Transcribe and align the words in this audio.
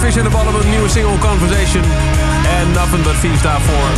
Fish 0.00 0.16
en 0.16 0.24
de 0.24 0.30
ballen 0.30 0.52
met 0.52 0.62
een 0.62 0.70
nieuwe 0.70 0.88
single 0.88 1.18
Conversation. 1.18 1.82
En 2.60 2.70
Nothing 2.72 3.02
But 3.02 3.20
Thieves 3.20 3.42
daarvoor. 3.42 3.88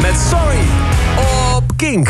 Met 0.00 0.14
Sorry 0.30 0.58
op 1.56 1.76
Kink. 1.76 2.08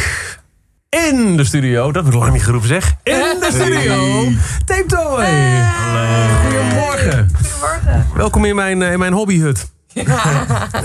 In 0.89 1.37
de 1.37 1.45
studio, 1.45 1.93
dat 1.93 2.03
wordt 2.03 2.19
lang 2.19 2.33
niet 2.33 2.45
geroepen 2.45 2.69
zeg. 2.69 2.95
In 3.03 3.13
de 3.41 3.49
studio, 3.53 4.25
Tape 4.65 4.85
Toy. 4.87 5.27
Goedemorgen. 6.43 7.31
Goedemorgen. 7.35 8.07
Welkom 8.15 8.45
in 8.45 8.55
mijn, 8.55 8.83
eh, 8.83 8.93
in 8.93 8.99
mijn 8.99 9.13
hobbyhut. 9.13 9.71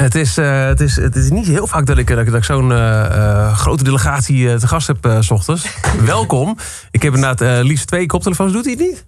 Het 0.06 0.16
is, 0.16 0.38
eh, 0.38 0.66
het, 0.66 0.80
is, 0.82 0.96
het 0.96 1.16
is 1.16 1.30
niet 1.30 1.48
heel 1.48 1.68
vaak 1.68 1.86
dat 1.86 1.98
ik, 1.98 2.08
dat 2.08 2.20
ik, 2.20 2.26
dat 2.26 2.36
ik 2.36 2.44
zo'n 2.44 2.72
eh, 2.72 3.06
eh, 3.06 3.58
grote 3.58 3.84
delegatie 3.84 4.52
eh, 4.52 4.56
te 4.56 4.68
gast 4.68 4.88
heb 4.88 5.06
eh, 5.06 5.18
s 5.20 5.32
ochtends. 5.32 5.68
Welkom. 6.06 6.58
Ik 6.92 7.02
heb 7.02 7.14
inderdaad 7.14 7.42
eh, 7.42 7.64
liefst 7.66 7.88
twee 7.88 8.06
koptelefoons. 8.06 8.52
Doet 8.52 8.66
hij 8.66 8.74
het 8.74 8.82
niet? 8.82 9.06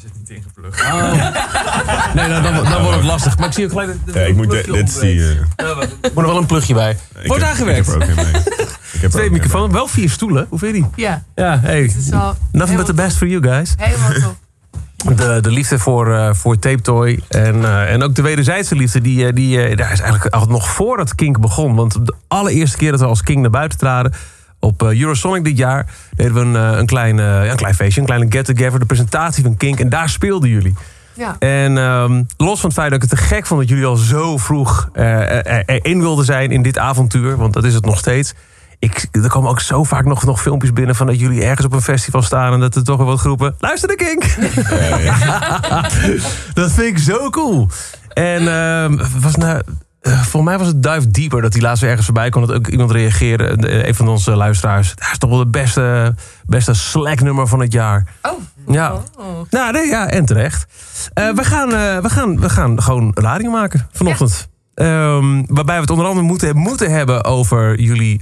Hij 0.00 0.08
zit 0.10 0.18
niet 0.18 0.30
ingeplucht. 0.30 0.80
Oh. 0.80 1.12
Nee, 2.14 2.28
nou, 2.28 2.42
dan, 2.42 2.64
dan 2.70 2.82
wordt 2.82 2.96
het 2.96 3.04
lastig. 3.06 3.38
Maar 3.38 3.46
ik 3.48 3.52
zie 3.54 3.64
ook 3.64 3.70
gelijk... 3.70 3.88
dat- 4.06 4.14
Ja, 4.14 4.20
ik 4.20 4.36
moet, 4.36 4.50
dit 4.50 4.88
is 4.88 4.98
die... 4.98 5.20
eh, 5.20 5.28
Er 5.68 5.88
moet 6.14 6.24
er 6.24 6.26
wel 6.26 6.36
een 6.36 6.46
plugje 6.46 6.74
bij. 6.74 6.96
ik 7.18 7.26
Wordt 7.26 7.42
heb- 7.42 7.52
aangewerkt. 7.52 7.88
Ik 7.88 7.92
heb 7.92 8.02
er 8.02 8.10
ook 8.10 8.16
een 8.16 8.32
mee. 8.32 8.42
Ik 8.92 9.00
heb 9.00 9.10
Twee 9.16 9.30
microfoons, 9.30 9.72
wel 9.72 9.86
vier 9.86 10.10
stoelen. 10.10 10.46
Hoe 10.48 10.58
vind 10.58 10.76
je 10.76 10.82
die? 10.82 10.90
Ja, 11.04 11.22
Ja, 11.34 11.58
hey. 11.62 11.90
Nothing 12.52 12.76
but 12.76 12.86
the 12.86 12.94
best 12.94 13.16
for 13.16 13.26
you 13.26 13.42
guys. 13.42 13.74
helemaal 13.78 14.12
top. 14.12 14.36
De, 15.16 15.38
de 15.40 15.50
liefde 15.50 15.78
voor, 15.78 16.14
eh, 16.16 16.32
voor 16.34 16.58
Tape 16.58 16.80
Toy. 16.82 17.20
En, 17.28 17.64
eh, 17.64 17.92
en 17.92 18.02
ook 18.02 18.14
de 18.14 18.22
wederzijdse 18.22 18.74
liefde. 18.76 19.00
Die, 19.00 19.32
die, 19.32 19.76
daar 19.76 19.92
is 19.92 20.00
eigenlijk 20.00 20.34
al 20.34 20.46
nog 20.46 20.68
voordat 20.68 21.14
Kink 21.14 21.40
begon. 21.40 21.74
Want 21.74 22.06
de 22.06 22.14
allereerste 22.28 22.76
keer 22.76 22.90
dat 22.90 23.00
we 23.00 23.06
als 23.06 23.22
Kink 23.22 23.40
naar 23.40 23.50
buiten 23.50 23.78
traden. 23.78 24.12
Op 24.60 24.82
eh, 24.82 25.00
Eurosonic 25.00 25.44
dit 25.44 25.56
jaar. 25.58 25.86
deden 26.16 26.34
we 26.34 26.40
een, 26.40 26.56
eh, 26.56 26.78
een, 26.78 26.86
klein, 26.86 27.18
eh, 27.18 27.24
ja, 27.24 27.50
een 27.50 27.56
klein 27.56 27.74
feestje. 27.74 28.00
Een 28.00 28.06
kleine 28.06 28.26
get-together. 28.30 28.78
De 28.78 28.86
presentatie 28.86 29.42
van 29.42 29.56
Kink. 29.56 29.80
En 29.80 29.88
daar 29.88 30.08
speelden 30.08 30.50
jullie. 30.50 30.74
Ja. 31.14 31.36
En 31.38 31.78
ehm, 31.78 32.22
los 32.36 32.60
van 32.60 32.68
het 32.70 32.78
feit 32.78 32.90
dat 32.90 33.02
ik 33.02 33.10
het 33.10 33.18
te 33.18 33.24
gek 33.26 33.46
vond 33.46 33.60
dat 33.60 33.68
jullie 33.68 33.84
al 33.84 33.96
zo 33.96 34.36
vroeg 34.36 34.88
eh, 34.92 35.46
er- 35.46 35.62
erin 35.66 36.00
wilden 36.00 36.24
zijn 36.24 36.50
in 36.50 36.62
dit 36.62 36.78
avontuur, 36.78 37.36
want 37.36 37.52
dat 37.52 37.64
is 37.64 37.74
het 37.74 37.84
nog 37.84 37.98
steeds. 37.98 38.34
Ik, 38.78 39.06
er 39.12 39.28
komen 39.28 39.50
ook 39.50 39.60
zo 39.60 39.84
vaak 39.84 40.04
nog, 40.04 40.24
nog 40.24 40.40
filmpjes 40.42 40.72
binnen 40.72 40.94
van 40.94 41.06
dat 41.06 41.20
jullie 41.20 41.44
ergens 41.44 41.66
op 41.66 41.72
een 41.72 41.82
festival 41.82 42.22
staan 42.22 42.52
en 42.52 42.60
dat 42.60 42.74
er 42.76 42.84
toch 42.84 42.96
weer 42.96 43.06
wat 43.06 43.20
groepen. 43.20 43.54
Luister 43.58 43.88
de 43.88 43.94
Kink! 43.94 44.24
dat 46.54 46.72
vind 46.72 46.86
ik 46.86 46.98
zo 46.98 47.30
cool. 47.30 47.68
En 48.12 48.48
ehm, 48.48 48.96
was 49.20 49.34
nou, 49.34 49.60
eh, 50.06 50.12
volgens 50.12 50.42
mij 50.42 50.58
was 50.58 50.66
het 50.66 50.82
Dive 50.82 51.10
Deeper 51.10 51.42
dat 51.42 51.52
die 51.52 51.62
laatst 51.62 51.80
weer 51.80 51.88
ergens 51.90 52.06
voorbij 52.06 52.28
kwam. 52.28 52.46
Dat 52.46 52.56
ook 52.56 52.66
iemand 52.66 52.90
reageerde, 52.90 53.68
eh, 53.68 53.86
een 53.86 53.94
van 53.94 54.08
onze 54.08 54.36
luisteraars. 54.36 54.94
Dat 54.94 55.08
is 55.12 55.18
toch 55.18 55.30
wel 55.30 55.38
het 55.38 55.50
beste, 55.50 56.14
beste 56.46 56.74
Slack 56.74 57.20
nummer 57.20 57.46
van 57.46 57.60
het 57.60 57.72
jaar. 57.72 58.06
Oh. 58.22 58.32
Ja. 58.66 58.92
Oh. 58.92 59.24
Nou, 59.50 59.72
nee, 59.72 59.86
ja, 59.86 60.08
en 60.08 60.24
terecht. 60.24 60.66
Eh, 61.14 61.30
we, 61.30 61.44
gaan, 61.44 61.68
we, 62.02 62.08
gaan, 62.10 62.40
we 62.40 62.48
gaan 62.48 62.82
gewoon 62.82 63.10
radio 63.14 63.50
maken 63.50 63.88
vanochtend. 63.92 64.48
Ehm, 64.74 65.42
waarbij 65.46 65.74
we 65.74 65.80
het 65.80 65.90
onder 65.90 66.06
andere 66.06 66.26
moeten, 66.26 66.56
moeten 66.56 66.90
hebben 66.90 67.24
over 67.24 67.80
jullie 67.80 68.20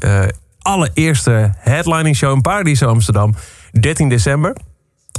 allereerste 0.58 1.52
headlining 1.58 2.16
show 2.16 2.34
in 2.34 2.40
Paradiso 2.40 2.88
Amsterdam. 2.88 3.34
13 3.80 4.08
december. 4.08 4.56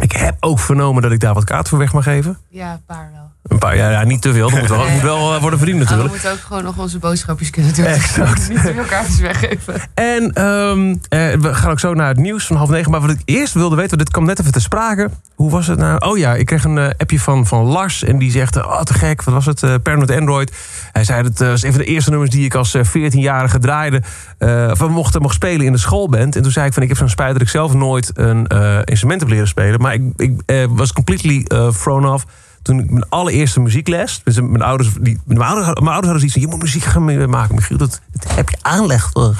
Ik 0.01 0.11
heb 0.11 0.35
ook 0.39 0.59
vernomen 0.59 1.01
dat 1.01 1.11
ik 1.11 1.19
daar 1.19 1.33
wat 1.33 1.43
kaart 1.43 1.69
voor 1.69 1.77
weg 1.77 1.93
mag 1.93 2.03
geven. 2.03 2.37
Ja, 2.49 2.71
een 2.71 2.85
paar 2.85 3.11
wel. 3.13 3.24
Een 3.47 3.57
paar, 3.57 3.75
ja, 3.77 3.89
ja 3.89 4.03
niet 4.03 4.21
te 4.21 4.33
veel. 4.33 4.49
Dat 4.49 4.59
moet 4.59 4.69
wel, 4.69 4.89
moet 4.89 5.01
wel 5.01 5.33
eh, 5.35 5.41
worden 5.41 5.59
verdiend 5.59 5.79
Maar 5.79 5.87
we 5.87 5.95
natuurlijk. 5.95 6.23
moeten 6.23 6.31
ook 6.31 6.47
gewoon 6.47 6.63
nog 6.63 6.77
onze 6.77 6.99
boodschapjes 6.99 7.49
kunnen 7.49 7.73
doen. 7.73 7.85
Exact. 7.85 8.49
Niet 8.49 8.61
te 8.61 8.73
veel 8.73 8.83
kaartjes 8.83 9.19
weggeven. 9.19 9.81
En 9.93 10.33
ehm, 10.33 10.95
eh, 11.09 11.39
we 11.39 11.53
gaan 11.53 11.71
ook 11.71 11.79
zo 11.79 11.93
naar 11.93 12.07
het 12.07 12.17
nieuws 12.17 12.45
van 12.45 12.55
half 12.55 12.69
negen. 12.69 12.91
Maar 12.91 13.01
wat 13.01 13.09
ik 13.09 13.21
eerst 13.25 13.53
wilde 13.53 13.75
weten, 13.75 13.89
want 13.89 14.01
dit 14.01 14.11
kwam 14.11 14.25
net 14.25 14.39
even 14.39 14.51
te 14.51 14.59
sprake. 14.59 15.09
Hoe 15.35 15.51
was 15.51 15.67
het 15.67 15.79
nou? 15.79 15.99
Oh 15.99 16.17
ja, 16.17 16.33
ik 16.35 16.45
kreeg 16.45 16.63
een 16.63 16.77
eh, 16.77 16.89
appje 16.97 17.19
van, 17.19 17.45
van 17.47 17.63
Lars. 17.63 18.03
En 18.03 18.17
die 18.17 18.31
zegt, 18.31 18.55
oh 18.65 18.81
te 18.81 18.93
gek, 18.93 19.23
wat 19.23 19.33
was 19.33 19.45
het? 19.45 19.63
eh 19.63 19.73
Paranoid 19.83 20.11
Android. 20.11 20.51
Hij 20.91 21.03
zei, 21.03 21.23
dat 21.23 21.37
was 21.37 21.63
een 21.63 21.71
van 21.73 21.81
de 21.81 21.87
eerste 21.87 22.09
nummers 22.09 22.31
die 22.31 22.45
ik 22.45 22.55
als 22.55 22.73
eh, 22.73 22.81
14-jarige 22.85 23.59
draaide. 23.59 24.01
eh 24.37 24.67
of 24.71 24.79
we 24.79 24.87
mochten 24.87 25.21
mocht 25.21 25.35
spelen 25.35 25.65
in 25.65 25.71
de 25.71 25.77
schoolband. 25.77 26.35
En 26.35 26.41
toen 26.41 26.51
zei 26.51 26.67
ik 26.67 26.73
van, 26.73 26.83
ik 26.83 26.89
heb 26.89 26.97
zo'n 26.97 27.09
spijt 27.09 27.33
dat 27.33 27.41
ik 27.41 27.49
zelf 27.49 27.73
nooit 27.73 28.11
een 28.13 28.47
instrument 28.83 29.19
heb 29.21 29.29
leren 29.29 29.47
spelen. 29.47 29.81
Maar 29.81 29.93
ik, 29.93 30.01
ik 30.15 30.67
was 30.69 30.93
completely 30.93 31.43
thrown 31.83 32.05
off 32.05 32.25
toen 32.65 32.79
ik 32.79 32.89
mijn 32.89 33.05
allereerste 33.09 33.59
muziekles. 33.59 34.21
Dus 34.23 34.35
mijn 34.35 34.61
ouders, 34.61 34.89
die, 34.99 35.19
mijn 35.25 35.41
ouders, 35.41 35.65
mijn 35.67 35.77
ouders 35.95 36.11
hadden 36.11 36.19
zoiets 36.19 36.33
van: 36.33 36.41
je 36.41 36.47
moet 36.47 36.61
muziek 36.61 36.83
gaan 36.83 37.29
maken. 37.29 37.55
Michiel, 37.55 37.77
dat, 37.77 38.01
dat 38.11 38.35
heb 38.35 38.49
je 38.49 38.57
aanleg 38.61 39.09
voor. 39.13 39.35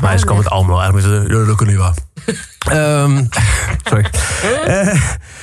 Mij 0.00 0.14
is- 0.14 0.20
het 0.20 0.50
allemaal 0.50 0.82
eigenlijk 0.82 1.22
met: 1.22 1.30
ja, 1.32 1.44
dat 1.44 1.56
kan 1.56 1.66
niet 1.66 1.76
waar. 1.76 1.94
Ehm, 2.58 3.24
sorry. 3.84 4.06
Eh, 4.66 4.94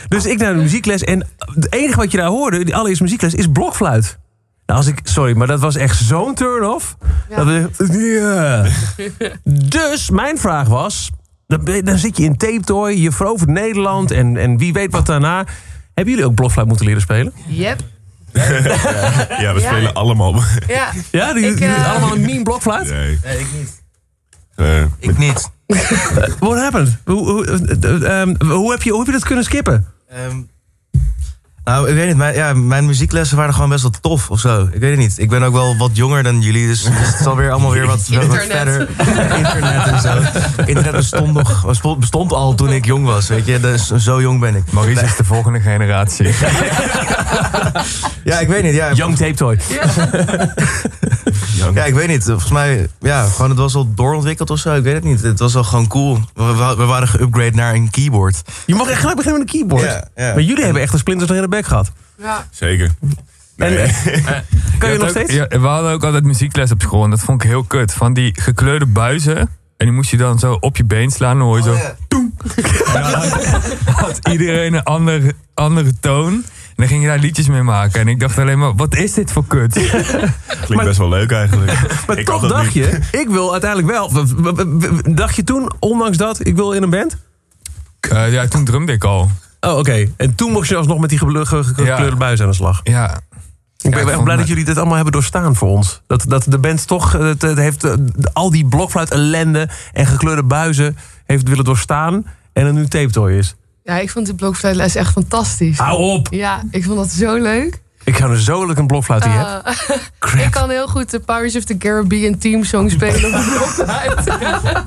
dus 0.08 0.26
ik 0.26 0.38
naar 0.40 0.54
de 0.54 0.60
muziekles. 0.62 1.02
En 1.04 1.28
het 1.38 1.74
enige 1.74 1.98
wat 1.98 2.12
je 2.12 2.18
daar 2.18 2.28
hoorde, 2.28 2.64
die 2.66 2.76
allereerste 2.76 3.04
muziekles, 3.04 3.34
is 3.34 3.48
blokfluit. 3.48 4.18
Nou, 4.66 4.80
als 4.80 4.88
ik, 4.88 5.00
sorry, 5.04 5.38
maar 5.38 5.48
dat 5.48 5.60
was 5.60 5.76
echt 5.76 5.98
zo'n 5.98 6.34
turn-off. 6.36 6.98
Ja. 7.30 7.36
Dat 7.36 7.46
we- 7.46 7.70
ja. 8.20 8.66
Dus 9.70 10.10
mijn 10.10 10.38
vraag 10.38 10.68
was: 10.68 11.12
dan, 11.48 11.82
dan 11.84 11.98
zit 11.98 12.18
je 12.18 12.24
in 12.24 12.38
Tape 12.38 12.60
Toy, 12.64 12.92
je 12.92 13.12
verovert 13.12 13.50
Nederland 13.50 14.12
en, 14.12 14.38
en 14.38 14.58
wie 14.58 14.74
weet 14.74 14.92
wat 14.92 15.06
daarna. 15.06 15.46
Hebben 15.98 16.14
jullie 16.16 16.30
ook 16.30 16.36
blokfluit 16.36 16.68
moeten 16.68 16.86
leren 16.86 17.02
spelen? 17.02 17.34
Yep. 17.48 17.80
Ja, 19.44 19.54
we 19.54 19.60
Ja. 19.62 19.68
spelen 19.68 19.94
allemaal... 19.94 20.36
Ja. 20.68 20.92
Ja, 21.12 21.34
die, 21.34 21.46
Ik, 21.46 21.60
eh, 21.60 21.92
allemaal 21.92 22.14
een 22.14 22.22
mean 22.22 22.44
blokfluit? 22.44 22.90
Nee. 22.90 23.20
Nee, 23.24 23.40
ik 23.40 23.48
niet. 23.58 23.82
Eh, 24.56 24.84
Ik 25.00 25.18
niet. 25.18 25.50
What 26.40 26.58
happened? 26.60 26.98
Hoe, 27.06 27.30
hoe, 27.30 27.46
eh, 27.46 28.22
ehm, 28.22 28.36
hoe, 28.46 28.72
heb 28.72 28.82
je, 28.82 28.90
hoe 28.90 28.98
heb 29.00 29.08
je 29.08 29.14
dat 29.14 29.26
kunnen 29.26 29.44
skippen? 29.44 29.86
Ehm, 30.10 30.38
nou, 31.68 31.90
ik 31.90 31.96
weet 31.96 32.08
niet. 32.08 32.16
Mijn, 32.18 32.36
ja, 32.36 32.54
mijn 32.54 32.86
muzieklessen 32.86 33.38
waren 33.38 33.54
gewoon 33.54 33.70
best 33.70 33.82
wel 33.82 33.92
tof 34.02 34.30
of 34.30 34.40
zo. 34.40 34.68
Ik 34.72 34.80
weet 34.80 34.90
het 34.90 35.00
niet. 35.00 35.18
Ik 35.20 35.30
ben 35.30 35.44
ook 35.44 35.54
wel 35.54 35.78
wat 35.78 35.90
jonger 35.94 36.24
dan 36.24 36.42
jullie. 36.42 36.68
Dus, 36.68 36.84
dus 36.84 36.94
het 36.98 37.20
is 37.20 37.26
alweer 37.26 37.52
allemaal 37.52 37.72
weer 37.72 37.86
wat, 37.86 38.08
wat 38.28 38.46
verder. 38.46 38.88
Internet 39.36 39.88
en 39.88 40.02
zo. 40.02 40.18
Internet 40.66 40.92
bestond, 40.92 41.34
nog, 41.34 41.66
bestond- 41.66 42.00
bestond 42.00 42.34
al 42.34 42.56
toen 42.56 42.72
ik 42.72 42.86
jong 42.86 43.06
was. 43.06 43.28
Weet 43.28 43.46
je, 43.46 43.60
dus, 43.60 43.88
zo 43.88 44.22
jong 44.22 44.40
ben 44.40 44.56
ik. 44.56 44.64
Maurice 44.72 45.04
is 45.06 45.16
de 45.16 45.24
volgende 45.24 45.60
generatie. 45.60 46.28
Ja, 48.24 48.40
ik 48.40 48.48
weet 48.48 48.64
niet. 48.64 48.74
Ja, 48.74 48.92
Young 48.94 49.16
Tape 49.18 49.34
Toy. 49.34 49.58
ja, 49.70 49.86
ik 51.86 51.94
weet 51.94 52.08
niet. 52.08 52.24
Volgens 52.24 52.52
mij, 52.52 52.88
ja, 53.00 53.26
gewoon 53.26 53.50
het 53.50 53.60
was 53.60 53.76
al 53.76 53.94
doorontwikkeld 53.94 54.50
of 54.50 54.60
zo. 54.60 54.76
Ik 54.76 54.84
weet 54.84 54.94
het 54.94 55.04
niet. 55.04 55.22
Het 55.22 55.40
was 55.40 55.54
wel 55.54 55.64
gewoon 55.64 55.88
cool. 55.88 56.20
We, 56.34 56.44
we, 56.44 56.74
we 56.78 56.84
waren 56.86 57.08
geüpgrade 57.08 57.54
naar 57.56 57.74
een 57.74 57.90
keyboard. 57.90 58.42
Je 58.66 58.76
mag 58.76 58.88
echt 58.90 59.00
gelijk 59.00 59.18
beginnen 59.18 59.42
met 59.42 59.54
een 59.54 59.60
keyboard. 59.60 59.84
Ja, 59.84 60.08
ja. 60.28 60.34
Maar 60.34 60.44
jullie 60.44 60.64
hebben 60.64 60.82
echt 60.82 60.92
de 60.92 60.98
splinters 60.98 61.28
nog 61.30 61.38
in 61.38 61.44
de 61.44 61.50
bek 61.56 61.66
gehad. 61.66 61.92
Ja. 62.18 62.48
zeker. 62.52 62.92
Nee. 63.56 63.78
En, 63.88 63.92
kan 64.80 64.92
je 64.92 64.98
nog 64.98 65.04
ook- 65.04 65.10
steeds? 65.10 65.34
ja, 65.34 65.48
we 65.48 65.58
hadden 65.68 65.92
ook 65.92 66.04
altijd 66.04 66.24
muziekles 66.24 66.72
op 66.72 66.82
school 66.82 67.04
en 67.04 67.10
dat 67.10 67.20
vond 67.20 67.44
ik 67.44 67.50
heel 67.50 67.64
kut. 67.64 67.94
Van 67.94 68.14
die 68.14 68.42
gekleurde 68.42 68.86
buizen. 68.86 69.38
En 69.38 69.86
die 69.86 69.92
moest 69.92 70.10
je 70.12 70.18
dan 70.18 70.40
zo 70.40 70.58
op 70.60 70.78
je 70.78 70.84
been 70.86 71.12
slaan. 71.12 71.38
Dan 71.38 71.48
hoor 71.48 71.58
je 71.58 71.64
zo. 71.64 71.72
Oh, 71.74 71.78
ja. 71.78 71.96
En 72.94 73.02
dan 73.02 73.12
had, 73.22 73.76
had 73.86 74.20
iedereen 74.32 74.74
een 74.74 74.84
andere, 74.84 75.34
andere 75.54 76.00
toon. 76.00 76.44
En 76.78 76.84
dan 76.84 76.88
ging 76.88 77.02
je 77.02 77.08
daar 77.08 77.20
liedjes 77.20 77.48
mee 77.48 77.62
maken. 77.64 78.00
En 78.02 78.08
ik 78.08 78.20
dacht 78.20 78.38
alleen 78.38 78.60
maar, 78.60 78.76
wat 78.76 78.96
is 78.96 79.14
dit 79.14 79.32
voor 79.32 79.46
kut? 79.48 79.74
Klinkt 80.66 80.84
best 80.86 80.98
wel 80.98 81.10
leuk 81.10 81.32
eigenlijk. 81.32 81.72
maar 82.08 82.18
Ik 82.18 82.26
toch 82.26 82.48
dacht 82.48 82.64
niet. 82.64 82.74
je, 82.74 83.00
ik 83.22 83.28
wil 83.30 83.52
uiteindelijk 83.52 83.92
wel. 83.92 84.12
Dacht 85.16 85.36
je 85.36 85.44
toen, 85.44 85.72
ondanks 85.80 86.18
dat, 86.18 86.46
ik 86.46 86.56
wil 86.56 86.72
in 86.72 86.84
een 86.84 86.90
band? 86.90 87.18
Eh, 88.00 88.32
ja, 88.32 88.48
toen 88.48 88.66
drumde 88.66 88.92
ik 88.92 89.04
al. 89.04 89.30
Oh, 89.60 89.78
oké. 89.78 90.08
En 90.18 90.36
toen 90.36 90.52
mocht 90.52 90.68
je 90.68 90.76
alsnog 90.76 91.00
met 91.00 91.10
die 91.10 91.20
gekleurde 91.20 91.84
Ja. 91.84 92.16
buis 92.16 92.42
aan 92.42 92.48
de 92.50 92.54
slag. 92.56 92.80
Ja, 92.84 93.20
Ik 93.78 93.92
ben 93.92 94.02
ik 94.02 94.08
echt 94.08 94.24
blij 94.24 94.36
me- 94.36 94.42
dat 94.42 94.48
jullie 94.48 94.66
dit 94.66 94.78
allemaal 94.78 94.96
hebben 94.96 95.14
doorstaan 95.14 95.56
voor 95.56 95.68
ons. 95.70 96.02
Dat, 96.08 96.26
dat 96.28 96.46
de 96.48 96.58
band 96.58 96.88
toch 96.88 97.14
eh, 97.16 97.22
het, 97.22 97.42
het 97.42 97.58
heeft, 97.58 97.84
eh, 97.84 97.94
al 98.34 98.52
die 98.52 98.66
blokfluit 98.66 99.12
ellende 99.12 99.70
en 99.94 100.06
gekleurde 100.06 100.44
buizen 100.44 100.98
heeft 101.26 101.48
willen 101.50 101.64
doorstaan. 101.66 102.26
En 102.54 102.66
er 102.66 102.74
nu 102.74 102.88
tape 102.88 103.38
is. 103.38 103.56
Ja, 103.88 104.00
ik 104.00 104.10
vond 104.10 104.26
die 104.26 104.36
blokfluitles 104.36 104.96
echt 104.96 105.12
fantastisch. 105.12 105.78
Hou 105.78 105.98
op! 106.00 106.28
Ja, 106.30 106.62
ik 106.72 106.84
vond 106.84 106.98
dat 106.98 107.10
zo 107.10 107.36
leuk. 107.36 107.82
Ik 108.04 108.18
ga 108.18 108.28
er 108.28 108.42
zo 108.42 108.66
leuk 108.66 108.78
een 108.78 108.88
blokfluit 108.88 109.24
hebt. 109.24 109.66
Eh, 109.66 109.74
Crap. 110.20 110.46
ik 110.46 110.52
kan 110.52 110.70
heel 110.70 110.88
goed 110.88 111.12
de 111.12 111.20
Pirates 111.20 111.56
of 111.56 111.64
the 111.64 111.78
Caribbean 111.78 112.38
team 112.38 112.64
song 112.64 112.90
spelen 112.90 113.26
op 113.26 113.32
de 113.32 113.56
blokfluit. 113.58 114.38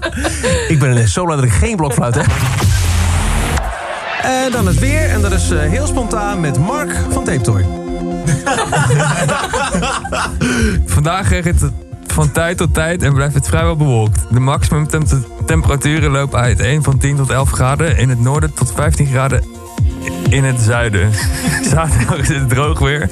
Ik 0.72 0.78
ben 0.78 1.08
zo 1.08 1.24
blij 1.24 1.36
dat 1.36 1.44
ik 1.44 1.52
geen 1.52 1.76
blokfluit 1.76 2.14
heb. 2.14 2.26
En 4.22 4.52
dan 4.52 4.66
het 4.66 4.78
weer. 4.78 5.10
En 5.10 5.20
dat 5.20 5.32
is 5.32 5.50
eh, 5.50 5.60
heel 5.60 5.86
spontaan 5.86 6.40
met 6.40 6.58
Mark 6.58 6.96
van 7.10 7.24
Tape 7.24 7.40
Toy. 7.40 7.66
Vandaag 10.94 11.26
kreeg 11.26 11.44
het 11.44 11.62
van 12.12 12.32
tijd 12.32 12.56
tot 12.56 12.74
tijd 12.74 13.02
en 13.02 13.14
blijft 13.14 13.34
het 13.34 13.48
vrijwel 13.48 13.76
bewolkt. 13.76 14.20
De 14.30 14.40
maximum 14.40 14.88
temp- 14.88 15.26
temperaturen 15.46 16.10
lopen 16.10 16.38
uiteen 16.38 16.82
van 16.82 16.98
10 16.98 17.16
tot 17.16 17.30
11 17.30 17.50
graden 17.50 17.96
in 17.96 18.08
het 18.08 18.20
noorden 18.20 18.54
tot 18.54 18.72
15 18.74 19.06
graden 19.06 19.44
in 20.28 20.44
het 20.44 20.60
zuiden. 20.60 21.10
Zaterdag 21.74 22.18
is 22.18 22.28
het 22.28 22.48
droog 22.48 22.78
weer 22.78 23.08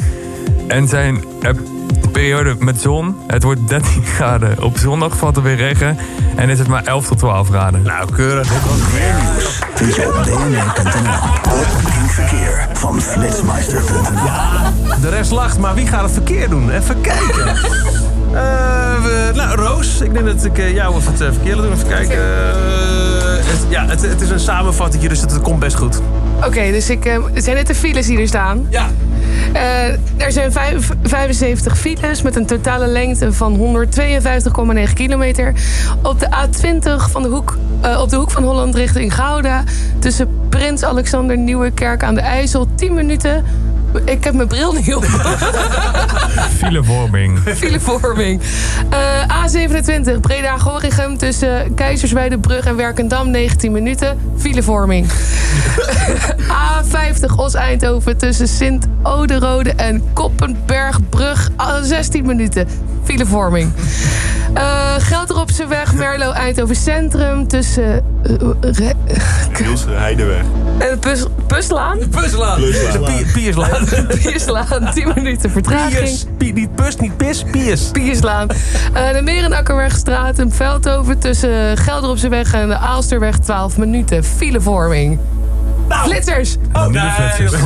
en 0.67 0.89
zijn 0.89 1.25
er 1.43 1.57
periode 2.13 2.57
met 2.59 2.81
zon. 2.81 3.17
Het 3.27 3.43
wordt 3.43 3.69
13 3.69 4.05
graden. 4.05 4.63
Op 4.63 4.79
zondag 4.79 5.17
valt 5.17 5.37
er 5.37 5.43
weer 5.43 5.57
regen 5.57 5.99
en 6.37 6.49
is 6.49 6.59
het 6.59 6.69
maar 6.69 6.85
11 6.85 7.07
tot 7.07 7.19
12 7.19 7.49
graden. 7.49 7.83
Nou, 7.83 8.13
keurig. 8.13 8.49
Vind 9.75 9.95
je 9.95 10.07
op 10.07 10.23
bnr.nl. 10.25 11.19
Kink 11.93 12.11
Verkeer 12.11 12.69
van 12.73 13.01
Flitsmeister.nl. 13.01 15.11
rest 15.11 15.31
lacht, 15.31 15.59
maar 15.59 15.75
wie 15.75 15.87
gaat 15.87 16.03
het 16.03 16.13
verkeer 16.13 16.49
doen? 16.49 16.71
Even 16.71 17.01
kijken. 17.01 17.57
Eh, 18.33 19.03
we- 19.03 19.31
nou, 19.35 19.57
Roos, 19.61 20.01
ik 20.01 20.13
denk 20.13 20.27
dat 20.27 20.45
ik 20.45 20.59
eh, 20.59 20.75
jou 20.75 20.97
even 20.97 21.13
het 21.13 21.21
eh, 21.21 21.29
verkeer 21.33 21.55
laat 21.57 21.65
doen. 21.65 21.73
Even 21.73 21.89
kijken. 21.89 22.19
Het, 23.47 23.67
ja, 23.69 23.87
het, 23.87 24.03
het 24.03 24.21
is 24.21 24.31
een 24.31 24.41
samenvatting, 24.41 25.09
dus 25.09 25.21
het, 25.21 25.33
het 25.33 25.43
komt 25.43 25.59
best 25.59 25.77
goed. 25.77 26.01
Oké, 26.47 26.71
dus 26.71 26.91
ik, 26.91 27.05
het 27.35 27.45
zijn 27.45 27.57
net 27.57 27.67
de 27.67 27.75
files 27.75 28.07
die 28.07 28.19
er 28.21 28.29
staan. 28.29 28.67
Ja. 28.71 28.87
Er 30.17 30.33
zijn 30.33 30.53
vijf- 30.53 30.91
75 31.03 31.79
files 31.79 32.23
met 32.23 32.37
een 32.37 32.47
totale 32.47 32.87
lengte 32.87 33.33
van 33.33 33.57
152,9 33.57 34.93
kilometer. 34.95 35.53
Op 36.03 36.21
de 36.21 36.27
A20 36.27 37.11
van 37.11 37.23
de 37.23 37.29
hoek, 37.29 37.57
op 37.99 38.11
de 38.11 38.17
hoek 38.17 38.31
van 38.31 38.43
Holland 38.43 38.75
richting 38.75 39.15
Gouda... 39.15 39.65
tussen 39.99 40.29
Prins 40.49 40.85
Alexander 40.85 41.37
Nieuwekerk 41.39 42.03
aan 42.03 42.15
de 42.15 42.21
IJssel 42.21 42.69
10 42.75 42.95
minuten... 42.95 43.45
Ik 44.05 44.25
heb 44.25 44.35
mijn 44.35 44.49
bril 44.49 44.73
niet 44.73 44.95
op. 44.95 45.05
Filevorming. 46.59 47.39
Filevorming. 47.39 48.41
Eh, 48.91 48.99
A27 48.99 50.21
Breda-Gorinchem 50.21 51.19
tussen 51.19 51.75
Keizerswijdebrug 51.75 52.65
en 52.65 52.77
Werkendam 52.77 53.31
19 53.31 53.73
minuten. 53.73 54.19
Filevorming. 54.37 55.07
A50 56.73 57.37
Os-Eindhoven 57.37 58.17
tussen 58.17 58.49
Sint-Oderode 58.49 59.71
en 59.71 60.03
Koppenbergbrug 60.13 61.51
ah, 61.57 61.83
16 61.83 62.27
minuten. 62.27 62.69
Filevorming. 63.13 63.73
Eh 64.55 64.95
Gelderopseweg 64.99 65.93
Merlo-Eindhoven 65.95 66.77
Centrum 66.77 67.49
tussen 67.49 67.95
eh, 68.23 68.35
Re- 68.61 68.93
Niels 69.61 69.85
Heideweg. 69.89 70.43
en 70.79 70.99
Pus, 70.99 71.25
Puslaan. 71.47 71.99
Puslaan. 72.11 72.61
Puslaan. 72.61 72.93
De 72.93 72.99
Pi- 73.01 73.27
Pierslaan. 73.33 73.85
Pierslaan 74.23 74.91
10 74.95 75.13
minuten 75.15 75.51
vertraging. 75.51 75.95
Piers. 75.99 76.25
Pi- 76.39 76.53
Niet 76.53 76.75
pus, 76.75 76.97
niet 76.97 77.17
pis, 77.17 77.45
Piers. 77.51 77.91
Pierslaan. 77.91 78.49
Eh 78.93 79.13
de 79.13 79.23
Merenakkerwegstraat 79.23 80.39
in 80.39 80.51
Veldhoven 80.53 81.19
tussen 81.19 81.77
Gelderopseweg 81.77 82.53
en 82.55 82.69
de 82.69 82.77
Aalsterweg 82.77 83.39
12 83.39 83.77
minuten. 83.77 84.25
Filevorming. 84.25 85.19
Flitsers. 85.89 86.57
Oh, 86.73 86.85
niet 86.87 86.93
de 86.93 87.33
flitsers. 87.35 87.63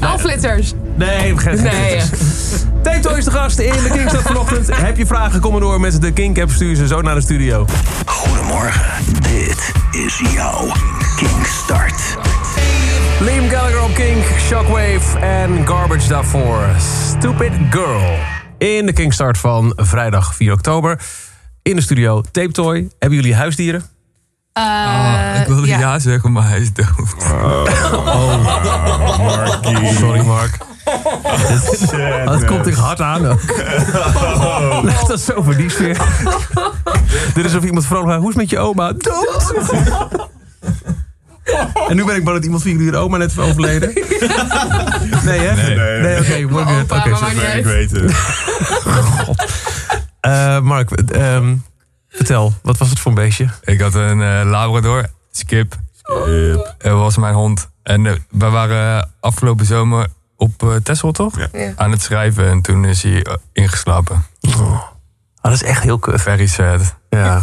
Al 0.00 0.18
flitsers. 0.18 0.72
Nee, 0.96 1.34
we 1.34 1.40
gaan 1.40 1.62
Nee. 1.62 2.00
Tape 2.86 3.00
Toy 3.00 3.18
is 3.18 3.24
de 3.24 3.30
gast 3.30 3.58
in 3.58 3.82
de 3.82 3.88
Kingstad 3.90 4.22
vanochtend. 4.22 4.76
Heb 4.76 4.96
je 4.96 5.06
vragen, 5.06 5.40
kom 5.40 5.52
maar 5.52 5.60
door 5.60 5.80
met 5.80 6.00
de 6.02 6.12
King 6.12 6.34
Cap. 6.34 6.50
Stuur 6.50 6.76
ze 6.76 6.86
zo 6.86 7.00
naar 7.00 7.14
de 7.14 7.20
studio. 7.20 7.66
Goedemorgen, 8.06 9.04
dit 9.20 9.72
is 9.90 10.22
jouw 10.34 10.72
Kingstart. 11.16 12.16
Liam 13.20 13.48
Gallagher 13.48 13.82
op 13.82 13.94
King, 13.94 14.24
Shockwave 14.38 15.18
en 15.18 15.66
Garbage 15.66 16.08
daarvoor. 16.08 16.66
Stupid 17.08 17.52
Girl. 17.70 18.18
In 18.58 18.86
de 18.86 18.92
Kingstart 18.92 19.38
van 19.38 19.72
vrijdag 19.76 20.34
4 20.34 20.52
oktober. 20.52 21.00
In 21.62 21.76
de 21.76 21.82
studio 21.82 22.20
Tape 22.20 22.52
Toy. 22.52 22.88
Hebben 22.98 23.18
jullie 23.18 23.34
huisdieren? 23.34 23.84
Ah, 24.52 25.40
ik 25.40 25.46
wilde 25.46 25.66
ja. 25.66 25.98
zeggen, 25.98 26.32
maar 26.32 26.48
hij 26.48 26.60
is 26.60 26.72
dood. 26.72 26.86
Sorry 29.98 30.24
Mark. 30.26 30.58
Dat 32.24 32.44
komt 32.44 32.66
echt 32.66 32.78
hard 32.78 33.00
aan 33.00 33.26
ook. 33.26 33.40
Leg 34.84 35.04
dat 35.04 35.20
zo 35.20 35.42
voor 35.42 35.56
die 35.56 35.70
sfeer. 35.70 35.96
Dit 37.34 37.44
is 37.44 37.54
of 37.54 37.64
iemand 37.64 37.86
vrolijk 37.86 38.06
vraagt, 38.06 38.20
hoe 38.20 38.30
is 38.30 38.36
het 38.36 38.42
met 38.42 38.50
je 38.50 38.58
oma? 38.58 38.92
Dood! 38.92 39.54
En 41.88 41.96
nu 41.96 42.04
ben 42.04 42.16
ik 42.16 42.24
bang 42.24 42.36
dat 42.36 42.44
iemand 42.44 42.62
van 42.62 42.70
jullie 42.70 42.90
de 42.90 42.96
oma 42.96 43.16
net 43.16 43.30
is 43.30 43.38
overleden. 43.38 43.92
Nee, 45.24 45.38
hè? 45.40 45.74
Nee. 45.74 46.00
Nee, 46.00 46.20
oké. 46.20 46.54
Oké, 46.94 47.08
maakt 47.10 47.34
niet 47.34 47.66
Ik 47.66 47.90
het. 47.90 48.14
Eh, 50.20 50.60
Mark, 50.60 50.90
ehm, 50.90 51.56
vertel, 52.08 52.54
wat 52.62 52.78
was 52.78 52.88
het 52.88 52.98
voor 52.98 53.10
een 53.10 53.18
beestje? 53.18 53.48
Ik 53.64 53.80
had 53.80 53.94
een 53.94 54.22
eh, 54.22 54.40
Labrador, 54.44 55.06
Skip. 55.30 55.74
Skip. 55.92 56.74
Dat 56.78 56.92
was 56.92 57.16
mijn 57.16 57.34
hond. 57.34 57.68
En 57.82 58.06
eh, 58.06 58.12
we 58.30 58.48
waren 58.48 59.10
afgelopen 59.20 59.66
zomer 59.66 60.06
op 60.36 60.62
uh, 60.62 60.74
Texel, 60.76 61.12
toch? 61.12 61.38
Ja. 61.38 61.48
Ja. 61.52 61.72
Aan 61.76 61.90
het 61.90 62.02
schrijven 62.02 62.48
en 62.50 62.60
toen 62.60 62.84
is 62.84 63.02
hij 63.02 63.22
eh, 63.22 63.34
ingeslapen. 63.52 64.24
Ah, 64.40 64.82
dat 65.40 65.52
is 65.52 65.62
echt 65.62 65.82
heel 65.82 65.98
kut. 65.98 66.22
Very 66.22 66.46
sad. 66.46 66.94
Ja. 67.10 67.42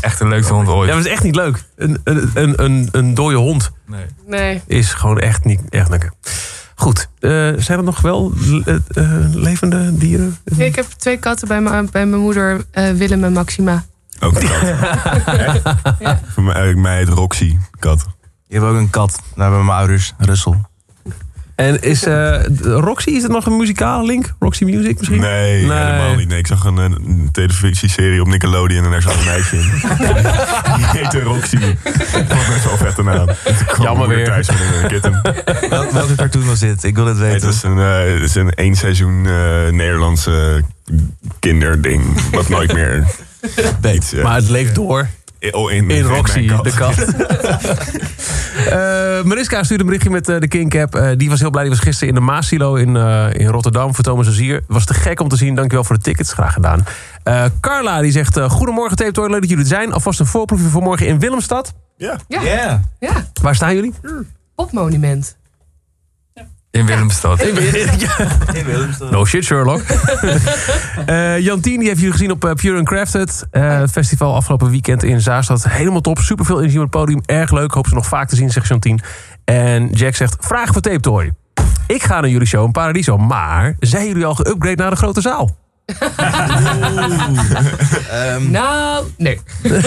Echt 0.00 0.18
de 0.18 0.26
leukste 0.28 0.52
hond 0.52 0.68
ooit. 0.68 0.88
ja, 0.88 0.94
dat 0.96 1.04
is 1.04 1.10
echt 1.10 1.22
niet 1.22 1.34
leuk. 1.36 1.64
Een, 1.76 2.00
een, 2.04 2.30
een, 2.34 2.64
een, 2.64 2.88
een 2.92 3.14
dode 3.14 3.36
hond 3.36 3.70
Nee. 3.86 4.06
Nee. 4.26 4.62
is 4.66 4.92
gewoon 4.94 5.18
echt 5.18 5.44
niet 5.44 5.60
echt 5.68 5.88
lekker. 5.88 6.12
Goed, 6.74 7.08
eh, 7.18 7.30
zijn 7.56 7.78
er 7.78 7.82
nog 7.84 8.00
wel 8.00 8.32
eh, 8.64 8.74
eh, 8.74 9.34
levende 9.34 9.96
dieren? 9.98 10.36
Ik 10.56 10.76
heb 10.76 10.84
twee 10.86 11.16
katten 11.16 11.48
bij, 11.48 11.60
mijn- 11.60 11.88
bij 11.90 12.06
mijn 12.06 12.22
moeder, 12.22 12.64
eh, 12.70 12.90
Willem 12.90 13.24
en 13.24 13.32
Maxima. 13.32 13.84
Ook 14.20 14.40
een 14.40 14.48
kat. 14.48 15.76
Voor 16.34 16.42
mij, 16.42 16.74
mij 16.74 16.96
heet 16.96 17.08
Roxy, 17.08 17.58
kat. 17.78 18.06
Je 18.46 18.54
hebt 18.58 18.66
ook 18.66 18.76
een 18.76 18.90
kat. 18.90 19.20
Daar 19.34 19.46
hebben 19.46 19.64
mijn 19.64 19.78
ouders, 19.78 20.14
Russel. 20.18 20.67
En 21.58 21.80
is 21.82 22.04
eh, 22.04 22.40
Roxy, 22.62 23.10
is 23.10 23.22
het 23.22 23.32
nog 23.32 23.46
een 23.46 23.56
muzikale 23.56 24.06
link? 24.06 24.34
Roxy 24.38 24.64
Music 24.64 24.98
misschien? 24.98 25.20
Nee, 25.20 25.66
Nee. 25.66 25.76
helemaal 25.78 26.14
niet. 26.14 26.28
Nee, 26.28 26.38
ik 26.38 26.46
zag 26.46 26.64
een, 26.64 26.76
een 26.76 27.28
televisieserie 27.32 28.20
op 28.20 28.26
Nickelodeon 28.26 28.84
en 28.84 28.90
daar 28.90 29.02
zat 29.02 29.14
een 29.14 29.24
meisje 29.24 29.56
in. 29.56 29.62
Die 30.76 30.86
heette 30.86 31.20
Roxy. 31.22 31.58
Dat 31.58 32.26
was 32.28 32.46
best 32.48 32.64
wel 32.64 32.76
vet 32.76 33.04
naam. 33.04 33.28
Jammer 33.82 34.08
weer 34.08 34.24
thuis 34.24 34.48
met 34.50 34.58
een 34.82 34.88
kitten. 34.88 35.20
Wel- 35.70 35.92
Welke 35.92 36.14
cartoon 36.14 36.46
was 36.46 36.58
dit? 36.58 36.84
Ik 36.84 36.94
wil 36.94 37.06
het 37.06 37.18
Het 37.18 37.26
weten. 37.32 37.48
is 37.48 37.62
een, 37.62 37.78
eh, 37.78 38.12
het 38.14 38.22
is 38.22 38.34
een 38.34 38.50
één 38.50 38.74
seizoen 38.76 39.26
eh, 39.26 39.68
Nederlandse 39.72 40.62
kinderding. 41.38 42.30
Wat 42.30 42.48
nooit 42.48 42.72
meer 42.72 43.04
iets... 43.92 44.12
eh, 44.12 44.22
Maar 44.22 44.34
het 44.34 44.48
leeft 44.48 44.74
door 44.74 45.08
oh, 45.50 45.70
in, 45.72 45.90
in 45.90 46.02
Roxy, 46.04 46.46
de 46.62 46.72
kat. 46.76 46.94
Eh, 48.70 49.22
Mariska 49.22 49.62
stuurde 49.62 49.82
een 49.82 49.88
berichtje 49.88 50.10
met 50.10 50.28
eh, 50.28 50.38
de 50.40 50.48
King 50.48 50.70
Cap. 50.70 50.94
Eh, 50.94 51.10
die 51.16 51.28
was 51.28 51.40
heel 51.40 51.50
blij. 51.50 51.62
Die 51.62 51.72
was 51.72 51.80
gisteren 51.80 52.08
in 52.08 52.14
de 52.14 52.20
Maasilo 52.20 52.74
in, 52.74 52.96
eh, 52.96 53.26
in 53.32 53.46
Rotterdam 53.46 53.94
voor 53.94 54.04
Thomas 54.04 54.26
Azier. 54.28 54.60
Was 54.66 54.84
te 54.84 54.94
gek 54.94 55.20
om 55.20 55.28
te 55.28 55.36
zien. 55.36 55.54
Dankjewel 55.54 55.84
voor 55.84 55.96
de 55.96 56.02
tickets. 56.02 56.32
Graag 56.32 56.52
gedaan. 56.52 56.84
Eh, 57.22 57.44
Carla 57.60 58.00
die 58.00 58.12
zegt... 58.12 58.36
eh, 58.36 58.50
Goedemorgen 58.50 58.96
Tape 58.96 59.12
Toy. 59.12 59.30
Leuk 59.30 59.40
dat 59.40 59.48
jullie 59.50 59.64
er 59.64 59.70
zijn. 59.70 59.92
Alvast 59.92 60.20
een 60.20 60.26
voorproefje 60.26 60.68
voor 60.68 60.82
morgen 60.82 61.06
in 61.06 61.18
Willemstad. 61.18 61.74
Ja. 61.96 62.16
Ja, 62.28 62.42
Ja. 62.42 62.80
ja. 62.98 63.12
Waar 63.42 63.54
staan 63.54 63.74
jullie? 63.74 63.94
popmonument. 64.54 65.36
In 68.58 68.64
Willemstad. 68.64 69.10
No 69.10 69.24
shit, 69.24 69.44
Sherlock. 69.44 69.80
Eh 71.06 71.38
Jantien 71.38 71.78
die 71.78 71.88
heeft 71.88 71.98
jullie 72.00 72.12
gezien 72.14 72.30
op 72.30 72.44
eh, 72.44 72.52
Pure 72.52 72.76
Uncrafted. 72.78 73.46
eh, 73.50 73.82
festival 73.90 74.34
afgelopen 74.34 74.70
weekend 74.70 75.02
in 75.02 75.20
Zaanstad. 75.20 75.68
Helemaal 75.68 76.00
top. 76.00 76.18
Superveel 76.18 76.58
energie 76.58 76.78
op 76.78 76.84
het 76.84 76.94
podium. 76.94 77.20
Erg 77.26 77.50
leuk. 77.52 77.72
Hoop 77.72 77.86
ze 77.86 77.94
nog 77.94 78.06
vaak 78.06 78.28
te 78.28 78.36
zien, 78.36 78.50
zegt 78.50 78.68
Jantien. 78.68 79.00
En 79.44 79.88
Jack 79.90 80.14
zegt, 80.14 80.36
vraag 80.40 80.72
voor 80.72 80.80
Tape 80.80 81.00
Toy. 81.00 81.32
Ik 81.86 82.02
ga 82.02 82.20
naar 82.20 82.30
jullie 82.30 82.46
show 82.46 82.64
in 82.64 82.72
Paradiso. 82.72 83.16
Maar 83.18 83.76
zijn 83.80 84.06
jullie 84.06 84.24
al 84.24 84.34
geüpgrade 84.36 84.74
naar 84.76 84.90
de 84.90 84.96
grote 84.96 85.20
zaal? 85.20 85.56
Ehm, 88.10 88.50
Nou, 88.50 89.04
nee. 89.16 89.40
Nee. 89.62 89.82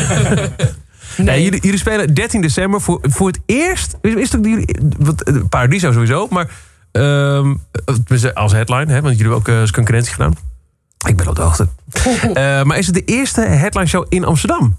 nee. 1.17 1.43
jullie, 1.43 1.61
jullie 1.61 1.79
spelen 1.79 2.13
13 2.13 2.41
december 2.41 2.81
voor, 2.81 2.99
voor 3.01 3.27
het 3.27 3.39
eerst. 3.45 3.97
Is, 4.01 4.13
is 4.13 4.31
het 4.31 4.37
ook 4.39 4.45
jullie, 4.45 4.75
wat, 4.99 5.31
Paradiso 5.49 5.91
sowieso, 5.91 6.27
maar 6.29 6.47
ehm, 6.91 7.53
tenminste 7.85 8.35
als 8.35 8.51
headline, 8.51 8.93
hè, 8.93 9.01
want 9.01 9.17
jullie 9.17 9.31
hebben 9.31 9.37
ook 9.37 9.47
eh, 9.47 9.59
eens 9.59 9.71
concurrentie 9.71 10.13
gedaan. 10.13 10.33
Ik 11.07 11.15
ben 11.17 11.27
op 11.27 11.35
de 11.35 11.41
hoogte. 11.41 11.67
Eh, 12.33 12.63
maar 12.63 12.77
is 12.77 12.85
het 12.85 12.95
de 12.95 13.03
eerste 13.03 13.41
headline 13.41 13.87
show 13.87 14.05
in 14.09 14.25
Amsterdam? 14.25 14.77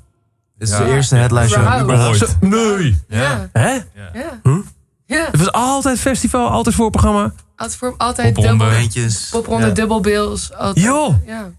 Dit 0.59 0.69
is 0.69 0.77
de 0.77 0.85
eerste 0.85 1.17
headline 1.17 1.49
show. 1.49 1.81
Überhaupt. 1.83 2.37
Nee. 2.41 2.99
Ja. 3.09 3.49
Hè? 3.53 3.71
Ja. 3.71 4.41
Huh? 4.43 4.57
Ja. 5.07 5.29
Het 5.31 5.39
was 5.39 5.53
altijd 5.53 5.99
festival, 5.99 6.49
altijd 6.49 6.75
voorprogramma. 6.75 7.33
Altijd, 7.57 7.79
voor, 7.79 7.95
altijd 7.99 8.35
dubbel, 8.35 8.69
popronde, 9.31 9.67
Ja. 9.67 9.73
dubbelbills. 9.73 10.53
Altijd, 10.53 10.85
Joh. 10.85 11.15
Ja. 11.27 11.51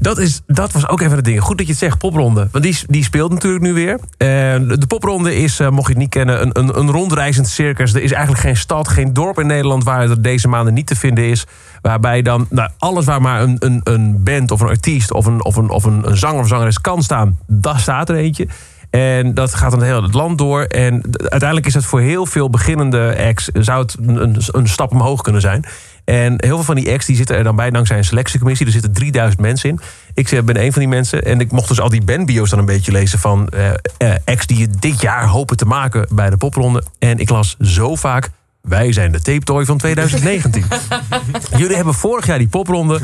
Dat, 0.00 0.18
is, 0.18 0.40
dat 0.46 0.72
was 0.72 0.88
ook 0.88 1.00
even 1.00 1.16
het 1.16 1.24
ding. 1.24 1.40
Goed 1.40 1.58
dat 1.58 1.66
je 1.66 1.72
het 1.72 1.80
zegt, 1.80 1.98
popronde. 1.98 2.48
Want 2.52 2.64
die, 2.64 2.78
die 2.86 3.04
speelt 3.04 3.32
natuurlijk 3.32 3.62
nu 3.62 3.72
weer. 3.72 4.00
En 4.16 4.68
de 4.68 4.86
popronde 4.86 5.36
is, 5.36 5.60
eh, 5.60 5.68
mocht 5.68 5.86
je 5.86 5.92
het 5.92 6.02
niet 6.02 6.10
kennen, 6.10 6.42
een, 6.42 6.50
een, 6.52 6.78
een 6.78 6.90
rondreizend 6.90 7.48
circus. 7.48 7.94
Er 7.94 8.02
is 8.02 8.12
eigenlijk 8.12 8.42
geen 8.42 8.56
stad, 8.56 8.88
geen 8.88 9.12
dorp 9.12 9.38
in 9.38 9.46
Nederland... 9.46 9.84
waar 9.84 10.08
het 10.08 10.24
deze 10.24 10.48
maanden 10.48 10.74
niet 10.74 10.86
te 10.86 10.96
vinden 10.96 11.24
is. 11.24 11.46
Waarbij 11.82 12.22
dan 12.22 12.46
nou, 12.50 12.70
alles 12.78 13.04
waar 13.04 13.20
maar 13.20 13.42
een, 13.42 13.56
een, 13.58 13.80
een 13.84 14.22
band 14.22 14.50
of 14.50 14.60
een 14.60 14.68
artiest... 14.68 15.12
of, 15.12 15.26
een, 15.26 15.44
of, 15.44 15.56
een, 15.56 15.70
of 15.70 15.84
een, 15.84 16.08
een 16.08 16.16
zanger 16.16 16.40
of 16.40 16.48
zangeres 16.48 16.80
kan 16.80 17.02
staan, 17.02 17.38
daar 17.46 17.78
staat 17.78 18.08
er 18.08 18.16
eentje. 18.16 18.48
En 18.90 19.34
dat 19.34 19.54
gaat 19.54 19.70
dan 19.70 19.82
heel 19.82 20.02
het 20.02 20.14
land 20.14 20.38
door. 20.38 20.62
En 20.62 21.02
uiteindelijk 21.12 21.66
is 21.66 21.74
het 21.74 21.84
voor 21.84 22.00
heel 22.00 22.26
veel 22.26 22.50
beginnende 22.50 23.16
acts... 23.28 23.48
zou 23.52 23.82
het 23.82 23.96
een, 24.00 24.22
een, 24.22 24.36
een 24.46 24.68
stap 24.68 24.92
omhoog 24.92 25.20
kunnen 25.20 25.40
zijn. 25.40 25.64
En 26.06 26.34
heel 26.36 26.54
veel 26.54 26.62
van 26.62 26.74
die 26.74 26.92
acts 26.92 27.06
die 27.06 27.16
zitten 27.16 27.36
er 27.36 27.44
dan 27.44 27.56
bij 27.56 27.70
dankzij 27.70 27.98
een 27.98 28.04
selectiecommissie. 28.04 28.66
Er 28.66 28.72
zitten 28.72 28.92
3000 28.92 29.40
mensen 29.40 29.68
in. 29.68 29.80
Ik 30.14 30.30
eh, 30.32 30.42
ben 30.42 30.60
een 30.60 30.72
van 30.72 30.80
die 30.80 30.90
mensen. 30.90 31.24
En 31.24 31.40
ik 31.40 31.52
mocht 31.52 31.68
dus 31.68 31.80
al 31.80 31.88
die 31.88 32.04
bandbio's 32.04 32.50
dan 32.50 32.58
een 32.58 32.64
beetje 32.64 32.92
lezen... 32.92 33.18
van 33.18 33.48
eh, 33.48 34.14
acts 34.24 34.46
die 34.46 34.58
je 34.58 34.68
dit 34.78 35.00
jaar 35.00 35.26
hopen 35.26 35.56
te 35.56 35.64
maken 35.64 36.06
bij 36.10 36.30
de 36.30 36.36
popronde. 36.36 36.82
En 36.98 37.18
ik 37.18 37.30
las 37.30 37.56
zo 37.60 37.94
vaak 37.94 38.30
wij 38.60 38.92
zijn 38.92 39.12
de 39.12 39.20
Tape 39.20 39.44
Toy 39.44 39.64
van 39.64 39.78
2019. 39.78 40.64
Jullie 41.56 41.76
hebben 41.76 41.94
vorig 41.94 42.26
jaar 42.26 42.38
die 42.38 42.48
popronde 42.48 43.00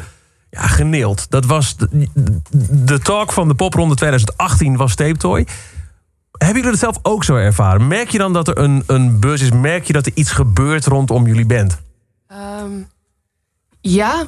ja, 0.51 0.67
geneeld. 0.67 1.27
Dat 1.31 1.47
was 1.47 1.77
de, 1.77 2.09
de 2.71 2.99
talk 2.99 3.33
van 3.33 3.49
de 3.49 3.55
popronde 3.55 3.95
2018 3.95 4.77
was 4.77 4.95
Tape 4.95 5.17
Toy. 5.17 5.47
Hebben 6.33 6.57
jullie 6.57 6.71
dat 6.71 6.81
zelf 6.81 6.99
ook 7.03 7.25
zo 7.25 7.37
ervaren? 7.37 7.87
Merk 7.87 8.11
je 8.11 8.19
dan 8.19 8.33
dat 8.33 8.49
er 8.49 8.59
een, 8.59 8.83
een 8.87 9.21
buzz 9.21 9.43
is? 9.43 9.51
Merk 9.51 9.85
je 9.85 9.93
dat 9.93 10.07
er 10.07 10.13
iets 10.15 10.31
gebeurt 10.31 10.87
rondom 10.87 11.27
jullie 11.27 11.47
band? 11.47 11.82
Ehm, 12.33 12.71
ja. 13.81 14.27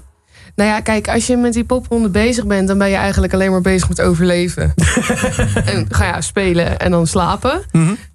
Nou 0.56 0.70
ja, 0.70 0.80
kijk, 0.80 1.08
als 1.08 1.26
je 1.26 1.37
met 1.37 1.52
die 1.52 1.64
popronde 1.64 2.08
bezig 2.08 2.46
bent... 2.46 2.68
dan 2.68 2.78
ben 2.78 2.88
je 2.88 2.96
eigenlijk 2.96 3.32
alleen 3.32 3.50
maar 3.50 3.61
bezig 3.61 3.88
met 3.88 4.00
overleven. 4.00 4.75
en 5.73 5.87
ga 5.88 6.04
ja, 6.04 6.20
spelen 6.20 6.78
en 6.78 6.90
dan 6.90 7.06
slapen. 7.06 7.62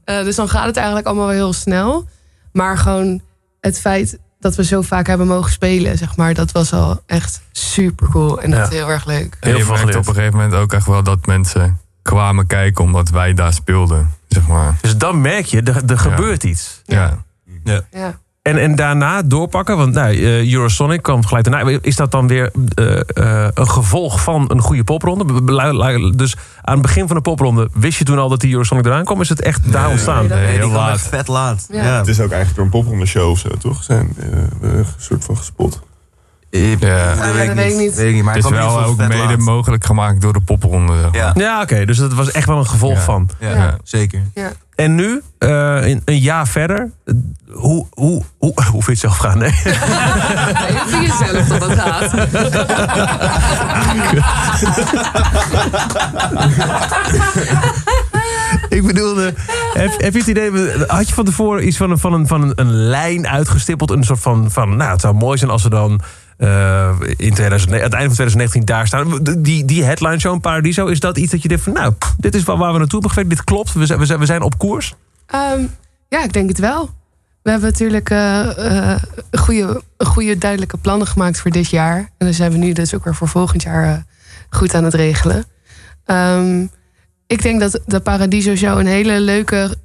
Eh, 0.03 0.23
dus 0.23 0.35
dan 0.35 0.49
gaat 0.49 0.65
het 0.65 0.75
eigenlijk 0.77 1.07
allemaal 1.07 1.25
wel 1.25 1.35
heel 1.35 1.53
snel. 1.53 2.07
Maar 2.51 2.77
gewoon 2.77 3.21
het 3.61 3.79
feit 3.79 4.19
dat 4.39 4.55
we 4.55 4.63
zo 4.63 4.81
vaak 4.81 5.07
hebben 5.07 5.27
mogen 5.27 5.51
spelen... 5.51 5.97
zeg 5.97 6.15
maar, 6.15 6.33
dat 6.33 6.51
was 6.51 6.73
al 6.73 7.01
echt 7.05 7.41
super 7.51 8.07
cool. 8.09 8.41
En 8.41 8.49
dat 8.49 8.59
Ja. 8.59 8.65
is 8.65 8.69
heel 8.71 8.89
erg 8.89 9.05
leuk. 9.05 9.37
En 9.39 9.57
je 9.57 9.65
merkt 9.65 9.95
op 9.95 10.07
een 10.07 10.13
gegeven 10.15 10.35
moment 10.37 10.53
ook 10.53 10.73
echt 10.73 10.85
wel 10.85 11.03
dat 11.03 11.25
mensen 11.25 11.79
kwamen 12.01 12.47
kijken 12.47 12.83
omdat 12.83 13.09
wij 13.09 13.33
daar 13.33 13.53
speelden. 13.53 14.13
Zeg 14.27 14.47
maar. 14.47 14.77
Dus 14.81 14.97
dan 14.97 15.21
merk 15.21 15.45
je, 15.45 15.61
er, 15.61 15.83
er 15.91 15.99
gebeurt 15.99 16.43
iets. 16.43 16.81
Ja. 16.85 17.23
Ja. 17.91 18.19
En, 18.41 18.57
en 18.57 18.75
daarna 18.75 19.21
doorpakken, 19.21 19.77
want 19.77 19.93
nou, 19.93 20.15
eh, 20.15 20.53
Eurosonic 20.53 21.01
kwam 21.01 21.25
gelijk 21.25 21.49
daarna. 21.49 21.77
Is 21.81 21.95
dat 21.95 22.11
dan 22.11 22.27
weer 22.27 22.51
eh, 22.75 22.99
eh, 22.99 23.47
een 23.53 23.69
gevolg 23.69 24.23
van 24.23 24.45
een 24.47 24.61
goede 24.61 24.83
popronde? 24.83 26.15
Dus 26.15 26.35
aan 26.61 26.73
het 26.73 26.81
begin 26.81 27.07
van 27.07 27.15
de 27.15 27.21
popronde 27.21 27.69
wist 27.73 27.97
je 27.97 28.03
toen 28.03 28.17
al 28.19 28.29
dat 28.29 28.39
die 28.39 28.51
Eurosonic 28.51 28.85
eraan 28.85 29.03
kwam? 29.03 29.21
Is 29.21 29.29
het 29.29 29.41
echt 29.41 29.71
daar 29.71 29.89
ontstaan? 29.89 30.27
nee, 30.27 30.37
Nee, 30.37 30.39
Nee, 30.47 30.59
die 30.59 30.67
heel 30.67 30.77
laat. 30.77 30.93
echt 30.93 31.07
vet 31.07 31.27
laat. 31.27 31.67
Ja. 31.71 31.83
Ja. 31.83 31.97
Het 31.97 32.07
is 32.07 32.19
ook 32.19 32.31
eigenlijk 32.31 32.55
door 32.55 32.65
een 32.65 32.71
popronde 32.71 33.05
show 33.05 33.29
of 33.29 33.39
zo, 33.39 33.49
toch? 33.49 33.83
Zijn 33.83 34.15
eh, 34.17 34.69
een 34.71 34.85
soort 34.97 35.25
van 35.25 35.37
gespot. 35.37 35.81
Ik- 36.49 36.79
Ja. 36.79 37.15
dat 37.15 37.17
Ja, 37.17 37.33
weet 37.33 37.41
ik 37.41 37.47
dat 37.47 37.55
weet 37.55 37.71
ik 37.71 37.77
niet. 37.77 37.87
niet. 37.87 37.95
Weet 37.95 38.07
ik 38.07 38.13
niet, 38.13 38.23
maar 38.23 38.35
Het 38.35 38.43
is 38.43 38.49
in 38.49 38.55
wel 38.57 38.83
ook 38.83 38.97
mede 38.97 39.17
laat. 39.17 39.37
mogelijk 39.37 39.85
gemaakt 39.85 40.21
door 40.21 40.33
de 40.33 40.41
popronde. 40.41 40.93
zeg 40.93 41.01
maar. 41.11 41.15
Ja, 41.15 41.31
Ja, 41.35 41.61
oké. 41.61 41.85
dus 41.85 41.97
dat 41.97 42.13
was 42.13 42.31
echt 42.31 42.47
wel 42.47 42.57
een 42.57 42.67
gevolg 42.67 42.93
Ja. 42.97 43.03
van. 43.03 43.29
ja, 43.39 43.49
Ja. 43.49 43.77
zeker. 43.83 44.21
Ja. 44.33 44.51
En 44.75 44.95
nu, 44.95 45.21
eh, 45.37 45.87
een, 45.87 46.01
een 46.05 46.19
jaar 46.19 46.47
verder, 46.47 46.89
eh, 47.05 47.13
hoe, 47.51 47.85
hoe, 47.91 48.23
hoe, 48.37 48.53
hoe 48.71 48.83
vind 48.83 49.01
je 49.01 49.07
het 49.07 49.09
zelf 49.17 49.17
gaan? 49.17 49.37
Nee. 49.37 49.51
Nee, 49.63 49.73
je 50.73 50.83
vindt 50.87 51.17
jezelf 51.19 51.47
dat 51.47 51.69
het 51.69 51.79
gaat. 51.79 52.13
Ik 58.69 58.85
bedoelde, 58.85 59.33
heb, 59.73 59.91
heb 60.01 60.13
je 60.13 60.19
het 60.19 60.27
idee, 60.27 60.51
had 60.87 61.07
je 61.07 61.13
van 61.13 61.25
tevoren 61.25 61.67
iets 61.67 61.77
van 61.77 61.91
een, 61.91 61.97
van 61.99 62.13
een, 62.13 62.27
van 62.27 62.41
een, 62.41 62.51
een 62.55 62.71
lijn 62.71 63.27
uitgestippeld? 63.27 63.91
Een 63.91 64.03
soort 64.03 64.19
van, 64.19 64.51
van, 64.51 64.77
nou 64.77 64.91
het 64.91 65.01
zou 65.01 65.15
mooi 65.15 65.37
zijn 65.37 65.51
als 65.51 65.63
we 65.63 65.69
dan 65.69 66.01
eh, 66.39 66.95
in 66.99 67.33
2009, 67.33 67.77
aan 67.77 67.83
het 67.83 67.93
einde 67.93 68.15
van 68.15 68.25
2019 68.25 68.65
daar 68.65 68.87
staan. 68.87 69.19
Die, 69.43 69.65
die 69.65 69.83
headline 69.83 70.19
show, 70.19 70.41
Paradiso, 70.41 70.85
is 70.85 70.99
dat 70.99 71.17
iets 71.17 71.31
dat 71.31 71.41
je 71.41 71.47
denkt 71.47 71.63
van, 71.63 71.73
nou, 71.73 71.93
dit 72.17 72.35
is 72.35 72.43
waar 72.43 72.57
waar 72.57 72.71
we 72.71 72.77
naartoe 72.77 72.99
hebben 72.99 73.09
gewerkt, 73.09 73.29
dit 73.35 73.43
klopt, 73.43 73.73
we 73.73 73.85
zijn, 73.85 73.99
we 73.99 74.05
zijn, 74.05 74.19
we 74.19 74.25
zijn 74.25 74.41
op 74.41 74.57
koers? 74.57 74.95
Ehm, 75.25 75.63
ja, 76.07 76.23
ik 76.23 76.33
denk 76.33 76.49
het 76.49 76.59
wel. 76.59 76.89
We 77.41 77.49
hebben 77.49 77.69
natuurlijk 77.69 78.09
eh, 78.09 78.91
eh, 78.91 79.01
goede, 79.31 79.81
goede, 79.97 80.37
duidelijke 80.37 80.77
plannen 80.77 81.07
gemaakt 81.07 81.39
voor 81.39 81.51
dit 81.51 81.69
jaar. 81.69 81.97
En 81.97 82.25
dan 82.25 82.33
zijn 82.33 82.51
we 82.51 82.57
nu 82.57 82.73
dus 82.73 82.95
ook 82.95 83.03
weer 83.03 83.15
voor 83.15 83.27
volgend 83.27 83.63
jaar 83.63 84.05
goed 84.49 84.73
aan 84.73 84.83
het 84.83 84.93
regelen. 84.93 85.45
Ehm, 86.05 86.65
ik 87.27 87.41
denk 87.41 87.59
dat 87.59 87.81
de 87.85 87.99
Paradiso 87.99 88.55
Show 88.55 88.79
een 88.79 88.87
hele 88.87 89.19
leuke 89.19 89.77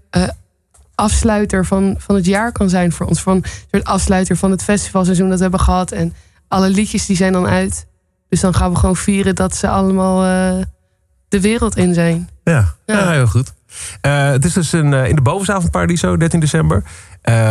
afsluiter 0.94 1.66
van, 1.66 1.94
van 1.99 2.14
het 2.14 2.25
jaar 2.25 2.52
kan 2.52 2.68
zijn 2.68 2.92
voor 2.92 3.06
ons. 3.06 3.23
Van 3.23 3.37
een 3.37 3.44
soort 3.70 3.84
afsluiter 3.84 4.37
van 4.37 4.50
het 4.50 4.62
festivalseizoen 4.62 5.28
dat 5.28 5.37
we 5.37 5.42
hebben 5.42 5.61
gehad. 5.61 5.92
En 5.92 6.14
alle 6.54 6.70
liedjes 6.70 7.06
die 7.06 7.16
zijn 7.16 7.32
dan 7.32 7.46
uit. 7.46 7.87
Dus 8.28 8.40
dan 8.40 8.54
gaan 8.54 8.70
we 8.70 8.76
gewoon 8.76 8.96
vieren 8.96 9.34
dat 9.34 9.56
ze 9.56 9.68
allemaal 9.68 10.25
eh, 10.25 10.64
de 11.28 11.40
wereld 11.40 11.76
in 11.76 11.94
zijn. 11.94 12.28
Ja, 12.44 12.75
ja. 12.87 12.99
Ja. 12.99 13.11
heel 13.11 13.26
goed. 13.26 13.52
Eh, 14.00 14.28
het 14.28 14.44
is 14.44 14.52
dus 14.52 14.73
een, 14.73 14.94
eh, 14.94 15.08
in 15.08 15.14
de 15.14 15.23
bovenzaal 15.23 15.61
van 15.61 15.70
Paradiso, 15.70 16.16
13 16.16 16.40
december. 16.40 16.82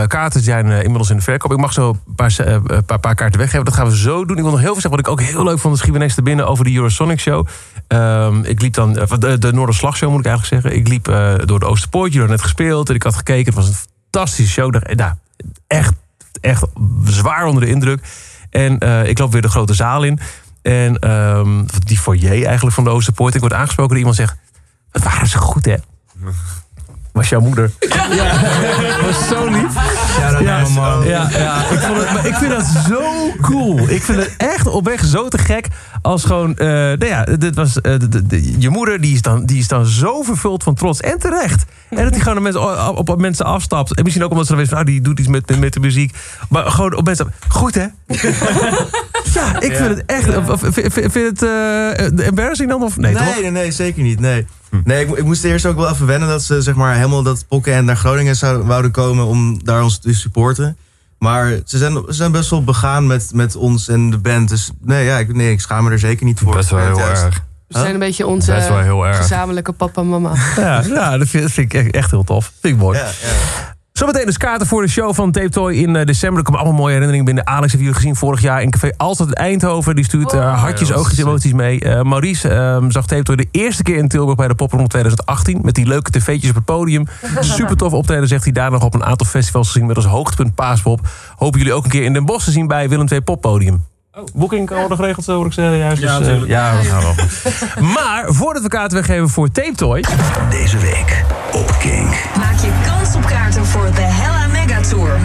Kaarten 0.08 0.42
zijn 0.42 0.66
inmiddels 0.66 1.10
in 1.10 1.16
de 1.16 1.22
verkoop. 1.22 1.52
Ik 1.52 1.58
mag 1.58 1.74
zo 1.74 1.90
een 1.90 2.16
paar, 2.16 2.34
een 2.38 2.86
paar, 2.86 3.00
paar 3.00 3.16
kaarten 3.16 3.40
weggeven. 3.40 3.66
Dat 3.66 3.74
gaan 3.74 3.88
we 3.88 3.98
zo 3.98 4.26
doen. 4.26 4.38
Ik 4.38 4.44
wil 4.44 4.52
nog 4.52 4.60
heel 4.60 4.74
veel 4.74 4.82
zeggen. 4.82 4.90
Wat 4.92 5.00
ik 5.00 5.08
ook 5.08 5.22
heel 5.22 5.44
leuk 5.44 5.60
vond, 5.60 5.78
schieten 5.78 6.16
we 6.16 6.22
binnen 6.22 6.48
over 6.48 6.64
de 6.64 6.76
Eurosonic 6.76 7.20
Show. 7.20 7.48
Ehm, 7.88 8.44
ik 8.44 8.62
liep 8.62 8.74
dan, 8.74 8.94
de, 8.94 9.38
de 9.38 9.54
Noorderslag 9.54 9.98
Show 9.98 10.10
moet 10.10 10.20
ik 10.20 10.26
eigenlijk 10.26 10.64
zeggen. 10.64 10.80
Ik 10.80 10.88
liep 10.88 11.06
door 11.48 11.60
de 11.60 11.66
Oosterpoort. 11.66 12.14
Jullie 12.14 12.20
hadden 12.20 12.38
net 12.38 12.46
gespeeld 12.46 12.90
en 12.90 12.96
ik 12.96 13.04
had 13.04 13.16
gekeken. 13.16 13.46
Het 13.46 13.56
was 13.56 13.68
een 13.68 13.76
fantastische 14.14 14.52
show. 14.52 14.76
Eh, 14.76 14.96
Nou, 14.96 15.14
echt, 15.68 15.94
echt 16.42 16.66
zwaar 17.06 17.46
onder 17.46 17.62
de 17.62 17.70
indruk. 17.70 18.00
En 18.54 18.80
eh, 18.80 19.08
ik 19.08 19.20
loop 19.20 19.32
weer 19.32 19.42
de 19.42 19.50
grote 19.50 19.74
zaal 19.74 20.04
in. 20.04 20.20
En 20.62 21.00
ehm, 21.00 21.66
die 21.86 21.98
foyer 21.98 22.46
eigenlijk 22.46 22.76
van 22.76 22.84
de 22.84 22.90
Oosterpoort. 22.90 23.36
Ik 23.36 23.42
word 23.42 23.54
aangesproken 23.54 23.90
door 23.90 24.00
iemand 24.00 24.16
zegt... 24.16 24.36
Wat 24.92 25.04
waren 25.04 25.28
ze 25.28 25.38
goed, 25.38 25.66
hè? 25.66 25.76
Was 27.14 27.30
jouw 27.30 27.40
moeder. 27.42 27.72
Ja, 28.12 28.32
was 29.06 29.28
zo 29.28 29.46
lief. 29.48 29.74
Ja, 30.20 30.40
Ja, 30.40 30.68
man. 30.76 31.08
ja, 31.08 31.30
ja. 31.32 31.58
Ik, 31.70 31.80
vond 31.80 31.98
het, 31.98 32.14
maar 32.14 32.26
ik 32.26 32.36
vind 32.36 32.52
dat 32.52 32.66
zo 32.88 33.02
cool. 33.42 33.90
Ik 33.90 34.02
vind 34.04 34.18
het 34.18 34.34
echt 34.38 34.68
oprecht 34.68 35.08
zo 35.08 35.28
te 35.28 35.38
gek. 35.38 35.68
Als 36.02 36.24
gewoon, 36.24 36.58
eh, 36.58 36.68
nou 36.68 37.06
ja, 37.06 37.24
dit 37.24 37.56
was, 37.56 37.82
eh, 37.82 38.00
de- 38.00 38.10
de- 38.10 38.28
de- 38.28 38.60
je 38.62 38.70
moeder 38.70 39.02
die 39.02 39.14
is, 39.14 39.22
dan, 39.22 39.46
die 39.46 39.58
is 39.60 39.68
dan 39.68 39.86
zo 39.86 40.22
vervuld 40.22 40.64
van 40.64 40.74
trots. 40.74 41.00
En 41.00 41.20
terecht. 41.20 41.66
En 41.90 42.04
dat 42.04 42.10
hij 42.14 42.20
gewoon 42.20 42.38
op 42.38 42.44
mensen, 42.44 42.98
op, 42.98 43.10
op 43.10 43.20
mensen 43.20 43.46
afstapt. 43.46 43.96
En 43.96 44.04
misschien 44.04 44.24
ook 44.26 44.32
omdat 44.32 44.46
ze 44.48 44.52
dan 44.56 44.62
weten 44.62 44.78
van, 44.78 44.86
nou, 44.86 44.98
die 44.98 45.06
doet 45.08 45.20
iets 45.20 45.28
met, 45.28 45.60
met, 45.60 45.74
de 45.74 45.80
muziek. 45.80 46.16
Maar 46.50 46.66
gewoon 46.72 46.96
op 46.96 47.06
mensen. 47.06 47.34
Goed, 47.48 47.76
hè? 47.76 47.86
ja, 49.38 49.60
ik 49.60 49.76
vind 49.76 49.90
het 49.90 50.04
echt. 50.06 50.30
Vind 51.12 51.14
het 51.14 51.42
eh, 51.44 52.28
embarrassing 52.28 52.70
dan? 52.70 52.84
Of 52.84 52.98
nee, 52.98 53.14
toch? 53.16 53.34
Nee, 53.34 53.42
nee, 53.42 53.52
nee, 53.52 53.72
zeker 53.72 54.04
niet. 54.04 54.20
Nee, 54.20 54.46
nee 54.84 55.02
ik, 55.02 55.08
mo- 55.08 55.16
ik 55.16 55.24
moest 55.24 55.44
eerst 55.44 55.66
ook 55.66 55.76
wel 55.76 55.90
even 55.90 56.06
wennen 56.06 56.30
dat 56.30 56.44
ze 56.44 56.62
zeg 56.62 56.76
maar, 56.76 56.96
helemaal 56.96 57.24
dat 57.24 57.46
pokken 57.48 57.74
en 57.74 57.86
naar 57.86 57.96
Groningen 57.98 58.36
zouden, 58.36 58.66
wouden 58.66 58.92
komen 58.92 59.26
om 59.26 59.64
daar 59.64 59.84
ons 59.84 59.98
te 60.00 60.14
supporten. 60.14 60.78
Maar 61.20 61.60
ze 61.66 61.78
zijn, 61.78 61.94
ze 61.94 62.14
zijn 62.14 62.32
best 62.32 62.50
wel 62.50 62.64
begaan 62.64 63.08
met, 63.08 63.30
met 63.34 63.56
ons 63.56 63.88
en 63.88 64.10
de 64.10 64.18
band. 64.18 64.50
Dus 64.50 64.72
nee, 64.82 65.06
ja, 65.06 65.18
ik, 65.18 65.34
nee, 65.36 65.52
ik 65.52 65.60
schaam 65.62 65.84
me 65.84 65.92
er 65.92 66.00
zeker 66.00 66.26
niet 66.26 66.40
voor. 66.40 66.56
Best 66.56 66.70
wel 66.70 66.80
heel 66.80 66.98
juist- 66.98 67.24
erg. 67.24 67.44
We 67.68 67.80
zijn 67.80 67.94
een 67.94 68.00
beetje 68.00 68.28
onze 68.28 68.52
Best 68.52 68.68
wel 68.68 68.80
heel 68.80 69.06
erg. 69.08 69.18
gezamenlijke 69.18 69.72
papa 69.72 70.02
en 70.02 70.10
mama. 70.10 70.34
Ja, 70.56 70.82
ja 70.88 71.18
dat, 71.18 71.28
vind, 71.28 71.44
dat 71.44 71.52
vind 71.52 71.74
ik 71.74 71.80
echt, 71.84 71.92
echt 71.96 72.12
heel 72.12 72.24
tof. 72.24 72.52
Vind 72.62 72.74
ik 72.76 72.80
mooi. 72.82 72.98
Ja, 72.98 73.06
ja. 73.06 73.73
Zometeen 73.94 74.26
dus 74.26 74.38
kaarten 74.38 74.68
voor 74.68 74.82
de 74.82 74.88
show 74.88 75.14
van 75.14 75.32
Tape 75.32 75.50
Toy 75.50 75.74
in 75.74 75.96
eh, 75.96 76.06
december. 76.06 76.38
Er 76.38 76.44
komen 76.44 76.60
allemaal 76.60 76.78
mooie 76.78 76.92
herinneringen 76.94 77.26
binnen. 77.26 77.48
Alex 77.48 77.72
heeft 77.72 77.84
jullie 77.84 77.94
gezien 77.98 78.16
vorig 78.16 78.42
jaar 78.42 78.62
in 78.62 78.70
Café 78.70 78.90
Altijd 78.98 79.30
in 79.30 79.36
Eindhoven. 79.36 79.96
Die 79.96 80.06
stuurt 80.06 80.34
eh, 80.34 80.40
Oh. 80.40 80.60
hartjes, 80.62 80.88
Ja, 80.88 80.96
oogjes, 80.96 81.18
emoties 81.18 81.54
mee. 81.54 81.80
Eh, 81.80 82.02
Maurice 82.02 82.50
ehm, 82.50 82.90
zag 82.90 83.06
Tape 83.06 83.24
Toy 83.24 83.36
de 83.36 83.48
eerste 83.52 83.84
keer 83.84 83.98
in 83.98 84.08
Tilburg 84.08 84.38
bij 84.38 84.48
de 84.48 84.56
Popronde 84.56 84.88
2018. 84.88 85.60
Met 85.64 85.76
die 85.76 85.86
leuke 85.86 86.12
tv'tjes 86.12 86.50
op 86.50 86.56
het 86.56 86.66
podium. 86.66 87.08
Super 87.40 87.78
tof 87.78 87.94
optreden, 87.94 88.28
zegt 88.28 88.44
hij. 88.44 88.54
Daar 88.54 88.72
nog 88.72 88.84
op 88.84 88.94
een 88.94 89.04
aantal 89.04 89.28
festivals 89.28 89.72
gezien 89.72 89.86
met 89.88 89.96
als 89.96 90.06
hoogtepunt 90.06 90.56
Paaspop. 90.56 91.00
Hopen 91.36 91.60
jullie 91.60 91.74
ook 91.74 91.84
een 91.84 91.90
keer 91.90 92.04
in 92.04 92.14
Den 92.14 92.26
Bosch 92.26 92.46
te 92.46 92.52
zien 92.52 92.68
bij 92.68 92.90
Willem 92.90 93.08
II 93.08 93.22
Poppodium. 93.22 93.86
Boeking 94.34 94.68
kan 94.68 94.78
worden 94.80 94.98
geregeld, 94.98 95.26
zo 95.26 95.36
hoor 95.36 95.46
ik 95.46 95.54
zeggen. 95.54 95.78
Juist, 95.78 96.02
Ja, 96.02 96.18
dus, 96.18 96.28
natuurlijk. 96.28 96.52
ja, 96.52 96.76
dat 96.76 96.86
gaan 96.86 97.00
we 97.00 97.06
wel 97.06 97.14
goed. 97.14 97.82
Maar 97.96 98.26
voordat 98.28 98.64
we 98.64 98.70
kaarten 98.70 98.98
weggeven 98.98 99.30
voor 99.30 99.52
Tape 99.52 99.76
Toy... 99.76 100.04
Deze 100.50 100.78
week 100.78 101.24
op 101.52 101.76
King. 101.80 102.08
Maak 102.38 102.60
je 102.60 102.72
kans 102.86 102.93
op 103.16 103.26
kaarten 103.26 103.66
voor 103.66 103.92
de 103.96 104.02
Hella 104.02 104.48
Mega 104.48 104.82
Tour. 104.82 105.20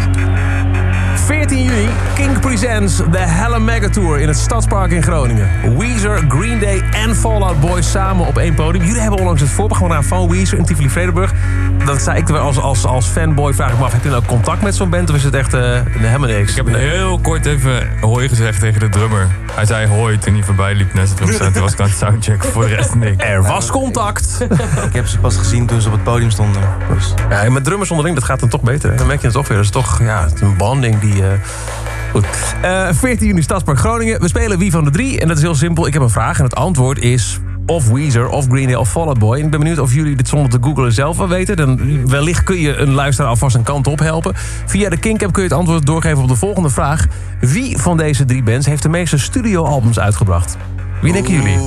14 1.49 1.67
juni, 1.67 1.89
King 2.15 2.41
Presents 2.41 2.97
de 2.97 3.19
Hella 3.19 3.59
Mega 3.59 3.89
Tour 3.89 4.19
in 4.19 4.29
het 4.29 4.37
Stadspark 4.37 4.91
in 4.91 5.03
Groningen. 5.03 5.49
Weezer, 5.79 6.25
Green 6.29 6.59
Day 6.59 6.83
en 6.91 7.17
Fallout 7.17 7.61
Boy 7.61 7.83
samen 7.83 8.27
op 8.27 8.39
één 8.39 8.55
podium. 8.55 8.85
Jullie 8.85 9.01
hebben 9.01 9.19
onlangs 9.19 9.41
het 9.41 9.51
voorprogramma 9.51 10.03
van 10.03 10.31
Weezer 10.31 10.59
in 10.59 10.65
Tivoli 10.65 10.91
Vredenburg. 10.91 11.33
Dat 11.85 12.03
zei 12.03 12.19
ik 12.19 12.29
er 12.29 12.39
als, 12.39 12.59
als, 12.59 12.85
als 12.85 13.07
fanboy, 13.07 13.53
vraag 13.55 13.73
ik 13.73 13.79
me 13.79 13.85
af, 13.85 13.93
heb 13.93 14.03
je 14.03 14.09
nou 14.11 14.23
contact 14.27 14.63
met 14.63 14.75
zo'n 14.75 14.91
band 14.91 15.11
of 15.11 15.17
is 15.17 15.25
het 15.25 15.35
echt 15.35 15.55
eh 15.55 15.81
helemaal 15.99 16.29
niks? 16.29 16.51
Ik 16.51 16.57
heb 16.57 16.75
heel 16.77 17.19
kort 17.19 17.47
even 17.47 17.89
hoi 18.01 18.29
gezegd 18.29 18.61
tegen 18.61 18.81
de 18.81 18.89
drummer. 18.89 19.27
Hij 19.53 19.65
zei 19.67 19.87
hoi 19.87 20.19
toen 20.19 20.35
hij 20.35 20.43
voorbij 20.43 20.75
liep 20.75 20.95
naar 20.95 21.07
zijn 21.07 21.19
drumstel. 21.19 21.51
Toen 21.53 21.63
was 21.63 21.73
ik 21.73 21.81
aan 21.81 21.89
het 21.89 21.97
soundchecken. 21.99 22.53
Voor 22.53 22.67
de 22.69 22.75
rest 22.75 22.95
niks. 22.95 23.25
Er 23.25 23.43
was 23.43 23.71
contact. 23.71 24.39
Ik 24.87 24.93
heb 24.95 25.07
ze 25.07 25.19
pas 25.19 25.37
gezien 25.37 25.67
toen 25.67 25.81
ze 25.81 25.87
op 25.87 25.93
het 25.95 26.03
podium 26.05 26.31
stonden. 26.31 26.63
Dus. 26.95 27.15
Ja, 27.31 27.41
en 27.43 27.53
met 27.53 27.65
drummers 27.65 27.91
onderling, 27.91 28.17
dat 28.17 28.25
gaat 28.25 28.41
dan 28.41 28.49
toch 28.49 28.61
beter. 28.63 28.91
hè? 28.91 28.97
Dan 28.97 29.07
merk 29.07 29.21
je 29.21 29.27
het 29.27 29.35
toch 29.37 29.49
weer. 29.49 29.57
Dat 29.57 29.67
is 29.67 29.73
toch 29.73 29.99
ja, 30.01 30.23
het 30.25 30.35
is 30.35 30.41
een 30.41 30.57
bonding 30.57 30.99
die... 31.01 31.23
eh, 31.23 31.29
Goed. 32.13 32.27
Eh 32.63 32.89
14 32.93 33.27
juni 33.27 33.43
Stadspark 33.43 33.79
Groningen. 33.79 34.21
We 34.21 34.29
spelen 34.29 34.59
Wie 34.59 34.71
van 34.71 34.85
de 34.85 34.91
Drie. 34.91 35.21
En 35.21 35.29
dat 35.29 35.37
is 35.37 35.43
heel 35.43 35.55
simpel. 35.55 35.87
Ik 35.87 35.93
heb 35.93 36.03
een 36.03 36.11
vraag 36.11 36.39
en 36.39 36.45
het 36.45 36.55
antwoord 36.55 36.99
is... 36.99 37.41
Of 37.67 37.89
Weezer, 37.89 38.29
of 38.29 38.47
Green 38.49 38.67
Day, 38.67 38.75
of 38.75 38.91
Fall 38.91 39.07
Out 39.07 39.19
Boy. 39.19 39.39
En 39.39 39.45
ik 39.45 39.51
ben 39.51 39.61
benieuwd 39.61 39.79
of 39.79 39.95
jullie 39.95 40.17
dit 40.17 40.29
zonder 40.29 40.51
te 40.51 40.59
googlen 40.61 40.93
zelf 40.93 41.17
wel 41.17 41.29
weten. 41.29 41.57
Dan 41.57 42.07
wellicht 42.09 42.43
kun 42.43 42.61
je 42.61 42.77
een 42.77 42.91
luisteraar 42.93 43.31
alvast 43.31 43.57
een 43.57 43.63
kant 43.63 43.87
op 43.87 43.99
helpen. 43.99 44.33
Via 44.67 44.89
de 44.91 44.97
Kink-app 44.97 45.33
kun 45.33 45.43
je 45.43 45.49
het 45.49 45.59
antwoord 45.59 45.87
doorgeven 45.87 46.19
op 46.23 46.29
de 46.29 46.37
volgende 46.37 46.71
vraag. 46.71 47.07
Wie 47.41 47.79
van 47.79 47.97
deze 47.97 48.25
drie 48.25 48.43
bands 48.43 48.67
heeft 48.67 48.83
de 48.83 48.89
meeste 48.89 49.19
studioalbums 49.19 49.99
uitgebracht? 49.99 50.57
Wie 51.03 51.13
denken 51.13 51.33
jullie? 51.35 51.59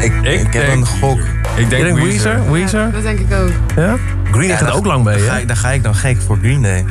Ik, 0.00 0.12
ik, 0.22 0.52
heb 0.52 0.66
denk- 0.66 0.72
een 0.72 0.86
gok. 0.86 1.18
Ik 1.56 1.70
denk 1.70 1.82
denk 1.82 1.98
Weezer. 1.98 2.50
Weezer. 2.50 2.92
Dat 2.92 3.02
denk 3.02 3.18
ik 3.18 3.34
ook. 3.34 3.50
Ja? 3.76 3.96
Green 4.30 4.48
Day 4.48 4.56
gaat 4.56 4.66
daar- 4.66 4.76
ook 4.76 4.86
lang 4.86 5.04
mee, 5.04 5.18
hè? 5.18 5.26
ga, 5.26 5.36
ik, 5.36 5.46
daar 5.48 5.56
ga 5.56 5.70
ik 5.70 5.82
dan 5.82 5.94
gek 5.94 6.16
voor 6.26 6.38
Green 6.42 6.62
Day. 6.62 6.84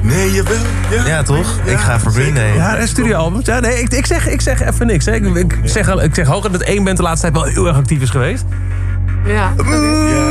Nee, 0.00 0.32
jawel. 0.32 0.56
Ja, 0.90 1.06
Ja, 1.06 1.22
toch? 1.22 1.58
ik 1.64 1.76
ga 1.78 1.98
voor 2.00 2.12
Green 2.12 2.34
Day. 2.34 2.54
Ja, 2.54 2.80
een 2.80 2.88
studioalbum. 2.88 3.40
Ja, 3.44 3.60
nee, 3.60 3.80
ik, 3.80 3.92
ik, 3.92 4.06
zeg, 4.06 4.28
ik 4.28 4.40
zeg 4.40 4.60
even 4.62 4.86
niks. 4.86 5.04
Hè. 5.04 5.14
Ik, 5.14 5.24
ik, 5.36 5.54
zeg, 5.64 5.88
ik 6.02 6.14
zeg 6.14 6.26
hoger 6.26 6.52
dat 6.52 6.60
één 6.60 6.84
band 6.84 6.96
de 6.96 7.02
laatste 7.02 7.30
tijd 7.30 7.42
wel 7.42 7.52
heel 7.52 7.66
erg 7.66 7.76
actief 7.76 8.02
is 8.02 8.10
geweest. 8.10 8.44
Ja. 9.26 9.52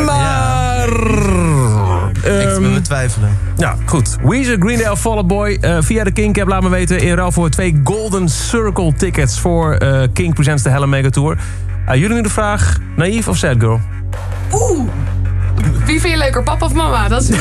Maar... 0.05 0.87
Ik 0.87 2.23
Ehm, 2.23 2.61
wil 2.61 2.81
twijfelen. 2.81 3.29
ja, 3.57 3.75
goed. 3.85 4.17
Weezer, 4.23 4.55
Green 4.59 4.77
Day 4.77 4.87
of 4.89 4.99
Fall 4.99 5.11
Out 5.15 5.27
Boy. 5.27 5.57
eh, 5.61 5.77
via 5.79 6.03
de 6.03 6.11
Kink 6.11 6.39
app 6.39 6.47
laat 6.49 6.61
me 6.61 6.69
weten. 6.69 6.99
In 6.99 7.15
ruil 7.15 7.31
voor 7.31 7.49
twee 7.49 7.81
Golden 7.83 8.29
Circle 8.29 8.93
tickets 8.93 9.39
voor 9.39 9.73
eh 9.73 10.01
King 10.13 10.33
Presents 10.33 10.63
de 10.63 10.69
Helle 10.69 10.87
Mega 10.87 11.09
Tour. 11.09 11.37
Aan 11.85 11.99
jullie 11.99 12.15
nu 12.15 12.21
de 12.21 12.29
vraag, 12.29 12.77
naïef 12.95 13.27
of 13.27 13.37
sad 13.37 13.55
girl? 13.59 13.79
Oeh. 14.53 14.87
Wie 15.85 16.01
vind 16.01 16.13
je 16.13 16.17
leuker, 16.17 16.43
papa 16.43 16.65
of 16.65 16.73
mama? 16.73 17.07
Dat 17.07 17.21
is... 17.21 17.29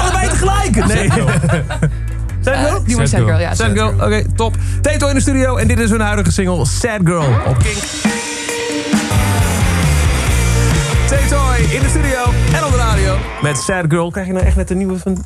Allebei 0.00 0.28
tegelijk! 0.28 0.86
Nee. 0.86 1.08
Sad 2.40 2.56
girl? 2.56 2.84
Die 2.84 2.94
wordt 2.94 3.10
sad 3.10 3.20
girl, 3.20 3.38
ja. 3.38 3.54
Sad 3.54 3.70
Girl, 3.72 3.88
oké, 3.88 4.24
top. 4.36 4.56
Tato 4.80 5.08
in 5.08 5.14
de 5.14 5.20
studio 5.20 5.56
en 5.56 5.68
dit 5.68 5.78
is 5.78 5.90
hun 5.90 6.00
huidige 6.00 6.30
single 6.32 6.66
Sad 6.66 7.00
Girl 7.04 7.26
op 7.46 7.58
Kink. 7.58 7.76
Tatoy 11.08 11.56
in 11.56 11.80
de 11.82 11.88
studio 11.88 12.32
en 12.54 12.64
op 12.64 12.70
de 12.70 12.76
radio 12.76 13.16
met 13.42 13.58
Sad 13.58 13.84
Girl. 13.88 14.10
Krijg 14.10 14.26
je 14.26 14.32
nou 14.32 14.44
echt 14.44 14.56
net 14.56 14.70
een 14.70 14.76
nieuwe 14.76 14.98
van... 14.98 15.24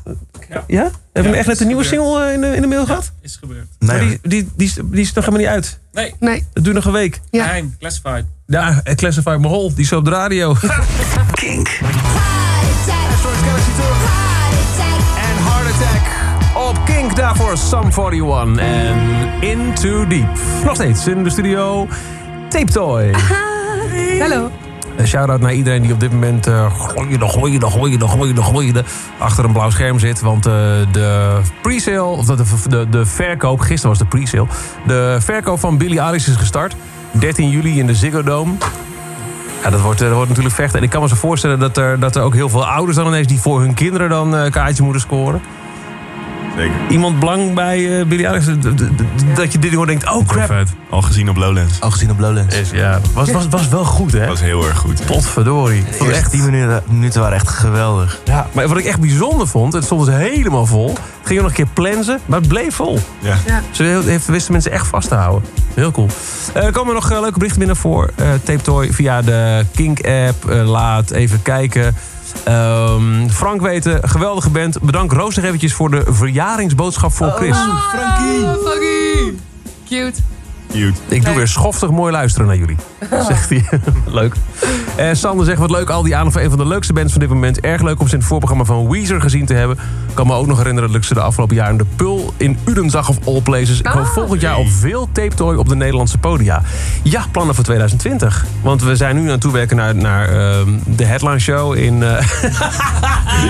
Ja? 0.67 0.83
Heb 0.83 0.93
je 1.12 1.23
nou 1.23 1.35
echt 1.35 1.47
net 1.47 1.61
een 1.61 1.67
nieuwe 1.67 1.85
single 1.85 2.25
eh, 2.26 2.33
in 2.33 2.40
de, 2.40 2.47
in 2.55 2.61
de 2.61 2.67
mail 2.67 2.87
gehad? 2.87 3.12
Is 3.23 3.37
gebeurd. 3.37 3.67
Maar 3.78 3.97
Nee, 3.97 4.09
die, 4.09 4.19
die, 4.23 4.49
die, 4.57 4.67
is, 4.67 4.75
die 4.75 5.00
is 5.00 5.12
nog 5.12 5.25
helemaal 5.25 5.47
niet 5.47 5.55
uit. 5.55 5.78
Nee, 5.93 6.14
Nee. 6.21 6.47
Dat 6.52 6.64
duurt 6.64 6.76
nog 6.76 6.85
een 6.85 6.93
week. 6.93 7.21
Ja. 7.31 7.45
geheim, 7.45 7.76
classified. 7.78 8.25
Ja, 8.50 8.81
eh, 8.83 8.95
Classified 8.95 9.38
Mahol, 9.38 9.69
die 9.69 9.83
is 9.83 9.88
zo 9.88 9.97
op 9.97 10.05
de 10.05 10.11
radio. 10.11 10.52
Kink. 11.33 11.69
en 15.17 15.37
Heart 15.45 15.73
Attack 15.75 16.07
op 16.69 16.85
Kink. 16.85 17.17
Daarvoor 17.17 17.57
Sum 17.59 18.12
41 18.12 18.64
en 18.64 18.97
Into 19.40 20.07
Deep. 20.07 20.28
Nog 20.64 20.75
steeds 20.75 21.07
in 21.07 21.25
de 21.25 21.31
studio 21.31 21.87
Tape 22.49 22.73
Toy. 22.73 23.14
Hallo. 24.21 24.50
Een 24.97 25.07
shout-out 25.07 25.40
naar 25.40 25.55
iedereen 25.55 25.83
die 25.83 25.93
op 25.93 26.00
dit 26.00 26.12
moment 26.12 26.47
uh, 26.47 26.73
gooiende, 26.78 27.28
gooiende, 27.28 27.67
gooiende, 27.67 28.09
gooiende, 28.09 28.43
gooiende 28.43 28.85
achter 29.19 29.45
een 29.45 29.52
blauw 29.52 29.71
scherm 29.71 29.99
zit. 29.99 30.21
Want 30.21 30.47
eh, 30.47 30.52
de 30.93 31.40
pre-sale, 31.62 32.02
of 32.02 32.26
de, 32.26 32.45
de, 32.69 32.88
de 32.88 33.07
verkoop, 33.07 33.61
gisteren 33.61 33.88
was 33.88 33.99
de 33.99 34.07
pre-sale. 34.07 34.47
De 34.87 35.17
verkoop 35.21 35.61
van 35.61 35.78
Billy 35.78 35.99
Eilish 35.99 36.28
is 36.28 36.37
gestart. 36.37 36.76
13 37.11 37.50
juli 37.50 37.79
in 37.79 37.87
de 37.87 37.95
Ziggo 37.95 38.23
Dome. 38.23 38.53
Ja, 39.62 39.71
dat 39.71 39.81
wordt, 39.81 40.00
eh, 40.00 40.12
wordt 40.12 40.29
natuurlijk 40.29 40.55
vechten. 40.55 40.79
En 40.79 40.85
ik 40.85 40.91
kan 40.91 41.03
me 41.03 41.09
zo 41.09 41.15
voorstellen 41.15 41.59
dat 41.59 41.77
er, 41.77 42.00
dat 42.00 42.17
er 42.17 42.23
ook 42.23 42.35
heel 42.35 42.49
veel 42.49 42.67
ouders 42.67 42.97
dan 42.97 43.07
ineens... 43.07 43.27
die 43.27 43.41
voor 43.41 43.61
hun 43.61 43.75
kinderen 43.75 44.09
dan 44.09 44.37
eh, 44.37 44.45
een 44.45 44.50
kaartje 44.50 44.83
moeten 44.83 45.00
scoren. 45.00 45.41
Zeker. 46.59 46.77
Iemand 46.88 47.19
belang 47.21 47.55
bij 47.55 48.00
eh, 48.00 48.07
Billy 48.07 48.25
Eilish? 48.25 48.45
D- 48.47 49.37
Dat 49.37 49.53
je 49.53 49.59
dit 49.59 49.75
hoort 49.75 49.88
denkt, 49.88 50.11
oh 50.12 50.27
crap. 50.27 50.47
Vet. 50.47 50.69
Al 50.91 51.03
gezien 51.03 51.29
op 51.29 51.37
Lowlands. 51.37 51.81
al 51.81 51.91
gezien 51.91 52.11
op 52.11 52.19
Lowlands. 52.19 52.57
Is, 52.57 52.71
ja, 52.71 53.00
was, 53.15 53.31
was, 53.31 53.49
was 53.49 53.69
wel 53.69 53.85
goed, 53.85 54.12
hè? 54.12 54.19
Dat 54.19 54.29
was 54.29 54.41
heel 54.41 54.67
erg 54.67 54.79
goed. 54.79 55.07
Potverdorie. 55.07 55.85
De 55.99 56.07
eerste 56.07 56.31
10 56.31 56.45
minuten, 56.45 56.83
minuten 56.88 57.21
waren 57.21 57.37
echt 57.37 57.49
geweldig. 57.49 58.19
Ja, 58.25 58.47
maar 58.53 58.69
wat 58.69 58.79
ik 58.79 58.85
echt 58.85 59.00
bijzonder 59.00 59.47
vond, 59.49 59.73
het 59.73 59.85
stond 59.85 60.07
dus 60.07 60.15
helemaal 60.15 60.67
vol. 60.67 60.88
Het 60.88 61.27
ging 61.27 61.38
ook 61.38 61.47
nog 61.49 61.59
een 61.59 61.65
keer 61.65 61.75
plensen, 61.75 62.21
maar 62.27 62.38
het 62.38 62.49
bleef 62.49 62.75
vol. 62.75 62.99
Ja. 63.19 63.37
Ze 63.71 64.03
heeft, 64.07 64.27
wisten 64.27 64.53
mensen 64.53 64.73
echt 64.73 64.87
vast 64.87 65.09
te 65.09 65.15
houden. 65.15 65.49
Heel 65.75 65.91
cool. 65.91 66.09
Eh, 66.55 66.65
er 66.65 66.73
komen 66.73 66.95
nog 66.95 67.11
eh, 67.11 67.21
leuke 67.21 67.35
berichten 67.38 67.59
binnen 67.59 67.77
voor 67.77 68.11
eh 68.17 68.27
Tape 68.45 68.62
Toy 68.62 68.93
via 68.93 69.23
de 69.23 69.65
Kink-app. 69.75 70.50
Eh, 70.50 70.69
laat 70.71 71.11
even 71.11 71.43
kijken. 71.43 71.95
Ehm, 72.44 73.28
Frank 73.28 73.61
weten, 73.61 74.08
geweldige 74.08 74.50
band. 74.50 74.80
Bedankt 74.80 75.12
Roos 75.12 75.37
nog 75.37 75.44
eventjes 75.44 75.75
voor 75.75 75.90
de 75.90 76.02
verjaringsboodschap 76.08 77.12
voor 77.12 77.30
Chris. 77.30 77.57
Frankie. 77.57 78.46
Frankie. 78.64 79.38
Cute. 79.88 80.20
Cute. 80.72 81.00
Ik 81.09 81.24
doe 81.24 81.35
weer 81.35 81.48
schoftig 81.48 81.90
mooi 81.90 82.12
luisteren 82.12 82.46
naar 82.46 82.57
jullie. 82.57 82.76
Zegt 83.11 83.48
hij. 83.48 83.68
leuk. 84.20 84.35
Eh, 84.96 85.09
Sander 85.12 85.46
zegt 85.46 85.59
wat 85.59 85.70
leuk 85.70 85.90
al 85.90 86.03
die 86.03 86.16
aandacht 86.16 86.33
voor 86.33 86.42
een 86.42 86.50
van 86.50 86.59
de 86.59 86.66
leukste 86.66 86.92
bands 86.92 87.12
van 87.12 87.20
dit 87.20 87.31
moment. 87.31 87.61
Erg 87.61 87.83
leuk 87.83 88.00
om 88.00 88.07
ze 88.07 88.12
in 88.12 88.18
het 88.18 88.29
voorprogramma 88.29 88.64
van 88.64 88.88
Weezer 88.90 89.20
gezien 89.20 89.46
te 89.46 89.55
hebben. 89.55 89.76
Ik 90.09 90.14
kan 90.14 90.26
me 90.26 90.35
ook 90.35 90.46
nog 90.46 90.59
herinneren 90.59 90.88
dat 90.88 90.98
ik 90.98 91.07
ze 91.07 91.14
de 91.14 91.20
afgelopen 91.20 91.57
jaren 91.57 91.72
in 91.72 91.79
de 91.79 91.87
Pul 91.96 92.17
in 92.38 92.59
Uden 92.64 92.90
zag 92.90 93.09
of 93.09 93.16
all 93.27 93.40
places. 93.40 93.79
Ik 93.79 93.87
hoop 93.87 94.03
Ah. 94.03 94.09
volgend 94.12 94.40
jaar 94.40 94.57
op 94.57 94.68
veel 94.70 95.09
tape 95.12 95.35
toy 95.35 95.57
op 95.57 95.68
de 95.68 95.77
Nederlandse 95.77 96.18
podia. 96.18 96.62
Ja, 97.03 97.24
plannen 97.33 97.55
voor 97.55 97.64
2020. 97.64 98.44
Want 98.62 98.83
we 98.83 98.96
zijn 98.96 99.16
nu 99.16 99.22
aan 99.22 99.29
het 99.29 99.40
toewerken 99.40 99.77
naar, 99.77 99.94
naar 99.94 100.29
ehm, 100.29 100.68
de 100.85 101.05
headline 101.05 101.38
show 101.38 101.77
in... 101.77 102.03
eh, 102.03 102.24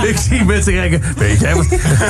ik 0.11 0.17
zie 0.17 0.45
mensen 0.45 0.73
kijken. 0.73 1.03
Weet 1.17 1.41
jij 1.41 1.55
wat? 1.55 1.67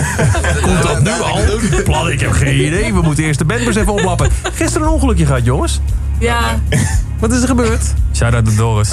Komt 0.62 0.82
dat 0.82 1.02
nu 1.02 1.10
al? 1.10 1.38
Plannen, 1.84 2.12
ik 2.12 2.20
heb 2.20 2.32
geen 2.32 2.64
idee. 2.66 2.94
We 2.94 3.00
moeten 3.02 3.24
eerst 3.24 3.38
de 3.38 3.44
band 3.44 3.58
maar 3.58 3.68
eens 3.68 3.76
even 3.76 3.92
oplappen. 3.92 4.30
Gisteren 4.54 4.86
een 4.86 4.92
ongelukje 4.92 5.26
gehad, 5.26 5.44
jongens. 5.44 5.80
Ja. 6.18 6.58
Wat 7.20 7.32
is 7.32 7.42
er 7.42 7.48
gebeurd? 7.48 7.94
Shout-out 8.14 8.44
to 8.44 8.54
Doris. 8.54 8.92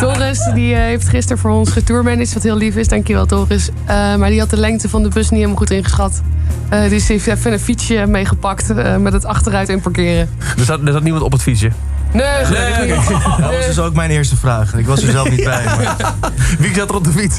Doris 0.00 0.50
die, 0.54 0.74
eh, 0.74 0.80
heeft 0.80 1.08
gisteren 1.08 1.38
voor 1.38 1.50
ons 1.50 1.70
getourmanaged, 1.70 2.34
wat 2.34 2.42
heel 2.42 2.56
lief 2.56 2.76
is. 2.76 2.88
Dankjewel, 2.88 3.26
Doris. 3.26 3.68
Eh, 3.84 4.16
maar 4.16 4.30
die 4.30 4.40
had 4.40 4.50
de 4.50 4.56
lengte 4.56 4.88
van 4.88 5.02
de 5.02 5.08
bus 5.08 5.22
niet 5.22 5.30
helemaal 5.30 5.56
goed 5.56 5.70
ingeschat. 5.70 6.22
Eh 6.68 6.80
dus 6.88 7.06
die 7.06 7.16
heeft 7.16 7.26
even 7.26 7.52
een 7.52 7.60
fietsje 7.60 8.06
meegepakt 8.06 8.70
eh, 8.70 8.96
met 8.96 9.12
het 9.12 9.24
achteruit 9.24 9.68
in 9.68 9.80
parkeren. 9.80 10.30
Er 10.58 10.64
zat, 10.64 10.80
er 10.86 10.92
zat 10.92 11.02
niemand 11.02 11.24
op 11.24 11.32
het 11.32 11.42
fietsje. 11.42 11.70
Nee, 12.12 12.44
gelukkig 12.44 12.78
Nee, 12.78 12.88
niet. 12.88 12.98
Dat 13.38 13.56
was 13.56 13.66
dus 13.66 13.78
ook 13.78 13.94
mijn 13.94 14.10
eerste 14.10 14.36
vraag. 14.36 14.74
Ik 14.74 14.86
was 14.86 15.02
er 15.02 15.10
zelf 15.10 15.30
niet 15.30 15.44
bij. 15.44 15.64
Maar... 15.64 15.96
Wie 16.58 16.74
zat 16.74 16.88
er 16.88 16.94
op 16.94 17.04
de 17.04 17.10
fiets? 17.10 17.38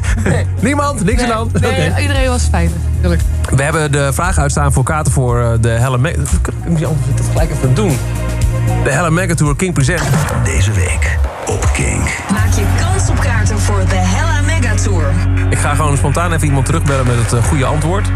Niemand, 0.60 1.04
niks 1.04 1.22
aan 1.22 1.28
de 1.28 1.34
hand. 1.34 1.54
Iedereen 2.00 2.30
was 2.30 2.44
fijn. 2.44 2.72
Gelukkig. 3.02 3.28
We 3.56 3.64
hebben 3.64 3.92
de 3.92 4.14
vraag 4.14 4.38
uitstaan 4.38 4.74
voor 4.74 4.84
kaarten 4.84 5.14
voor 5.14 5.42
eh, 5.42 5.52
de 5.62 5.70
Helle. 5.70 6.10
Ik 6.10 6.68
moet 6.68 6.80
dat 6.80 7.26
gelijk 7.32 7.52
even 7.52 7.74
doen. 7.74 7.98
De 8.84 8.92
Helle 8.92 9.12
Mega 9.12 9.34
Tour 9.34 9.56
King 9.56 9.74
Present. 9.74 10.02
Deze 10.44 10.72
week 10.72 11.18
op 11.46 11.70
Kink. 11.74 12.08
Maak 12.32 12.54
je 12.54 12.64
kans 12.80 13.10
op 13.10 13.20
kaarten 13.20 13.60
voor 13.60 13.80
de 13.90 13.96
Hella 13.96 14.42
Mega 14.42 14.76
Tour. 14.76 15.06
Ik 15.50 15.58
ga 15.58 15.76
gewoon 15.76 15.98
spontaan 15.98 16.34
even 16.34 16.48
iemand 16.48 16.66
terugbellen 16.66 17.08
met 17.08 17.16
het 17.16 17.34
eh, 17.34 17.44
goede 17.44 17.66
antwoord. 17.66 18.08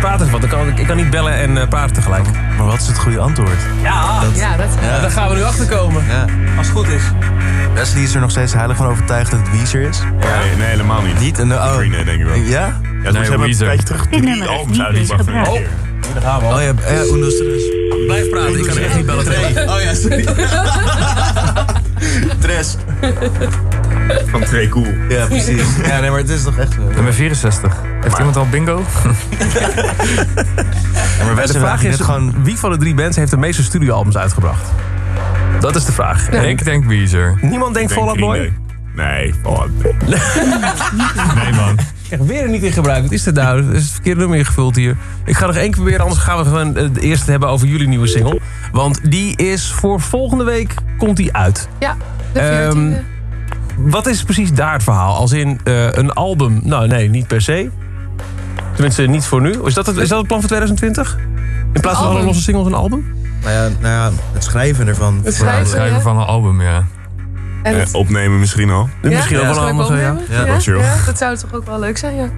Praat 0.00 0.20
eens 0.20 0.30
wat. 0.30 0.42
Ik 0.44 0.48
kan, 0.50 0.68
ik 0.78 0.86
kan 0.86 0.96
niet 0.96 1.10
bellen 1.10 1.32
en 1.32 1.56
eh, 1.58 1.68
praten 1.68 1.94
tegelijk. 1.94 2.24
maar 2.56 2.66
wat 2.66 2.80
is 2.80 2.86
het 2.86 2.98
goede 2.98 3.18
antwoord? 3.18 3.58
Ja, 3.82 4.20
Ja, 4.34 4.56
dat 4.56 4.66
Ja. 4.80 5.00
daar 5.00 5.10
gaan 5.10 5.28
we 5.28 5.34
nu 5.34 5.42
achter 5.42 5.66
komen. 5.66 6.04
Ja. 6.08 6.24
Als 6.56 6.66
het 6.66 6.76
goed 6.76 6.88
is. 6.88 7.02
Wesley 7.74 8.02
is 8.02 8.14
er 8.14 8.20
nog 8.20 8.30
steeds 8.30 8.52
heilig 8.52 8.76
van 8.76 8.86
overtuigd 8.86 9.30
dat 9.30 9.40
het 9.40 9.50
Weezer 9.50 9.80
is. 9.80 9.98
Nee, 10.00 10.56
nee, 10.56 10.66
helemaal 10.66 11.02
niet. 11.02 11.20
Niet? 11.20 11.38
En, 11.38 11.52
oh. 11.52 11.74
Green 11.76 11.90
denk 11.90 12.08
ik 12.20 12.24
wel. 12.24 12.34
Ja? 12.34 12.80
Ja, 13.02 13.10
Nee, 13.10 13.30
een 13.30 13.40
Weezer. 13.40 13.66
tijdje 13.66 13.86
terug 13.86 14.06
drie 14.06 14.44
albums 14.44 14.80
uitgebracht. 14.80 15.26
in 15.28 15.34
één 15.34 15.44
keer. 15.44 15.68
Daar 16.12 16.22
gaan 16.22 16.40
we 16.40 16.46
al. 16.46 16.54
Oh 16.54 16.62
ja, 16.62 16.72
ja 16.94 17.04
Oendus 17.10 17.38
er 17.40 17.54
is. 17.54 17.79
Blijf 18.10 18.28
praten, 18.28 18.58
ik 18.58 18.66
kan 18.66 18.76
er 18.76 18.84
echt 18.84 18.96
niet 18.96 19.06
bellen. 19.06 19.26
Oh 19.68 19.80
ja, 19.82 19.94
sorry. 19.94 20.24
Tres. 22.38 22.76
Van 24.26 24.44
Trey 24.44 24.68
Cool. 24.68 24.86
Ja, 25.08 25.26
precies. 25.26 25.62
Ja, 25.86 26.00
nee, 26.00 26.10
maar 26.10 26.18
het 26.18 26.28
is 26.28 26.42
toch 26.42 26.58
echt 26.58 26.72
zo. 26.72 26.80
Nummer 26.94 27.14
64. 27.14 27.76
Heeft 28.00 28.18
iemand 28.18 28.36
al 28.36 28.48
bingo? 28.48 28.84
Ja, 31.18 31.26
maar 31.34 31.46
de 31.46 31.58
vraag 31.58 31.82
is, 31.82 31.96
gewoon... 31.96 32.34
wie 32.44 32.58
van 32.58 32.70
de 32.70 32.76
drie 32.76 32.94
bands 32.94 33.16
heeft 33.16 33.30
de 33.30 33.36
meeste 33.36 33.62
studioalbums 33.62 34.16
uitgebracht? 34.16 34.68
Dat 35.60 35.76
is 35.76 35.84
de 35.84 35.92
vraag. 35.92 36.30
Ik 36.30 36.64
denk 36.64 36.84
Weezer. 36.84 37.38
Niemand 37.40 37.74
denkt 37.74 37.90
Ik 37.90 37.96
denk 37.96 38.08
Fall 38.08 38.24
Out 38.24 38.32
Green 38.34 38.52
Boy? 38.94 39.04
Nee, 39.04 39.34
Fall 39.42 39.54
Out 39.54 39.82
Boy. 39.82 39.94
Nee 41.44 41.52
man. 41.52 41.78
Echt 42.10 42.26
weer 42.26 42.48
niet 42.48 42.62
in 42.62 42.72
gebruik. 42.72 43.02
Wat 43.02 43.12
is 43.12 43.22
dit 43.22 43.34
nou? 43.34 43.66
Er 43.66 43.74
is 43.74 43.82
het 43.82 43.92
verkeerde 43.92 44.20
nummer 44.20 44.38
ingevuld 44.38 44.76
hier. 44.76 44.96
Ik 45.24 45.36
ga 45.36 45.46
nog 45.46 45.56
één 45.56 45.64
keer 45.64 45.74
proberen, 45.74 46.00
anders 46.00 46.20
gaan 46.20 46.38
we 46.38 46.44
gewoon 46.44 46.76
eh, 46.76 46.82
het 46.82 46.98
eerste 46.98 47.30
hebben 47.30 47.48
over 47.48 47.66
jullie 47.66 47.88
nieuwe 47.88 48.06
single. 48.06 48.40
Want 48.72 49.10
die 49.10 49.36
is 49.36 49.72
voor 49.72 50.00
volgende 50.00 50.44
week, 50.44 50.74
komt 50.98 51.16
die 51.16 51.32
uit. 51.32 51.68
Ja, 51.78 51.96
de 52.32 52.40
Ehm, 52.40 52.92
14e. 52.92 53.18
Wat 53.76 54.06
is 54.06 54.22
precies 54.22 54.52
daar 54.52 54.72
het 54.72 54.82
verhaal? 54.82 55.14
Als 55.14 55.32
in 55.32 55.60
eh, 55.64 55.92
een 55.92 56.12
album? 56.12 56.60
Nou 56.62 56.86
nee, 56.86 57.08
niet 57.08 57.26
per 57.26 57.40
se. 57.42 57.70
Tenminste, 58.72 59.02
niet 59.02 59.24
voor 59.24 59.40
nu. 59.40 59.54
Is 59.64 59.74
dat 59.74 59.86
het, 59.86 59.96
is 59.96 60.08
dat 60.08 60.18
het 60.18 60.26
plan 60.26 60.40
voor 60.40 60.48
2020? 60.48 61.18
In 61.72 61.80
plaats 61.80 61.98
van 61.98 62.08
alle 62.08 62.22
losse 62.22 62.42
singles 62.42 62.66
een 62.66 62.74
album? 62.74 63.14
Nou 63.42 63.54
ja, 63.54 63.68
nou 63.80 63.94
ja, 63.94 64.10
het 64.32 64.44
schrijven 64.44 64.86
ervan. 64.88 65.20
Het 65.24 65.34
schrijven. 65.34 65.66
Schrijven 65.66 65.96
ja. 65.96 66.00
van 66.00 66.18
een 66.18 66.26
album, 66.26 66.62
ja. 66.62 66.84
En 67.62 67.74
Eh, 67.74 67.80
het- 67.80 67.94
opnemen 67.94 68.38
misschien 68.38 68.70
al. 68.70 68.88
Misschien 69.02 69.36
ook 69.36 69.42
Ja, 69.42 69.54
wel 69.54 69.62
ik 69.68 69.70
andere. 69.70 69.96
Ja. 69.96 70.02
Ja, 70.02 70.12
Ja, 70.30 70.44
dat 70.44 70.64
ja, 70.64 71.04
dat 71.06 71.18
zou 71.18 71.36
toch 71.36 71.54
ook 71.54 71.64
wel 71.66 71.78
leuk 71.78 71.98
zijn, 71.98 72.16
ja. 72.16 72.28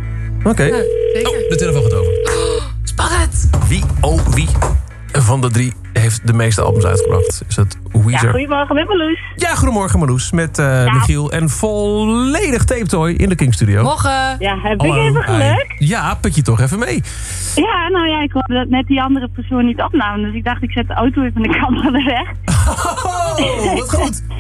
Oké. 0.45 0.63
Ja. 0.63 0.75
Oh, 0.77 1.49
de 1.49 1.55
telefoon 1.59 1.83
gaat 1.83 1.95
over. 1.95 2.13
Spannend. 2.85 3.51
Wie, 3.69 3.83
oh 4.01 4.27
wie 4.29 4.49
van 5.13 5.41
de 5.41 5.51
drie 5.51 5.73
heeft 5.93 6.27
de 6.27 6.33
meeste 6.33 6.63
albums 6.63 6.85
uitgebracht? 6.85 7.43
Is 7.49 7.57
het 7.57 7.77
Ja, 7.93 8.01
Weezer? 8.05 8.31
goedemorgen 8.31 8.75
met 8.75 8.87
Marloes. 8.89 9.19
Ja, 9.37 9.55
goedemorgen 9.55 9.99
Marloes 9.99 10.31
met 10.33 10.59
eh, 10.59 10.93
Michiel 10.95 11.33
en 11.33 11.49
volledig 11.49 12.65
tape 12.65 12.87
toy 12.87 13.11
in 13.11 13.29
de 13.29 13.35
King 13.35 13.55
Studio. 13.55 13.83
Morgen. 13.83 14.37
Ja, 14.39 14.59
heb 14.63 14.81
Hallo. 14.81 14.95
ik 14.95 15.09
even 15.09 15.23
geluk? 15.23 15.75
Ja, 15.79 16.15
put 16.21 16.35
je 16.35 16.43
toch 16.43 16.61
even 16.61 16.79
mee. 16.79 17.03
Ja, 17.55 17.89
nou 17.89 18.09
ja, 18.09 18.23
ik 18.23 18.33
hoorde 18.33 18.55
dat 18.55 18.69
net 18.69 18.87
die 18.87 19.03
andere 19.03 19.29
persoon 19.29 19.67
niet 19.67 19.81
opnamen. 19.83 20.23
Dus 20.25 20.35
ik 20.35 20.45
dacht, 20.45 20.63
ik 20.63 20.71
zet 20.71 20.89
de 20.89 20.95
auto 20.95 21.21
even 21.21 21.33
van 21.33 21.43
de 21.43 21.49
camera 21.59 21.91
weg. 21.91 22.31
Oh, 22.69 23.75
wat 23.75 23.95
goed. 23.95 24.23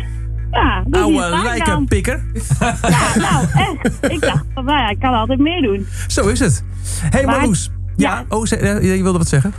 Ja, 0.53 0.83
dus 0.87 1.01
Oude 1.03 1.43
lijkenpikker. 1.43 2.23
Ja, 2.89 3.17
nou, 3.17 3.47
echt. 3.55 4.13
Ik 4.13 4.21
dacht 4.21 4.45
van, 4.55 4.65
nou 4.65 4.79
ja, 4.79 4.89
ik 4.89 4.99
kan 5.01 5.15
altijd 5.15 5.39
meedoen. 5.39 5.87
Zo 6.07 6.29
is 6.29 6.41
het. 6.41 6.65
hey, 7.11 7.25
Maar- 7.25 7.37
Marloes. 7.37 7.71
Ja, 7.97 8.15
Ja. 8.19 8.25
Oh, 8.29 8.53
eh, 8.53 8.97
je 8.97 9.03
wilde 9.03 9.19
wat 9.19 9.29
zeggen? 9.29 9.53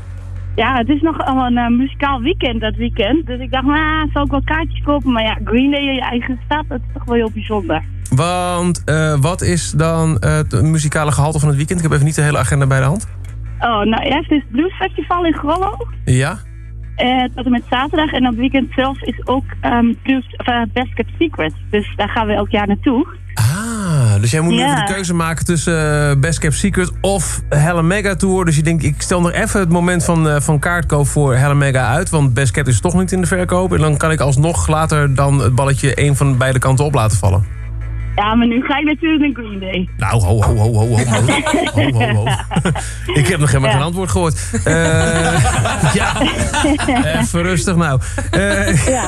Ja, 0.56 0.76
het 0.78 0.90
is 0.90 1.02
nog 1.02 1.18
een 1.18 1.58
eh, 1.58 1.68
muzikaal 1.68 2.22
weekend 2.22 2.62
dat 2.62 2.76
weekend. 2.76 3.26
Dus 3.26 3.40
ik 3.40 3.52
dacht, 3.52 3.66
nou, 3.66 4.10
zal 4.14 4.24
ik 4.24 4.32
wel 4.32 4.44
kaartjes 4.44 4.84
kopen? 4.84 5.12
Maar 5.12 5.24
ja, 5.24 5.38
Green 5.44 5.72
Day 5.72 5.80
in 5.80 5.94
je 5.94 6.02
eigen 6.02 6.40
stad, 6.46 6.64
dat 6.68 6.80
is 6.80 6.94
toch 6.94 7.04
wel 7.06 7.16
heel 7.16 7.32
bijzonder. 7.34 7.84
Want 8.16 8.84
eh, 8.84 9.16
wat 9.20 9.42
is 9.42 9.72
dan 9.72 10.18
het 10.20 10.62
muzikale 10.62 11.12
gehalte 11.12 11.40
van 11.40 11.48
het 11.48 11.58
weekend? 11.58 11.78
Ik 11.80 11.84
heb 11.86 11.94
even 11.94 12.06
niet 12.06 12.16
de 12.16 12.22
hele 12.22 12.38
agenda 12.38 12.68
bij 12.68 12.80
de 12.80 12.86
hand. 12.86 13.08
Oh, 13.60 13.82
nou, 13.84 14.04
eerst 14.04 14.32
is 14.32 14.42
het 14.42 14.52
Blues 14.52 14.74
Festival 14.74 15.26
in 15.26 15.34
Grollo. 15.34 15.78
Ja? 16.06 16.38
Eh, 16.96 17.24
tot 17.36 17.46
en 17.46 17.52
met 17.52 17.64
zaterdag. 17.70 18.12
En 18.12 18.22
op 18.22 18.30
het 18.30 18.40
weekend 18.40 18.72
zelf 18.76 19.02
is 19.02 19.28
ook 19.28 19.44
eh, 19.62 19.80
Best 20.74 20.94
Kept 20.94 21.12
Secret. 21.20 21.54
Dus 21.70 21.94
daar 21.96 22.10
gaan 22.10 22.28
we 22.28 22.34
elk 22.34 22.50
jaar 22.50 22.68
naartoe. 22.68 23.08
Ah, 23.34 24.22
dus 24.22 24.32
jij 24.32 24.42
moet 24.42 24.54
nu 24.54 24.64
even 24.64 24.76
de 24.76 24.94
keuze 24.94 25.14
maken 25.14 25.46
tussen 25.46 26.10
eh, 26.10 26.20
Best 26.20 26.40
Kept 26.40 26.54
Secret 26.54 26.92
of 27.02 27.42
Hella 27.50 27.82
Mega 27.82 28.16
Tour. 28.16 28.46
Dus 28.46 28.56
je 28.56 28.64
denkt, 28.64 28.84
ik 28.84 29.02
stel 29.02 29.22
nog 29.22 29.32
even 29.32 29.60
het 29.60 29.70
moment 29.70 30.04
van, 30.04 30.42
van 30.42 30.60
kaartkoop 30.60 31.08
voor 31.08 31.36
Hella 31.36 31.54
Mega 31.54 31.88
uit. 31.88 32.10
Want 32.10 32.34
Best 32.34 32.52
Kept 32.52 32.68
is 32.68 32.80
toch 32.80 32.94
niet 32.94 33.12
in 33.12 33.22
de 33.22 33.28
verkoop. 33.28 33.74
En 33.74 33.80
dan 33.80 33.98
kan 33.98 34.12
ik 34.12 34.20
alsnog 34.20 34.68
later 34.68 35.16
dan 35.16 35.40
het 35.40 35.56
balletje 35.56 36.02
een 36.02 36.16
van 36.16 36.38
beide 36.38 36.60
kanten 36.60 36.86
op 36.86 36.94
laten 36.94 37.18
vallen. 37.18 37.63
Ja, 38.16 38.36
maar 38.36 38.48
nu 38.48 38.62
ga 38.62 38.78
ik 38.78 38.86
natuurlijk 38.86 39.22
naar 39.36 39.46
Green 39.46 39.60
Day. 39.60 39.90
Nou, 39.98 40.22
ho, 40.24 40.44
ho, 40.44 40.56
ho, 40.56 40.74
ho, 40.74 40.88
ho, 40.88 40.98
ho, 40.98 41.02
ho, 41.92 41.92
ho, 41.92 42.14
ho. 42.14 42.26
Ik 43.20 43.28
heb 43.28 43.40
nog 43.40 43.48
helemaal 43.52 43.70
Ja. 43.70 43.76
geen 43.76 43.86
antwoord 43.86 44.10
gehoord. 44.10 44.50
Eh, 44.64 44.74
ja, 46.00 46.22
even 47.20 47.42
rustig 47.42 47.76
nou. 47.76 48.02
Eh, 48.32 48.88
Ja. 48.88 49.04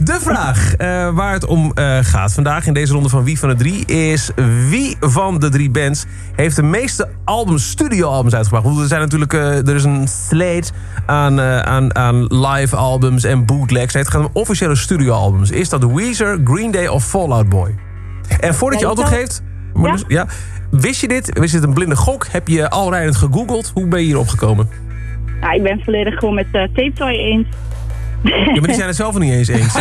de 0.00 0.18
vraag 0.20 0.74
eh, 0.74 1.14
waar 1.14 1.32
het 1.32 1.46
om 1.46 1.72
eh, 1.74 1.98
gaat 2.02 2.32
vandaag 2.32 2.66
in 2.66 2.72
deze 2.74 2.92
ronde 2.92 3.08
van 3.08 3.24
Wie 3.24 3.38
van 3.38 3.48
de 3.48 3.54
Drie... 3.54 3.84
is 3.86 4.30
wie 4.68 4.96
van 5.00 5.38
de 5.38 5.48
drie 5.48 5.70
bands 5.70 6.04
heeft 6.36 6.56
de 6.56 6.62
meeste 6.62 7.08
albums, 7.24 7.70
studioalbums 7.70 8.34
uitgebracht? 8.34 8.64
Want 8.64 8.78
er 8.80 8.86
zijn 8.86 9.00
natuurlijk 9.00 9.32
eh, 9.32 9.68
er 9.68 9.74
is 9.74 9.84
een 9.84 10.08
slate 10.08 10.70
aan, 11.06 11.40
eh, 11.40 11.58
aan, 11.60 11.96
aan 11.96 12.24
live 12.28 12.76
albums 12.76 13.24
en 13.24 13.44
bootlegs. 13.46 13.94
Het 13.94 14.08
gaat 14.08 14.20
om 14.24 14.30
officiële 14.32 14.74
studioalbums. 14.76 15.50
Is 15.50 15.68
dat 15.68 15.84
Weezer, 15.84 16.40
Green 16.44 16.70
Day 16.70 16.86
of 16.86 17.04
Fallout 17.04 17.48
Boy? 17.48 17.74
En 18.40 18.54
voordat 18.54 18.80
je 18.80 18.86
antwoord 18.86 19.08
geeft... 19.10 19.42
Marloes, 19.74 20.04
ja. 20.08 20.26
Wist 20.70 21.00
je 21.00 21.08
dit? 21.08 21.38
Wist 21.38 21.52
je 21.52 21.58
dit 21.58 21.68
een 21.68 21.74
blinde 21.74 21.96
gok? 21.96 22.26
Heb 22.30 22.48
je 22.48 22.70
al 22.70 22.90
rijdend 22.90 23.16
gegoogeld? 23.16 23.70
Hoe 23.74 23.86
ben 23.86 23.98
je 24.00 24.04
hierop 24.06 24.28
gekomen? 24.28 24.68
Nou, 25.40 25.54
ik 25.54 25.62
ben 25.62 25.80
volledig 25.84 26.18
gewoon 26.18 26.34
met 26.34 26.46
eh 26.52 26.62
Tape 26.62 26.92
Toy 26.94 27.08
eens. 27.10 27.46
Ja, 28.22 28.36
maar 28.52 28.62
die 28.62 28.74
zijn 28.74 28.86
het 28.86 28.96
zelf 28.96 29.18
niet 29.18 29.32
eens 29.32 29.48
eens. 29.48 29.74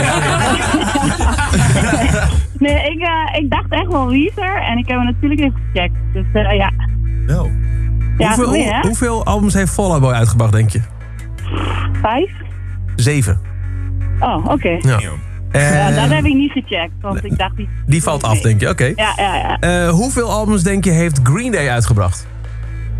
Nee, 2.59 2.91
ik, 2.91 2.99
eh, 3.01 3.39
ik 3.41 3.49
dacht 3.49 3.65
echt 3.69 3.87
wel 3.87 4.07
Weezer. 4.07 4.61
En 4.63 4.77
ik 4.77 4.87
heb 4.87 4.97
hem 4.97 5.05
natuurlijk 5.05 5.41
even 5.41 5.59
gecheckt. 5.71 5.95
Dus 6.13 6.25
eh, 6.33 6.55
ja. 6.55 6.71
Nou, 7.27 7.49
Ja, 8.17 8.27
hoeveel, 8.27 8.45
goeie, 8.47 8.63
hè? 8.63 8.79
hoeveel 8.81 9.25
albums 9.25 9.53
heeft 9.53 9.71
Fallout 9.73 10.01
Boy 10.01 10.13
uitgebracht, 10.13 10.51
denk 10.51 10.69
je? 10.69 10.81
Vijf? 12.01 12.31
Zeven. 12.95 13.39
Oh, 14.19 14.45
oké. 14.47 14.77
Ja. 14.79 14.99
Eh, 15.51 15.73
Ja, 15.73 15.91
dat 15.91 16.09
heb 16.15 16.25
ik 16.25 16.33
niet 16.33 16.51
gecheckt. 16.51 16.93
Want 17.01 17.25
ik 17.25 17.37
dacht... 17.37 17.55
Die, 17.55 17.69
die 17.85 18.03
valt 18.03 18.23
af, 18.23 18.41
denk 18.41 18.59
je? 18.61 18.69
Oké. 18.69 18.85
Ja, 18.95 19.13
ja, 19.15 19.35
ja. 19.35 19.59
Eh, 19.59 19.89
hoeveel 19.89 20.29
albums, 20.31 20.63
denk 20.63 20.83
je, 20.83 20.91
heeft 20.91 21.19
Green 21.23 21.51
Day 21.51 21.69
uitgebracht? 21.69 22.27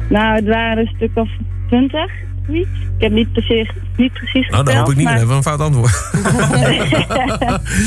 Nou, 0.09 0.35
het 0.35 0.45
waren 0.45 0.77
een 0.77 0.91
stuk 0.95 1.11
of 1.13 1.29
twintig. 1.67 2.11
Zoiets. 2.47 2.69
Ik 2.97 3.01
heb 3.03 3.11
niet 3.11 3.31
precies, 3.31 3.69
niet 3.97 4.13
precies 4.13 4.49
Nou, 4.49 4.63
dan 4.63 4.75
hoop 4.75 4.89
ik 4.89 4.95
niet. 4.95 5.05
Dan 5.05 5.05
maar... 5.05 5.13
hebben 5.17 5.29
we 5.29 5.35
een 5.35 5.43
fout 5.43 5.59
antwoord. 5.61 6.09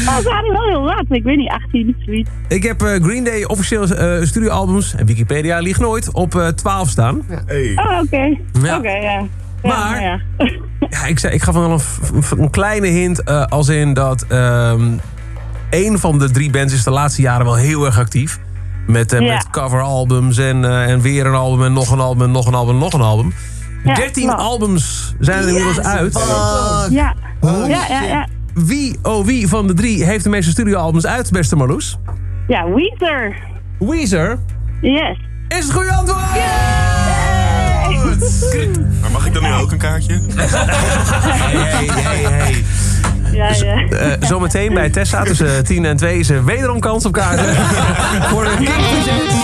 Oh, 0.06 0.16
ze 0.18 0.30
hadden 0.30 0.52
wel 0.52 0.68
heel 0.68 0.82
wat. 0.82 1.04
Ik 1.08 1.22
weet 1.22 1.36
niet, 1.36 1.50
18 1.50 1.96
zoiets. 2.06 2.30
Ik 2.48 2.62
heb 2.62 2.82
eh, 2.82 3.02
Green 3.02 3.24
Day 3.24 3.44
officiële 3.44 3.94
eh, 3.94 4.26
studioalbums, 4.26 4.94
en 4.94 5.06
Wikipedia 5.06 5.58
liegt 5.58 5.80
nooit, 5.80 6.12
op 6.12 6.34
eh 6.34 6.46
12 6.48 6.88
staan. 6.88 7.22
Hey. 7.46 7.72
Oh, 7.76 8.00
oké. 8.04 8.36
Ja. 8.62 8.76
Oké, 8.78 8.90
ja. 8.90 9.00
Ja, 9.10 9.26
Maar- 9.64 10.00
nou 10.00 10.02
ja. 10.02 10.20
Ja, 10.90 11.04
ik, 11.06 11.18
zei, 11.18 11.34
ik 11.34 11.42
gaf 11.42 11.54
wel 11.54 11.70
een, 11.70 11.80
een 12.38 12.50
kleine 12.50 12.86
hint 12.86 13.22
eh, 13.22 13.44
als 13.44 13.68
in 13.68 13.94
dat 13.94 14.24
ehm 14.28 14.82
een 15.70 15.98
van 15.98 16.18
de 16.18 16.30
drie 16.30 16.50
bands 16.50 16.72
is 16.72 16.84
de 16.84 16.90
laatste 16.90 17.22
jaren 17.22 17.44
wel 17.44 17.54
heel 17.54 17.84
erg 17.86 17.98
actief. 17.98 18.38
Met, 18.86 19.12
eh, 19.12 19.20
Ja. 19.20 19.32
met 19.34 19.50
coveralbums 19.50 20.38
en, 20.38 20.64
eh, 20.64 20.90
en 20.90 21.00
weer 21.00 21.26
een 21.26 21.34
album 21.34 21.64
en 21.64 21.72
nog 21.72 21.90
een 21.90 22.00
album 22.00 22.22
en 22.22 22.30
nog 22.30 22.46
een 22.46 22.54
album 22.54 22.74
en 22.74 22.80
nog 22.80 22.92
een 22.92 23.00
album. 23.00 23.32
Ja, 23.84 23.94
13 23.94 24.26
klopt. 24.26 24.40
albums 24.40 25.14
zijn 25.20 25.38
er 25.42 25.48
inmiddels 25.48 25.80
uit. 25.80 26.12
Ja. 26.90 27.14
ja, 27.40 27.86
ja, 27.88 28.02
ja. 28.02 28.26
Wie, 28.54 28.98
oh 29.02 29.24
wie 29.26 29.48
van 29.48 29.66
de 29.66 29.74
drie 29.74 30.04
heeft 30.04 30.24
de 30.24 30.30
meeste 30.30 30.50
studioalbums 30.50 31.06
uit, 31.06 31.30
beste 31.30 31.56
Marloes? 31.56 31.98
Ja, 32.48 32.68
Weezer. 32.68 33.36
Weezer 33.78 34.38
Yes. 34.80 35.18
is 35.48 35.64
het 35.64 35.72
goede 35.72 35.92
antwoord! 35.92 36.93
Maar 39.00 39.10
mag 39.10 39.26
ik 39.26 39.34
dan 39.34 39.42
nu 39.42 39.52
ook 39.52 39.72
een 39.72 39.78
kaartje? 39.78 40.20
Hey, 41.54 41.86
hey, 41.92 42.32
hey. 42.32 42.64
Ja, 43.32 43.48
ja. 43.48 43.88
Eh, 43.88 44.28
zometeen 44.28 44.74
bij 44.74 44.90
Tessa 44.90 45.22
tussen 45.22 45.64
10 45.64 45.84
en 45.84 45.96
2 45.96 46.18
is 46.18 46.30
er 46.30 46.44
wederom 46.44 46.80
kans 46.80 47.04
op 47.04 47.12
kaarten. 47.12 47.44
voor 48.30 48.44
de 48.44 48.50
Presents. 48.56 49.34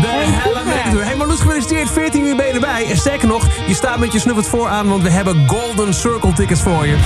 De 0.00 0.06
Hella 0.06 0.62
Mega 0.64 0.90
Tour. 0.90 1.04
Hey 1.04 1.16
Marloes, 1.16 1.40
gefeliciteerd. 1.40 1.90
14 1.90 2.24
uur 2.24 2.36
ben 2.36 2.46
je 2.46 2.52
erbij. 2.52 2.86
En 2.90 2.96
sterker 2.96 3.28
nog, 3.28 3.46
je 3.66 3.74
staat 3.74 3.98
met 3.98 4.12
je 4.12 4.18
snuffert 4.18 4.46
vooraan, 4.46 4.88
want 4.88 5.02
we 5.02 5.10
hebben 5.10 5.48
Golden 5.48 5.94
Circle 5.94 6.32
tickets 6.32 6.60
voor 6.60 6.86
je. 6.86 6.96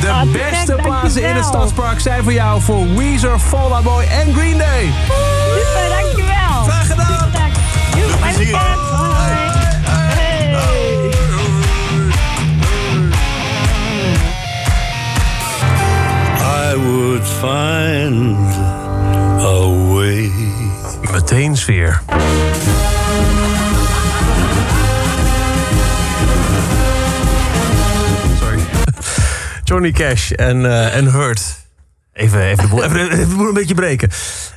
De 0.00 0.06
gek, 0.06 0.32
beste 0.32 0.78
plaatsen 0.82 1.22
in 1.22 1.34
het. 1.34 1.44
Stadspark 1.44 2.00
zijn 2.00 2.22
voor 2.22 2.32
jou 2.32 2.60
voor 2.60 2.94
Weezer, 2.96 3.38
Fall 3.38 3.70
Out 3.70 3.82
Boy 3.82 4.02
en 4.02 4.34
Green 4.34 4.58
Day. 4.58 4.90
Super, 5.54 5.88
dankjewel. 5.88 6.39
I 16.70 16.76
would 16.76 17.26
find 17.26 18.36
a 19.40 19.94
way. 19.94 20.30
Meteen 21.12 21.56
sfeer. 21.56 22.02
Sorry. 28.38 28.60
Johnny 29.64 29.90
Cash 29.90 30.30
en, 30.30 30.66
eh, 30.66 30.96
en 30.96 31.04
Hurt. 31.12 31.58
Even, 32.12 32.40
even, 32.40 32.64
de 32.64 32.68
boel, 32.68 32.84
even, 32.84 33.10
even 33.10 33.28
de 33.28 33.36
boel 33.36 33.48
een 33.48 33.54
beetje 33.54 33.74
breken. 33.74 34.10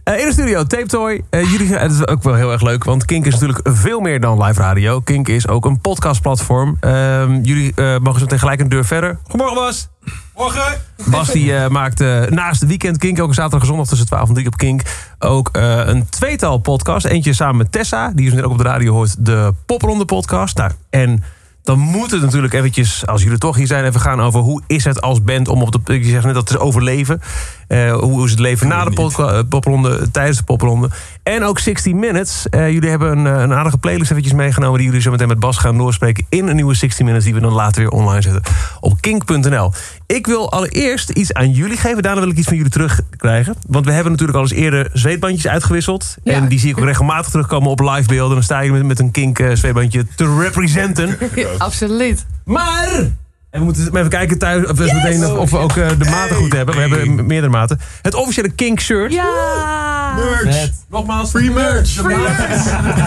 Eh, 0.04 0.20
in 0.20 0.26
de 0.26 0.32
studio, 0.32 0.64
Tape 0.64 0.86
Toy. 0.86 1.24
Eh, 1.30 1.52
jullie, 1.52 1.76
het 1.76 1.92
is 1.92 2.08
ook 2.08 2.24
wel 2.24 2.36
heel 2.36 2.52
erg 2.52 2.62
leuk, 2.62 2.84
want 2.84 3.06
Kink 3.06 3.26
is 3.26 3.34
natuurlijk 3.34 3.60
veel 3.64 4.00
meer 4.00 4.20
dan 4.20 4.44
live 4.44 4.62
radio. 4.62 5.00
Kink 5.00 5.28
is 5.28 5.48
ook 5.48 5.66
een 5.66 5.82
podcastplatform. 5.82 6.78
Ehm, 6.80 7.40
jullie 7.42 7.74
mogen 7.78 8.20
zo 8.20 8.26
meteen 8.26 8.40
gelijk 8.40 8.60
een 8.60 8.70
deur 8.70 8.86
verder. 8.86 9.18
Goedemorgen, 9.24 9.56
Bas. 9.56 9.90
Morgen. 10.36 10.82
Bas 11.06 11.32
die 11.32 11.56
eh, 11.56 11.70
maakt 11.70 12.02
eh, 12.02 12.22
naast 12.22 12.60
de 12.60 12.68
weekend 12.68 12.98
Kink, 12.98 13.22
ook 13.22 13.34
zaterdag 13.34 13.62
en 13.62 13.68
zondag 13.68 13.88
tussen 13.88 14.08
12 14.08 14.28
en 14.28 14.34
3 14.34 14.48
op 14.48 14.58
Kink, 14.58 14.82
ook 15.20 15.50
eh, 15.52 15.82
een 15.86 16.10
tweetal 16.10 16.58
podcast. 16.58 17.06
Eentje 17.06 17.34
samen 17.34 17.58
met 17.58 17.72
Tessa, 17.72 18.12
die 18.16 18.26
je 18.26 18.36
net 18.36 18.44
ook 18.44 18.52
op 18.52 18.58
de 18.58 18.64
radio 18.64 18.94
hoort, 18.94 19.26
de 19.26 19.54
Popronde 19.66 20.06
podcast. 20.06 20.58
Nou, 20.58 20.72
en 20.90 21.24
dan 21.64 21.80
moet 21.80 22.12
het 22.12 22.22
natuurlijk 22.22 22.54
eventjes, 22.54 23.06
als 23.06 23.24
jullie 23.24 23.38
toch 23.38 23.56
hier 23.56 23.68
zijn, 23.68 23.86
even 23.86 24.00
gaan 24.00 24.22
over 24.22 24.40
hoe 24.40 24.62
is 24.68 24.84
het 24.84 25.02
als 25.02 25.24
band 25.24 25.48
om 25.48 25.62
op 25.62 25.86
de. 25.86 26.00
Je 26.00 26.10
zegt 26.10 26.26
net 26.26 26.34
dat 26.34 26.50
het 26.50 26.58
is 26.58 26.66
overleven. 26.66 27.22
Eh, 27.68 27.94
hoe 27.94 28.26
is 28.26 28.32
het 28.32 28.40
leven 28.40 28.68
na 28.68 28.84
de 28.84 28.92
podca- 28.92 29.34
eh, 29.34 29.40
popronde, 29.50 30.12
tijdens 30.12 30.38
de 30.38 30.44
popronde. 30.44 30.90
En 31.24 31.44
ook 31.44 31.60
60 31.60 31.94
Minutes. 31.94 32.50
Eh, 32.50 32.72
jullie 32.72 32.90
hebben 32.90 33.18
een, 33.18 33.26
een 33.26 33.54
aardige 33.54 33.78
playlist 33.78 34.12
eventjes 34.12 34.34
meegenomen... 34.34 34.78
die 34.78 34.88
jullie 34.88 35.02
zo 35.02 35.12
meteen 35.12 35.28
met 35.28 35.40
Bas 35.40 35.58
gaan 35.58 35.78
doorspreken... 35.78 36.26
in 36.30 36.48
een 36.48 36.56
nieuwe 36.56 36.74
60 36.74 37.06
Minutes 37.06 37.26
die 37.26 37.34
we 37.34 37.40
dan 37.40 37.54
later 37.54 37.82
weer 37.82 37.92
online 37.92 38.22
zetten 38.22 38.42
op 38.80 39.02
kink.nl. 39.02 39.72
Ik 40.06 40.28
wil 40.28 40.52
allereerst 40.52 41.10
iets 41.10 41.34
aan 41.34 41.52
jullie 41.52 41.78
geven. 41.78 42.04
Daarna 42.04 42.20
wil 42.22 42.30
ik 42.30 42.38
iets 42.38 42.48
van 42.48 42.58
jullie 42.58 42.72
terugkrijgen. 42.72 43.56
Want 43.68 43.86
we 43.86 43.92
hebben 43.92 44.12
natuurlijk 44.12 44.38
al 44.38 44.44
eens 44.44 44.54
eerder 44.54 44.90
zweetbandjes 44.94 45.48
uitgewisseld. 45.48 46.16
Ja. 46.24 46.34
En 46.34 46.48
die 46.48 46.60
zie 46.60 46.70
ik 46.70 46.78
ook 46.78 46.86
regelmatig 46.86 47.32
terugkomen 47.32 47.70
op 47.70 47.80
livebeelden. 47.80 48.34
Dan 48.34 48.44
sta 48.44 48.60
je 48.60 48.72
met, 48.72 48.84
met 48.86 49.00
een 49.00 49.12
kink 49.12 49.44
zweetbandje 49.54 50.06
te 50.16 50.38
representen. 50.40 51.18
Ja, 51.36 51.48
absoluut. 51.58 52.26
Maar... 52.46 53.12
En 53.54 53.60
we 53.60 53.66
moeten 53.66 53.98
even 53.98 54.10
kijken 54.10 54.38
thuis 54.38 54.68
of, 54.68 54.78
we 54.78 54.84
meteen, 54.94 55.26
of, 55.26 55.38
of 55.38 55.52
we 55.52 55.58
ook 55.58 55.78
eh, 55.78 55.90
de 55.98 56.10
maten 56.10 56.36
goed 56.36 56.54
hebben. 56.54 56.76
We 56.76 56.82
hebben 56.82 57.26
meerdere 57.26 57.52
maten. 57.52 57.80
Het 58.02 58.14
officiële 58.14 58.50
Kink 58.50 58.80
shirt. 58.80 59.14
Ja! 59.14 60.16
Met, 60.44 60.74
nogmaals, 60.90 61.30
free 61.30 61.52
merch. 61.52 61.90
Free 61.90 62.18
merch. 62.18 62.60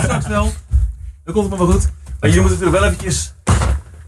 Straks 0.02 0.26
wel. 0.26 0.52
Dat 1.24 1.34
komt 1.34 1.50
het 1.50 1.58
maar 1.58 1.66
wel 1.66 1.76
goed. 1.76 1.88
Maar 2.20 2.30
jullie 2.30 2.40
moeten 2.40 2.58
natuurlijk 2.58 2.78
wel 2.78 2.84
eventjes 2.84 3.34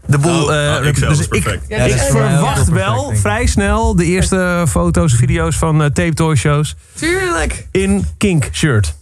de 0.05 0.17
boel... 0.17 0.43
Oh, 0.43 0.75
eh, 0.75 0.79
oh, 0.79 0.85
ik 0.85 0.99
dus. 0.99 1.27
Ja, 1.67 1.83
ik 1.83 1.97
verwacht 1.97 2.69
wel 2.69 2.95
perfect, 2.95 3.19
vrij 3.19 3.45
snel 3.45 3.95
de 3.95 4.05
eerste 4.05 4.65
foto's, 4.67 5.13
video's 5.13 5.55
van 5.55 5.83
eh, 5.83 5.89
Tape 5.89 6.13
Toy 6.13 6.35
shows 6.35 6.75
Tuurlijk. 6.93 7.67
in 7.71 8.05
Kink 8.17 8.49
shirt. 8.51 8.95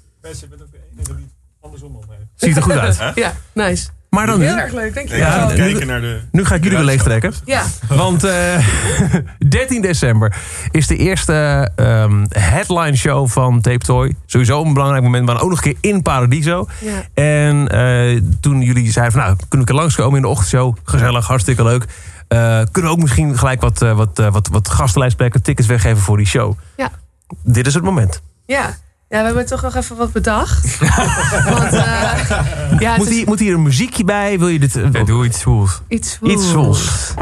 Ziet 2.36 2.56
er 2.56 2.64
goed 2.64 2.78
uit. 2.78 3.00
Ja, 3.16 3.34
nice. 3.54 3.88
Maar 4.18 4.26
dan 4.26 4.40
nu. 4.40 4.46
Heel 4.46 4.58
erg 4.58 4.74
leuk, 4.74 4.94
denk 4.94 5.10
je. 5.10 5.16
Ja, 5.18 5.38
wel. 5.38 5.48
nu- 5.48 5.56
Kijken 5.56 5.88
naar 5.88 6.02
de... 6.02 6.20
Nu 6.32 6.46
ga 6.46 6.56
ik 6.56 6.64
jullie 6.64 6.78
weer 6.78 6.88
leegtrekken. 6.88 7.34
Ja. 7.46 7.64
Want 7.88 8.24
eh 8.24 8.68
13 9.50 9.82
december 9.82 10.36
is 10.72 10.88
de 10.88 10.96
eerste 10.96 11.70
ehm, 11.76 12.26
headline 12.30 12.96
show 12.96 13.28
van 13.28 13.62
Tape 13.62 13.78
Toy. 13.86 14.16
Sowieso 14.26 14.64
een 14.64 14.74
belangrijk 14.74 15.04
moment, 15.04 15.26
maar 15.26 15.42
ook 15.42 15.50
nog 15.50 15.66
een 15.66 15.74
keer 15.74 15.92
in 15.92 16.02
Paradiso. 16.02 16.68
Ja. 16.80 17.04
En 17.14 17.68
eh, 17.68 18.22
toen 18.42 18.62
jullie 18.62 18.92
zeiden 18.92 19.14
van 19.14 19.24
nou, 19.24 19.36
kunnen 19.50 19.68
we 19.68 19.74
keer 19.74 19.82
langskomen 19.82 20.16
in 20.16 20.22
de 20.22 20.28
ochtendshow. 20.28 20.76
Gezellig, 20.84 21.28
hartstikke 21.28 21.64
leuk. 21.64 21.86
Eh, 22.28 22.62
kunnen 22.72 22.92
we 22.92 22.98
ook 22.98 23.02
misschien 23.04 23.38
gelijk 23.38 23.62
wat, 23.62 23.82
eh, 23.82 23.96
wat, 23.96 24.20
eh, 24.20 24.32
wat, 24.32 24.48
wat 24.52 24.70
gastenlijstplekken, 24.70 25.42
tickets 25.42 25.68
weggeven 25.68 26.02
voor 26.02 26.18
die 26.18 26.28
show. 26.28 26.54
Ja. 26.78 26.92
Dit 27.44 27.68
is 27.68 27.74
het 27.74 27.84
moment. 27.84 28.22
Ja. 28.46 28.78
Ja, 29.10 29.20
we 29.20 29.26
hebben 29.26 29.46
toch 29.46 29.62
nog 29.62 29.76
even 29.76 29.96
wat 29.96 30.12
bedacht. 30.12 30.78
Want, 31.50 31.74
eh, 31.74 32.80
ja, 32.80 32.98
Moet 32.98 33.08
is 33.10 33.16
hier, 33.16 33.26
moet 33.28 33.40
hier 33.40 33.54
een 33.54 33.62
muziekje 33.62 34.04
bij? 34.04 34.40
Wil 34.40 34.48
je 34.48 34.60
dit... 34.60 34.76
eh, 34.76 34.92
Ja, 34.92 35.04
doe 35.04 35.26
iets 35.26 35.40
zwoels. 35.40 35.82
iets 35.88 36.20
Iets 36.22 36.50
zwoels. 36.50 37.14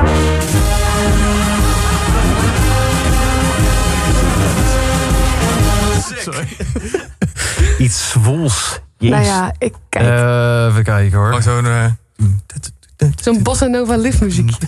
Iets 7.77 8.09
zwoels. 8.09 8.79
Jezus. 8.97 9.15
Nou 9.17 9.27
ja, 9.29 9.53
ik 9.57 9.73
kijk. 9.89 10.05
Eh, 10.05 10.65
even 10.69 10.83
kijken 10.83 11.17
hoor. 11.17 11.33
Gewoon 11.33 11.63
zo'n... 11.63 11.97
eh, 12.97 13.07
Zo'n 13.23 13.43
bossa 13.43 13.65
nova 13.65 13.95
liftmuziekje. 13.97 14.67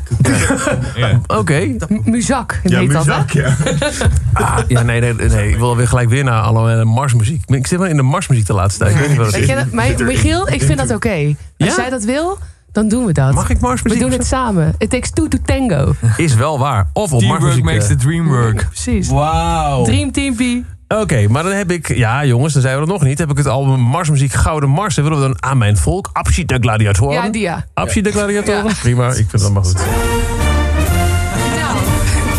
Oké. 1.27 1.75
M- 1.87 2.01
Muzak 2.03 2.59
Ja, 2.63 2.79
heet 2.79 2.91
dat, 2.91 3.05
hè? 3.05 3.11
muzak, 3.17 3.31
ja. 3.31 3.55
Ah, 4.33 4.57
ja, 4.67 4.81
nee, 4.81 4.99
nee, 5.01 5.13
nee. 5.13 5.49
Ik 5.49 5.57
wil 5.57 5.75
weer 5.75 5.87
gelijk 5.87 6.09
weer 6.09 6.23
naar 6.23 6.41
alle 6.41 6.85
marsmuziek. 6.85 7.41
Ik 7.45 7.67
zit 7.67 7.79
wel 7.79 7.87
in 7.87 7.95
de 7.95 8.01
marsmuziek 8.03 8.45
de 8.45 8.53
laatste 8.53 8.79
tijd. 8.79 8.93
Ik 8.93 8.99
weet 8.99 9.09
niet 9.09 9.17
wat 9.17 9.25
het 9.33 9.35
is. 9.35 9.47
dat- 9.47 9.71
mij- 9.71 9.95
Michiel, 10.03 10.49
ik 10.49 10.61
vind 10.63 10.77
dat 10.77 10.91
oké. 10.91 11.09
Als 11.57 11.69
Ja? 11.69 11.75
jij 11.75 11.89
dat 11.89 12.03
wil, 12.03 12.37
dan 12.71 12.87
doen 12.87 13.05
we 13.05 13.11
dat. 13.11 13.33
Mag 13.33 13.49
ik 13.49 13.57
we 13.59 13.67
marsmuziek? 13.67 13.99
doen 14.01 14.11
het 14.11 14.25
samen. 14.25 14.75
It 14.77 14.89
takes 14.89 15.09
two 15.11 15.27
to 15.27 15.37
tango. 15.45 15.93
Is 16.17 16.35
wel 16.35 16.59
waar. 16.59 16.89
Of 16.93 17.11
op 17.13 17.19
Teamwork 17.19 17.41
marsmuziek. 17.41 17.63
makes 17.73 17.83
eh. 17.83 17.89
the 17.89 17.95
dream 17.95 18.27
work. 18.27 18.65
Precies. 18.69 19.07
Wauw. 19.09 19.83
Dream 19.83 20.11
Teampie. 20.11 20.65
Oké, 20.87 21.27
maar 21.27 21.43
dan 21.43 21.51
heb 21.51 21.71
ik... 21.71 21.95
Ja, 21.95 22.25
jongens, 22.25 22.53
dan 22.53 22.61
zijn 22.61 22.75
we 22.75 22.81
er 22.81 22.87
nog 22.87 23.03
niet. 23.03 23.17
Heb 23.17 23.31
ik 23.31 23.37
het 23.37 23.47
album 23.47 23.79
Marsmuziek 23.79 24.33
Gouden 24.33 24.69
Marsen. 24.69 25.03
Willen 25.03 25.19
we 25.19 25.23
dan 25.23 25.35
aan 25.39 25.57
mijn 25.57 25.77
volk? 25.77 26.09
Abschied 26.13 26.47
de 26.47 26.57
gladiatoren. 26.59 27.13
Ja, 27.13 27.29
die 27.29 27.41
ja. 27.41 27.65
Abschied 27.73 28.03
de 28.03 28.11
gladiatoren. 28.11 28.65
Ja. 28.65 28.73
Prima, 28.81 29.07
ik 29.07 29.13
vind 29.15 29.31
het 29.31 29.43
allemaal 29.43 29.63
goed. 29.63 29.75
Nou, 29.75 29.85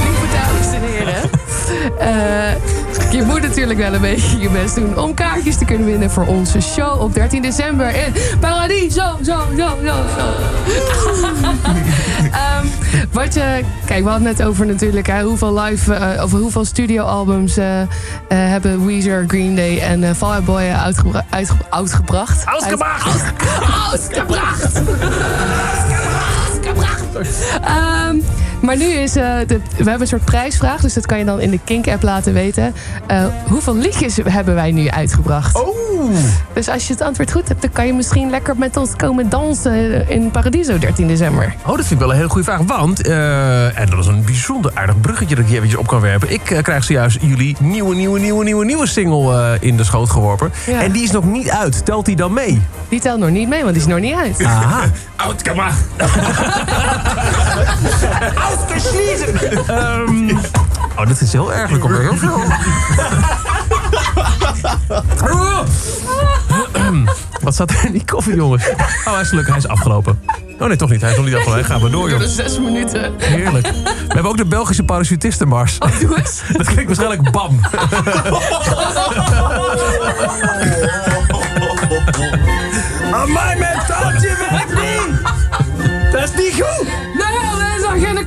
lieve 0.03 0.27
dames 0.33 0.73
en 0.73 0.83
heren. 0.83 1.31
Eh, 1.99 2.55
je 3.11 3.23
moet 3.23 3.43
natuurlijk 3.43 3.79
wel 3.79 3.95
een 3.95 4.01
beetje 4.01 4.39
je 4.39 4.49
best 4.51 4.75
doen 4.75 4.99
om 4.99 5.15
kaartjes 5.15 5.57
te 5.57 5.65
kunnen 5.65 5.87
winnen 5.87 6.11
voor 6.11 6.27
onze 6.27 6.61
show 6.61 7.01
op 7.01 7.15
13 7.15 7.43
december 7.43 7.89
in 7.95 8.13
Paradiso. 8.41 9.03
Zo, 9.23 9.37
zo, 9.57 9.69
zo, 9.85 9.95
zo. 10.17 10.25
Ehm, 12.33 12.67
wat 13.13 13.35
je, 13.35 13.65
kijk, 13.87 14.05
we 14.05 14.11
hadden 14.11 14.29
het 14.29 14.39
net 14.39 14.47
over 14.47 14.67
natuurlijk 14.67 15.07
hè, 15.07 15.23
hoeveel 15.23 15.61
live, 15.61 15.95
eh, 15.95 16.23
of 16.25 16.31
hoeveel 16.31 16.65
studioalbums 16.65 17.57
eh, 17.57 17.81
eh, 17.81 17.89
hebben 18.29 18.87
Weezer, 18.87 19.25
Green 19.27 19.57
Day 19.57 19.79
en 19.79 20.17
Fall 20.17 20.31
Out 20.35 20.45
Boy 20.45 20.63
uitgebra- 20.63 21.25
uitge- 21.31 21.55
uitgebracht. 21.71 22.47
Uitgebracht! 22.47 23.07
Uit- 23.07 23.33
Uitgebracht! 23.93 24.83
Uitgebracht! 26.53 27.03
Ehm, 27.65 28.17
maar 28.61 28.77
nu 28.77 28.85
is, 28.85 29.17
eh, 29.17 29.25
de, 29.47 29.61
we 29.77 29.77
hebben 29.77 30.01
een 30.01 30.07
soort 30.07 30.25
prijsvraag, 30.25 30.81
dus 30.81 30.95
dat 30.95 31.07
kan 31.07 31.19
je 31.19 31.25
dan 31.25 31.41
in 31.41 31.51
de 31.51 31.59
Kink-app 31.65 32.03
laten 32.03 32.33
weten. 32.33 32.75
Eh, 33.07 33.25
hoeveel 33.47 33.77
liedjes 33.77 34.17
hebben 34.25 34.55
wij 34.55 34.73
nu 34.73 34.89
uitgebracht? 34.89 35.57
Oh! 35.57 35.69
Dus 36.53 36.69
als 36.69 36.87
je 36.87 36.93
het 36.93 37.03
antwoord 37.03 37.33
goed 37.33 37.49
hebt, 37.49 37.63
dan 37.63 37.73
kan 37.73 37.87
je 37.87 37.95
misschien 37.95 38.31
lekker 38.31 38.57
met 38.57 38.77
ons 38.77 38.97
komen 38.97 39.29
dansen 39.29 40.09
in 40.09 40.31
Paradiso 40.31 40.79
13 40.79 41.09
december. 41.09 41.55
Oh, 41.67 41.67
dat 41.67 41.77
vind 41.77 41.91
ik 41.91 41.99
wel 41.99 42.11
een 42.11 42.17
hele 42.17 42.29
goede 42.29 42.45
vraag. 42.45 42.61
Want, 42.67 43.07
eh, 43.07 43.79
en 43.79 43.91
dat 43.91 43.99
is 43.99 44.07
een 44.07 44.25
bijzonder 44.25 44.71
aardig 44.75 45.01
bruggetje 45.01 45.35
dat 45.35 45.45
ik 45.45 45.51
hier 45.51 45.57
eventjes 45.57 45.81
op 45.81 45.87
kan 45.87 46.01
werpen. 46.01 46.33
Ik 46.33 46.43
krijg 46.63 46.85
zojuist 46.85 47.19
jullie 47.21 47.57
nieuwe, 47.61 47.95
nieuwe, 47.95 48.19
nieuwe, 48.19 48.45
nieuwe, 48.45 48.65
nieuwe 48.65 48.87
single 48.87 49.35
eh, 49.35 49.51
in 49.61 49.77
de 49.77 49.85
schoot 49.85 50.11
geworpen. 50.11 50.53
Ja. 50.67 50.83
En 50.83 50.93
die 50.93 51.03
is 51.03 51.11
nog 51.11 51.25
niet 51.25 51.51
uit. 51.51 51.85
Telt 51.85 52.05
die 52.05 52.17
dan 52.17 52.33
mee? 52.33 52.63
Die 52.89 53.01
telt 53.01 53.19
nog 53.19 53.31
niet 53.31 53.49
mee, 53.49 53.63
want 53.63 53.73
die 53.73 53.83
is 53.83 53.89
nog 53.89 53.99
niet 53.99 54.15
uit. 54.15 54.45
Aha. 54.45 54.85
Uitgemacht. 58.49 59.69
Ehm, 59.69 60.31
oh, 60.97 61.07
dit 61.07 61.21
is 61.21 61.33
heel 61.33 61.53
erg. 61.53 61.71
Er 61.71 61.79
komt 61.79 61.95
er 61.95 62.01
heel 62.01 62.17
veel. 62.17 62.43
Wat 67.43 67.55
staat 67.55 67.71
er 67.71 67.85
in 67.85 67.93
die 67.93 68.05
koffie, 68.05 68.35
jongens? 68.35 68.69
Oh, 68.69 69.13
hij 69.13 69.21
is 69.21 69.29
gelukkig. 69.29 69.55
Hij 69.55 69.63
is 69.63 69.69
afgelopen. 69.69 70.21
Oh 70.61 70.67
nee, 70.67 70.77
toch 70.77 70.91
niet. 70.91 71.01
Hij 71.01 71.11
is 71.11 71.17
nog 71.17 71.25
niet 71.25 71.35
afgelopen. 71.35 71.65
Hij 71.65 71.73
gaat 71.73 71.81
maar 71.81 71.91
door, 71.91 72.11
joh. 72.11 72.21
Zes 72.21 72.59
minuten. 72.59 73.13
Heerlijk. 73.19 73.67
We 73.67 74.15
hebben 74.15 74.31
ook 74.31 74.37
de 74.37 74.45
Belgische 74.45 74.85
parachutistenmars. 74.85 75.79
Doe 75.79 76.19
eens. 76.19 76.43
Dat 76.57 76.67
klinkt 76.67 76.87
waarschijnlijk 76.87 77.31
bam. 77.31 77.61
Amai, 83.13 83.59
mijn 83.59 83.79
tandje 83.87 84.37
werkt 84.51 84.75
niet! 84.75 85.23
Dat 86.13 86.23
is 86.23 86.35
niet 86.37 86.53
goed! 86.53 86.87
Nee, 87.15 87.39
dat 87.59 87.79
is 87.79 87.85
al 87.85 88.01
geen. 88.01 88.25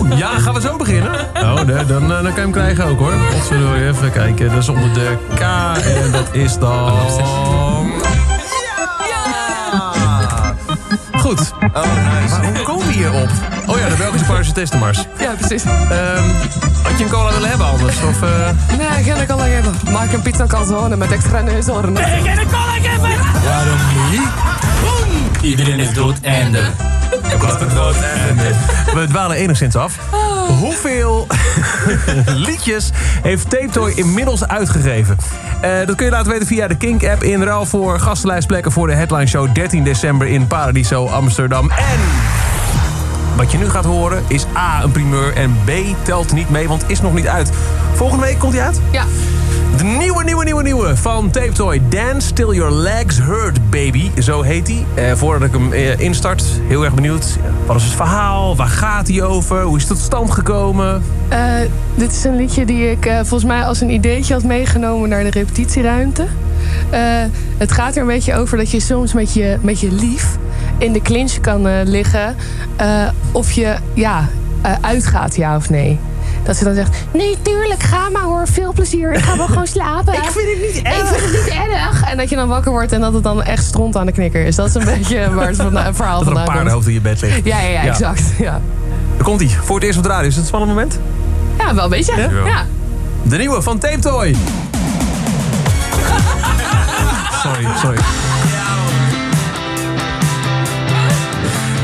Oh, 0.00 0.18
ja, 0.18 0.38
gaan 0.38 0.54
we 0.54 0.60
zo 0.60 0.76
beginnen? 0.76 1.14
Oh, 1.34 1.54
nee, 1.54 1.86
dan, 1.86 2.02
eh, 2.02 2.08
dan 2.08 2.22
kan 2.22 2.34
je 2.34 2.40
hem 2.40 2.50
krijgen 2.50 2.84
ook 2.84 2.98
hoor. 2.98 3.12
Wat 3.12 3.46
zullen 3.48 3.72
we 3.72 3.88
even 3.88 4.12
kijken? 4.12 4.48
Dat 4.48 4.58
is 4.58 4.68
onder 4.68 4.92
de 4.94 5.16
K 5.34 5.40
en 5.84 6.10
dat 6.12 6.28
is 6.32 6.58
dan... 6.58 6.98
Goed. 11.16 11.52
Oh, 11.74 11.82
nice. 11.82 12.40
Maar 12.40 12.44
hoe 12.54 12.62
komen 12.62 12.86
we 12.86 12.92
hier 12.92 13.12
op? 13.12 13.28
Oh 13.66 13.78
ja, 13.78 13.88
de 13.88 13.94
Belgische 13.98 14.26
parachutistenmars. 14.26 15.04
Ja, 15.18 15.32
precies. 15.38 15.64
Ehm 15.64 16.24
had 16.82 16.98
je 16.98 17.04
een 17.04 17.10
cola 17.10 17.32
willen 17.32 17.48
hebben 17.48 17.66
anders? 17.66 17.96
Of, 18.02 18.22
eh, 18.22 18.50
Nee, 18.78 19.04
geen 19.04 19.26
collage 19.26 19.50
hebben. 19.50 19.74
Maak 19.92 20.12
een 20.12 20.22
pizza 20.22 20.46
calzone 20.46 20.96
met 20.96 21.12
extra 21.12 21.40
neushoorn. 21.40 21.94
Waarom 23.44 23.78
niet? 24.10 24.28
Iedereen 25.40 25.78
is 25.78 25.92
We 28.94 29.06
dwalen 29.08 29.36
enigszins 29.36 29.76
af. 29.76 29.98
Hoeveel 30.58 31.26
liedjes 32.46 32.90
heeft 33.22 33.50
Tape 33.50 33.68
Toy 33.70 33.92
inmiddels 33.94 34.46
uitgegeven? 34.46 35.16
Eh, 35.60 35.70
dat 35.86 35.96
kun 35.96 36.06
je 36.06 36.12
laten 36.12 36.30
weten 36.30 36.46
via 36.46 36.68
de 36.68 36.76
Kink-app 36.76 37.22
in 37.22 37.42
ruil 37.42 37.66
voor 37.66 38.00
gastenlijstplekken 38.00 38.72
voor 38.72 38.86
de 38.86 38.94
headline 38.94 39.26
show 39.26 39.54
13 39.54 39.84
december 39.84 40.26
in 40.26 40.46
Paradiso 40.46 41.06
Amsterdam. 41.06 41.70
En 41.70 42.00
wat 43.36 43.52
je 43.52 43.58
nu 43.58 43.68
gaat 43.68 43.84
horen 43.84 44.24
is 44.26 44.44
A, 44.56 44.82
een 44.82 44.92
primeur 44.92 45.36
en 45.36 45.56
B, 45.64 45.70
telt 46.02 46.32
niet 46.32 46.50
mee, 46.50 46.68
want 46.68 46.84
is 46.86 47.00
nog 47.00 47.14
niet 47.14 47.28
uit. 47.28 47.50
Volgende 47.94 48.24
week 48.24 48.38
komt 48.38 48.52
hij 48.52 48.62
uit? 48.62 48.80
Ja. 48.90 49.04
De 49.76 49.84
nieuwe, 49.84 50.24
nieuwe, 50.24 50.44
nieuwe, 50.44 50.62
nieuwe 50.62 50.96
van 50.96 51.30
Tape 51.30 51.52
Toy. 51.52 51.80
Dance 51.88 52.32
Till 52.32 52.54
Your 52.54 52.72
Legs 52.72 53.18
Hurt, 53.18 53.70
baby. 53.70 54.10
Zo 54.18 54.42
heet 54.42 54.68
hij. 54.68 54.84
Eh, 54.94 55.16
voordat 55.16 55.48
ik 55.48 55.54
hem 55.54 55.72
eh, 55.72 55.98
instart, 55.98 56.44
heel 56.66 56.84
erg 56.84 56.94
benieuwd. 56.94 57.38
Wat 57.66 57.76
is 57.76 57.84
het 57.84 57.92
verhaal? 57.92 58.56
Waar 58.56 58.68
gaat 58.68 59.08
hij 59.08 59.22
over? 59.22 59.62
Hoe 59.62 59.76
is 59.76 59.82
het 59.82 59.92
tot 59.92 60.00
stand 60.00 60.30
gekomen? 60.30 61.02
Eh, 61.28 61.54
dit 61.94 62.10
is 62.12 62.24
een 62.24 62.36
liedje 62.36 62.64
die 62.64 62.90
ik 62.90 63.06
eh, 63.06 63.14
volgens 63.14 63.44
mij 63.44 63.64
als 63.64 63.80
een 63.80 63.90
ideetje 63.90 64.34
had 64.34 64.42
meegenomen 64.42 65.08
naar 65.08 65.22
de 65.22 65.30
repetitieruimte. 65.30 66.26
Eh, 66.90 67.00
het 67.58 67.72
gaat 67.72 67.94
er 67.94 68.00
een 68.00 68.06
beetje 68.06 68.34
over 68.34 68.56
dat 68.56 68.70
je 68.70 68.80
soms 68.80 69.12
met 69.12 69.34
je, 69.34 69.58
met 69.60 69.80
je 69.80 69.92
lief 69.92 70.38
in 70.78 70.92
de 70.92 71.02
clinch 71.02 71.40
kan 71.40 71.82
liggen. 71.82 72.36
of 73.32 73.52
je 73.52 73.76
ja, 73.94 74.28
uitgaat, 74.80 75.36
ja 75.36 75.56
of 75.56 75.70
nee. 75.70 75.98
Dat 76.42 76.56
ze 76.56 76.64
dan 76.64 76.74
zegt, 76.74 76.96
nee, 77.12 77.36
tuurlijk, 77.42 77.82
ga 77.82 78.08
maar 78.08 78.22
hoor, 78.22 78.46
veel 78.46 78.72
plezier. 78.72 79.12
Ik 79.12 79.22
ga 79.24 79.36
wel 79.36 79.46
gewoon 79.46 79.66
slapen. 79.76 80.14
ik 80.14 80.20
vind 80.30 80.48
het 80.48 80.74
niet 80.74 80.82
erg. 80.84 81.00
Ik 81.00 81.06
vind 81.18 81.32
het 81.32 81.44
niet 81.44 81.68
erg. 81.68 82.02
En 82.10 82.16
dat 82.16 82.28
je 82.30 82.36
dan 82.36 82.48
wakker 82.48 82.70
wordt 82.70 82.92
en 82.92 83.00
dat 83.00 83.12
het 83.12 83.22
dan 83.22 83.42
echt 83.42 83.64
stront 83.64 83.96
aan 83.96 84.06
de 84.06 84.12
knikker 84.12 84.46
is. 84.46 84.56
Dat 84.56 84.66
is 84.66 84.74
een 84.74 84.84
beetje 84.98 85.34
waar 85.34 85.46
het 85.46 85.56
van, 85.56 85.76
het 85.76 85.96
verhaal 85.96 86.18
Dat 86.18 86.26
er 86.26 86.32
een 86.32 86.36
vandaan 86.36 86.54
paardenhoofd 86.54 86.86
in 86.86 86.92
je 86.92 87.00
bed 87.00 87.20
ligt. 87.20 87.44
Ja, 87.44 87.60
ja, 87.60 87.68
ja, 87.68 87.82
Ja. 87.82 87.88
exact. 87.88 88.22
Ja. 88.38 88.60
Daar 89.16 89.24
komt 89.24 89.40
hij. 89.40 89.48
Voor 89.64 89.74
het 89.76 89.84
eerst 89.84 89.96
op 89.98 90.02
de 90.04 90.08
radio. 90.10 90.26
Is 90.28 90.32
het 90.34 90.42
een 90.42 90.48
spannend 90.48 90.72
moment? 90.72 90.98
ja, 91.58 91.74
wel 91.74 91.84
een 91.84 91.90
beetje. 91.90 92.16
Ja? 92.16 92.28
ja. 92.46 92.66
De 93.22 93.36
nieuwe 93.36 93.62
van 93.62 93.78
Tape 93.78 93.98
Toy. 93.98 94.34
sorry, 97.42 97.66
sorry. 97.82 97.98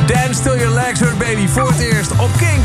Dance 0.07 0.43
Till 0.43 0.57
Your 0.59 0.75
Legs 0.75 1.01
Hurt, 1.01 1.19
baby. 1.19 1.47
Voor 1.47 1.69
het 1.69 1.79
eerst 1.79 2.11
op 2.11 2.31
Kink. 2.37 2.65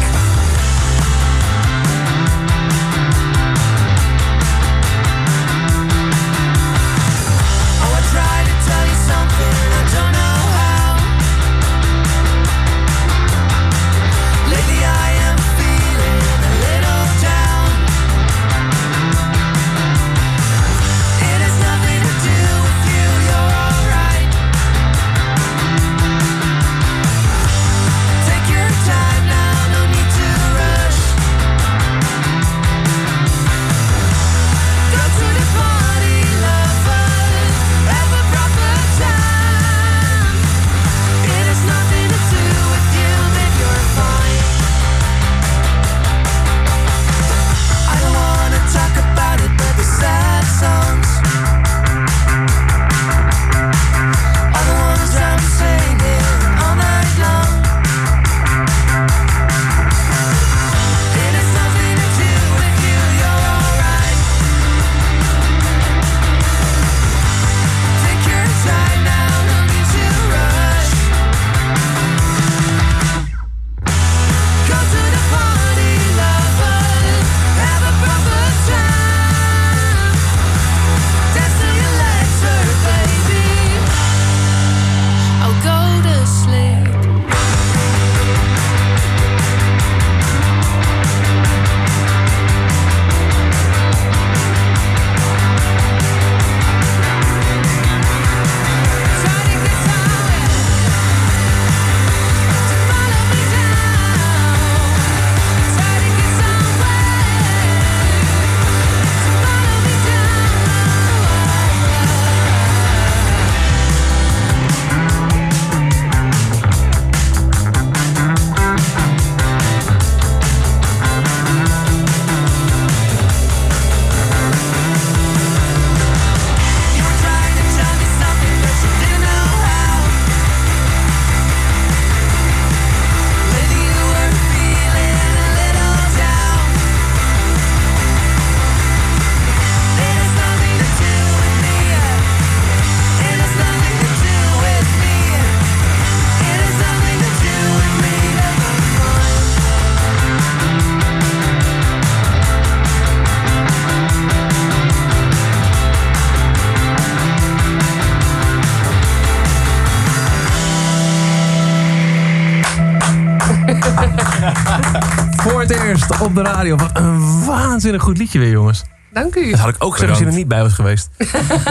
De 166.43 166.49
radio. 166.49 166.75
Wat 166.75 166.89
een 166.93 167.45
waanzinnig 167.45 168.01
goed 168.01 168.17
liedje 168.17 168.39
weer, 168.39 168.51
jongens. 168.51 168.83
Dank 169.13 169.35
u. 169.35 169.49
Dat 169.49 169.59
had 169.59 169.69
ik 169.69 169.75
ook 169.83 169.97
zeggen 169.97 170.09
als 170.09 170.19
je 170.19 170.25
er 170.25 170.33
niet 170.33 170.47
bij 170.47 170.61
was 170.61 170.73
geweest. 170.73 171.09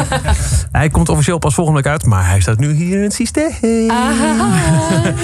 hij 0.73 0.89
komt 0.89 1.09
officieel 1.09 1.39
pas 1.39 1.55
volgende 1.55 1.83
week 1.83 1.93
uit, 1.93 2.05
maar 2.05 2.29
hij 2.29 2.41
staat 2.41 2.59
nu 2.59 2.73
hier 2.73 2.97
in 2.97 3.03
het 3.03 3.13
systeem. 3.13 3.91
Ah, 3.91 4.11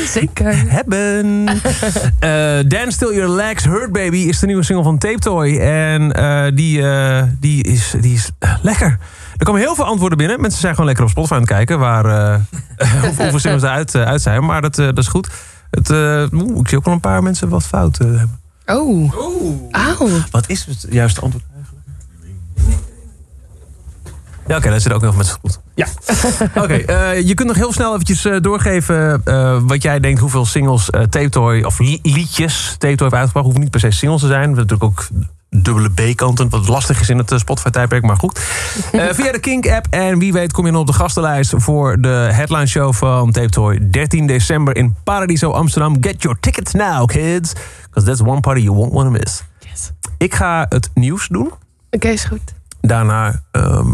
zeker. 0.19 0.71
Hebben. 0.71 1.47
Eh 2.19 2.59
Dance 2.69 2.91
Still 2.91 3.15
Your 3.15 3.31
Legs, 3.31 3.65
Hurt 3.65 3.93
Baby 3.93 4.17
is 4.17 4.39
de 4.39 4.47
nieuwe 4.47 4.63
single 4.63 4.85
van 4.85 4.99
Tape 4.99 5.19
Toy. 5.19 5.59
En 5.59 6.13
eh, 6.13 6.45
die, 6.55 6.89
eh, 6.89 7.23
die 7.41 7.65
is, 7.65 7.95
die 8.01 8.15
is 8.15 8.31
lekker. 8.63 8.99
Er 9.37 9.45
komen 9.45 9.61
heel 9.61 9.75
veel 9.75 9.85
antwoorden 9.85 10.19
binnen. 10.19 10.41
Mensen 10.41 10.61
zijn 10.61 10.73
gewoon 10.73 10.87
lekker 10.87 11.05
op 11.05 11.11
Spotify 11.11 11.35
aan 11.35 11.41
het 11.41 11.49
kijken 11.49 11.79
waar, 11.79 12.41
hoeveel 13.03 13.39
singles 13.39 13.63
eruit 13.63 13.95
uit, 13.95 14.07
uit 14.07 14.23
zijn. 14.23 14.45
Maar 14.45 14.63
dat, 14.63 14.75
dat 14.75 14.99
is 14.99 15.09
goed. 15.09 15.31
Het, 15.71 15.91
oeh, 15.91 16.59
ik 16.61 16.69
zie 16.69 16.79
ook 16.79 16.85
wel 16.85 16.95
een 16.95 17.01
paar 17.01 17.23
mensen 17.23 17.49
wat 17.49 17.67
fout 17.67 17.99
hebben. 17.99 18.46
Oh. 18.67 19.13
Auw. 19.71 20.09
Wat 20.31 20.49
is 20.49 20.65
het 20.65 20.87
juiste 20.91 21.21
antwoord 21.21 21.45
eigenlijk? 21.55 21.85
Ja, 24.47 24.57
oké, 24.57 24.71
dan 24.71 24.81
zit 24.81 24.93
ook 24.93 25.03
nog 25.03 25.17
met 25.17 25.31
goed. 25.31 25.61
Ja. 25.75 25.87
Oké, 26.63 26.75
eh, 26.75 27.27
je 27.27 27.35
kunt 27.35 27.49
nog 27.49 27.57
heel 27.57 27.73
snel 27.73 27.93
eventjes 27.93 28.25
eh, 28.25 28.37
doorgeven 28.41 29.21
eh, 29.25 29.59
wat 29.63 29.83
jij 29.83 30.01
denkt 30.01 30.21
hoeveel 30.21 30.45
singles 30.47 30.85
Tape 30.91 31.29
Toy, 31.29 31.63
of 31.63 31.79
li- 31.79 31.99
liedjes 32.03 32.75
Tape 32.79 32.95
Toy 32.95 33.07
heeft 33.07 33.13
uitgebracht. 33.15 33.45
Hoeven 33.45 33.61
niet 33.63 33.71
per 33.71 33.81
se 33.81 33.91
singles 33.91 34.21
te 34.21 34.27
zijn. 34.27 34.51
We 34.51 34.57
hebben 34.57 34.67
natuurlijk 34.67 34.91
ook 35.01 35.09
dubbele 35.49 35.91
B-kanten, 35.91 36.49
wat 36.49 36.69
lastig 36.69 37.01
is 37.01 37.09
in 37.09 37.19
het 37.19 37.33
eh, 37.33 37.39
Spotify-tijdperk, 37.39 38.03
maar 38.03 38.17
goed. 38.17 38.41
Eh, 38.93 39.09
via 39.19 39.33
de 39.33 39.39
Kink-app 39.39 39.87
en 39.91 40.19
wie 40.19 40.33
weet 40.33 40.53
kom 40.53 40.67
je 40.67 40.73
nog 40.73 40.81
op 40.81 40.87
de 40.87 40.93
gastenlijst 40.93 41.53
voor 41.57 42.01
de 42.01 42.29
headline 42.33 42.67
show 42.67 42.93
van 42.93 43.33
Tape 43.33 43.49
Toy. 43.49 43.91
13 43.91 44.27
december 44.27 44.77
in 44.77 44.95
Paradiso 45.05 45.51
Amsterdam. 45.51 45.97
Get 46.01 46.23
your 46.23 46.39
tickets 46.41 46.73
now, 46.73 47.07
kids. 47.07 47.53
Because 47.83 48.07
that's 48.07 48.21
one 48.21 48.41
party 48.41 48.61
you 48.61 48.77
won't 48.77 48.93
want 48.93 49.05
to 49.05 49.11
miss. 49.11 49.43
Yes. 49.59 49.93
Ik 50.19 50.35
ga 50.35 50.67
het 50.69 50.91
nieuws 50.95 51.29
doen. 51.29 51.53
Oké, 51.91 52.09
is 52.09 52.25
goed. 52.25 52.55
Daarna 52.81 53.43
ehm, 53.51 53.93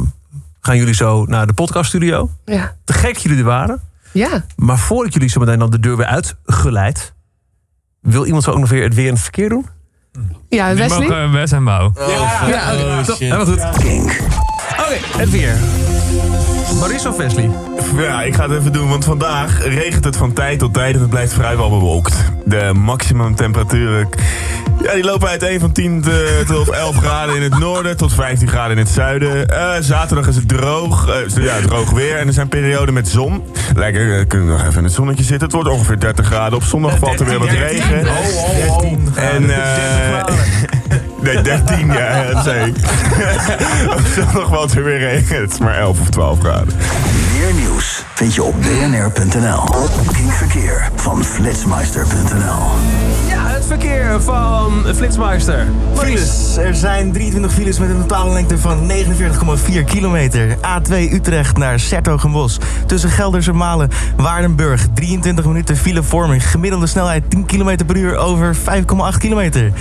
gaan 0.61 0.77
jullie 0.77 0.95
zo 0.95 1.25
naar 1.25 1.47
de 1.47 1.53
podcaststudio. 1.53 2.31
Ja. 2.45 2.77
Te 2.85 2.93
gek 2.93 3.17
jullie 3.17 3.39
er 3.39 3.45
waren. 3.45 3.81
Ja. 4.13 4.45
Maar 4.57 4.79
voordat 4.79 5.13
jullie 5.13 5.29
zo 5.29 5.41
meteen 5.41 5.59
dan 5.59 5.71
de 5.71 5.81
deur 5.81 5.97
weer 5.97 6.07
uitgeleid... 6.07 7.15
wil 8.01 8.25
iemand 8.25 8.45
zo 8.45 8.51
ook 8.51 8.59
nog 8.59 8.69
weer 8.69 8.83
het 8.83 8.95
weer 8.95 9.07
en 9.07 9.13
het 9.13 9.23
verkeer 9.23 9.49
doen? 9.49 9.67
Ja, 10.49 10.75
Wesley? 10.75 11.09
mogen 11.09 11.33
Wes 11.33 11.53
en 11.53 11.65
Bouw. 11.65 11.93
Ja, 12.49 12.73
oké. 12.75 13.05
Top. 13.05 13.19
Helemaal 13.19 13.47
goed. 13.47 13.61
Oké, 13.61 14.99
het 15.19 15.31
weer. 15.31 15.57
Maurice 16.79 17.09
of 17.09 17.17
Wesley? 17.17 17.51
Ja, 17.97 18.23
ik 18.23 18.35
ga 18.35 18.49
het 18.49 18.59
even 18.59 18.73
doen, 18.73 18.89
want 18.89 19.05
vandaag 19.05 19.65
regent 19.67 20.05
het 20.05 20.17
van 20.17 20.33
tijd 20.33 20.59
tot 20.59 20.75
tijd 20.75 20.95
en 20.95 21.01
het 21.01 21.11
blijft 21.11 21.33
vrijwel 21.33 21.71
bewolkt. 21.71 22.15
De 22.45 22.73
maximum 22.75 23.35
temperaturen 23.35 24.09
ja, 24.83 24.95
die 24.95 25.05
lopen 25.05 25.29
uiteen 25.29 25.61
van 25.61 25.73
10 25.73 26.03
te- 26.03 26.43
tot 26.47 26.69
11 26.71 26.97
graden 26.97 27.37
in 27.37 27.43
het 27.43 27.59
noorden 27.59 27.97
tot 27.97 28.13
15 28.15 28.49
graden 28.49 28.77
in 28.77 28.83
het 28.83 28.93
zuiden. 28.93 29.49
Eh, 29.49 29.73
zaterdag 29.81 30.27
is 30.29 30.37
het 30.37 30.49
droog, 30.49 31.09
eh, 31.09 31.45
ja, 31.45 31.61
droog 31.61 31.91
weer 31.91 32.17
en 32.17 32.27
er 32.27 32.33
zijn 32.33 32.49
perioden 32.49 32.95
met 32.95 33.09
zon. 33.09 33.43
Lekker, 33.77 34.19
eh, 34.19 34.27
kunnen 34.27 34.47
we 34.49 34.53
nog 34.53 34.63
even 34.67 34.79
in 34.79 34.85
het 34.85 34.93
zonnetje 34.93 35.25
zitten. 35.25 35.43
Het 35.47 35.53
wordt 35.53 35.69
ongeveer 35.69 36.01
30 36.01 36.27
graden. 36.27 36.59
Op 36.59 36.65
zondag 36.65 36.99
valt 36.99 37.21
er 37.21 37.27
weer 37.27 37.39
wat 37.39 37.49
regen. 37.49 38.07
En, 39.15 39.51
eh 39.51 40.62
nee, 41.23 41.43
13, 41.43 41.87
ja, 41.87 42.25
dat 42.33 42.45
zei 42.45 42.71
ik. 42.71 42.77
Op 43.97 44.07
zondag 44.15 44.49
valt 44.49 44.75
er 44.75 44.85
weer 44.85 44.99
regen. 44.99 45.41
Het 45.41 45.53
is 45.53 45.59
maar 45.59 45.79
11 45.79 46.01
of 46.01 46.09
12 46.09 46.39
graden. 46.39 46.75
Meer 47.33 47.55
nieuws 47.55 48.05
vind 48.15 48.35
je 48.35 48.43
op 48.43 48.55
bnr.nl. 48.61 49.65
Kink 50.13 50.33
Verkeer 50.33 50.89
van 50.95 51.25
flitsmeister.nl. 51.25 53.12
Het 53.63 53.71
verkeer 53.71 54.21
van 54.21 54.85
Flitsmeister. 54.95 55.67
Files. 55.95 56.57
Er 56.57 56.75
zijn 56.75 57.13
23 57.13 57.53
files 57.53 57.79
met 57.79 57.91
een 57.91 58.01
totale 58.01 58.33
lengte 58.33 58.59
van 58.59 58.91
49,4 58.91 59.85
kilometer. 59.85 60.57
A2 60.57 60.93
Utrecht 61.13 61.57
naar 61.57 61.81
Sertogenbos. 61.81 62.59
Tussen 62.87 63.11
Gelderse 63.11 63.53
Malen, 63.53 63.91
Waardenburg. 64.17 64.87
23 64.95 65.45
minuten 65.45 65.77
filevorming. 65.77 66.51
Gemiddelde 66.51 66.87
snelheid 66.87 67.31
10 67.31 67.47
km 67.47 67.77
per 67.87 67.97
uur 67.97 68.17
over 68.17 68.57
5,8 68.57 68.63
kilometer. 69.19 69.73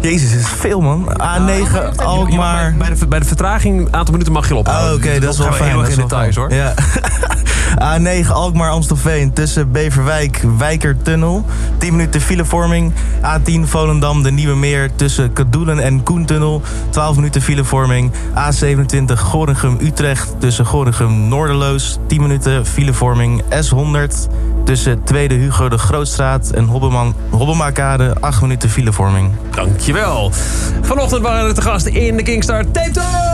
Jezus, 0.00 0.30
dat 0.30 0.40
is 0.40 0.48
veel 0.48 0.80
man. 0.80 1.12
A9 1.12 1.96
Alkmaar. 1.96 2.74
Bij 2.78 2.88
de, 2.88 3.06
bij 3.06 3.18
de 3.18 3.26
vertraging, 3.26 3.80
een 3.80 3.94
aantal 3.94 4.12
minuten 4.12 4.32
mag 4.32 4.48
je 4.48 4.54
op. 4.54 4.68
Oh, 4.68 4.90
oké, 4.94 5.18
dat 5.18 5.32
is 5.32 5.38
wel 5.38 5.52
fijn. 5.52 5.70
heel 5.70 5.80
erg 5.80 5.90
in 5.90 5.96
details 5.96 6.36
hoor. 6.36 6.50
fijn. 6.50 6.60
Ja. 6.60 6.74
A9 8.24 8.28
Alkmaar 8.28 8.70
Amstelveen 8.70 9.32
tussen 9.32 9.72
Beverwijk 9.72 10.44
Wijkertunnel. 10.58 11.44
10 11.78 11.96
minuten 11.96 12.20
filevorming. 12.20 12.92
A10 13.24 13.60
Volendam 13.64 14.22
de 14.22 14.30
Nieuwe 14.30 14.56
Meer 14.56 14.90
tussen 14.94 15.32
Kadoelen 15.32 15.78
en 15.78 16.02
Koentunnel. 16.02 16.62
12 16.90 17.16
minuten 17.16 17.42
filevorming. 17.42 18.12
A27 18.34 19.18
Gorinchem 19.18 19.76
Utrecht 19.80 20.34
tussen 20.38 20.66
Gorinchem 20.66 21.28
Noorderloos. 21.28 21.98
10 22.06 22.22
minuten 22.22 22.66
filevorming. 22.66 23.42
S100 23.42 24.28
tussen 24.64 25.04
Tweede 25.04 25.34
Hugo 25.34 25.68
de 25.68 25.78
Grootstraat 25.78 26.50
en 26.50 26.64
Hobbemakade. 27.30 28.16
8 28.20 28.40
minuten 28.40 28.70
filevorming. 28.70 29.30
Dankjewel. 29.50 30.32
Vanochtend 30.82 31.22
waren 31.22 31.48
er 31.48 31.54
te 31.54 31.62
gast 31.62 31.86
in 31.86 32.16
de 32.16 32.22
Kingstar 32.22 32.64
Tape. 32.70 33.33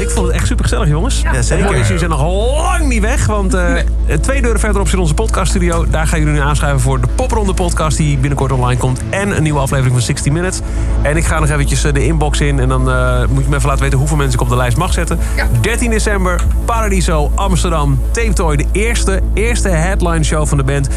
Ik 0.00 0.10
vond 0.10 0.26
het 0.26 0.36
echt 0.36 0.46
super 0.46 0.64
gezellig, 0.64 0.88
jongens. 0.88 1.20
Ja, 1.20 1.42
zeker. 1.42 1.70
Jullie 1.70 1.98
zijn 1.98 2.10
nog 2.10 2.22
lang 2.52 2.88
niet 2.88 3.00
weg, 3.00 3.26
want 3.26 3.54
eh, 3.54 3.74
twee 4.20 4.42
deuren 4.42 4.60
verderop 4.60 4.88
zit 4.88 4.98
onze 4.98 5.14
podcaststudio. 5.14 5.86
Daar 5.90 6.06
gaan 6.06 6.18
jullie 6.18 6.34
nu 6.34 6.40
aanschuiven 6.40 6.80
voor 6.80 7.00
de 7.00 7.06
Popronde 7.14 7.54
podcast 7.54 7.96
die 7.96 8.18
binnenkort 8.18 8.52
online 8.52 8.80
komt. 8.80 9.00
En 9.10 9.36
een 9.36 9.42
nieuwe 9.42 9.60
aflevering 9.60 9.94
van 9.94 10.02
60 10.02 10.32
Minutes. 10.32 10.60
En 11.02 11.16
ik 11.16 11.24
ga 11.24 11.38
nog 11.38 11.48
eventjes 11.48 11.84
eh, 11.84 11.92
de 11.92 12.04
inbox 12.04 12.40
in 12.40 12.60
en 12.60 12.68
dan 12.68 12.90
eh, 12.90 13.26
moet 13.28 13.42
je 13.42 13.50
me 13.50 13.56
even 13.56 13.68
laten 13.68 13.82
weten 13.82 13.98
hoeveel 13.98 14.16
mensen 14.16 14.34
ik 14.34 14.40
op 14.40 14.48
de 14.48 14.56
lijst 14.56 14.76
mag 14.76 14.92
zetten. 14.92 15.18
13 15.60 15.90
december, 15.90 16.40
Paradiso, 16.64 17.30
Amsterdam, 17.34 18.00
Tape 18.10 18.32
Toy. 18.32 18.56
De 18.56 18.66
eerste, 18.72 19.20
eerste 19.34 19.68
headline 19.68 20.24
show 20.24 20.46
van 20.46 20.58
de 20.58 20.64
band. 20.64 20.88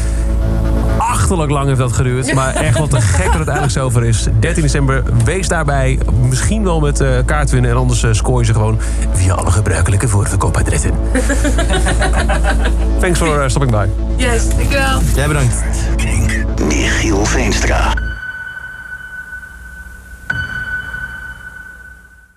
Achterlijk 1.10 1.50
lang 1.50 1.66
heeft 1.66 1.78
dat 1.78 1.92
geduurd. 1.92 2.34
Maar 2.34 2.54
echt 2.54 2.78
wat 2.78 2.90
te 2.90 3.00
gek 3.00 3.26
dat 3.26 3.34
het 3.34 3.46
eindelijk 3.46 3.72
zover 3.72 4.04
is. 4.04 4.26
13 4.40 4.62
december, 4.62 5.02
wees 5.24 5.48
daarbij. 5.48 5.98
Misschien 6.20 6.64
wel 6.64 6.80
met 6.80 7.00
eh 7.00 7.08
kaart 7.24 7.50
winnen. 7.50 7.70
En 7.70 7.76
anders 7.76 8.02
eh, 8.02 8.12
scoor 8.12 8.40
je 8.40 8.46
ze 8.46 8.52
gewoon 8.52 8.78
via 9.12 9.34
alle 9.34 9.50
gebruikelijke 9.50 10.08
voorverkoopadressen. 10.08 10.90
Thanks 13.00 13.18
for 13.18 13.42
uh, 13.42 13.48
stopping 13.48 13.72
by. 13.72 13.86
Yes, 14.16 14.48
dankjewel. 14.48 15.00
Jij 15.14 15.26
bedankt. 15.26 15.64
Michiel 16.68 17.24
Veenstra. 17.24 18.03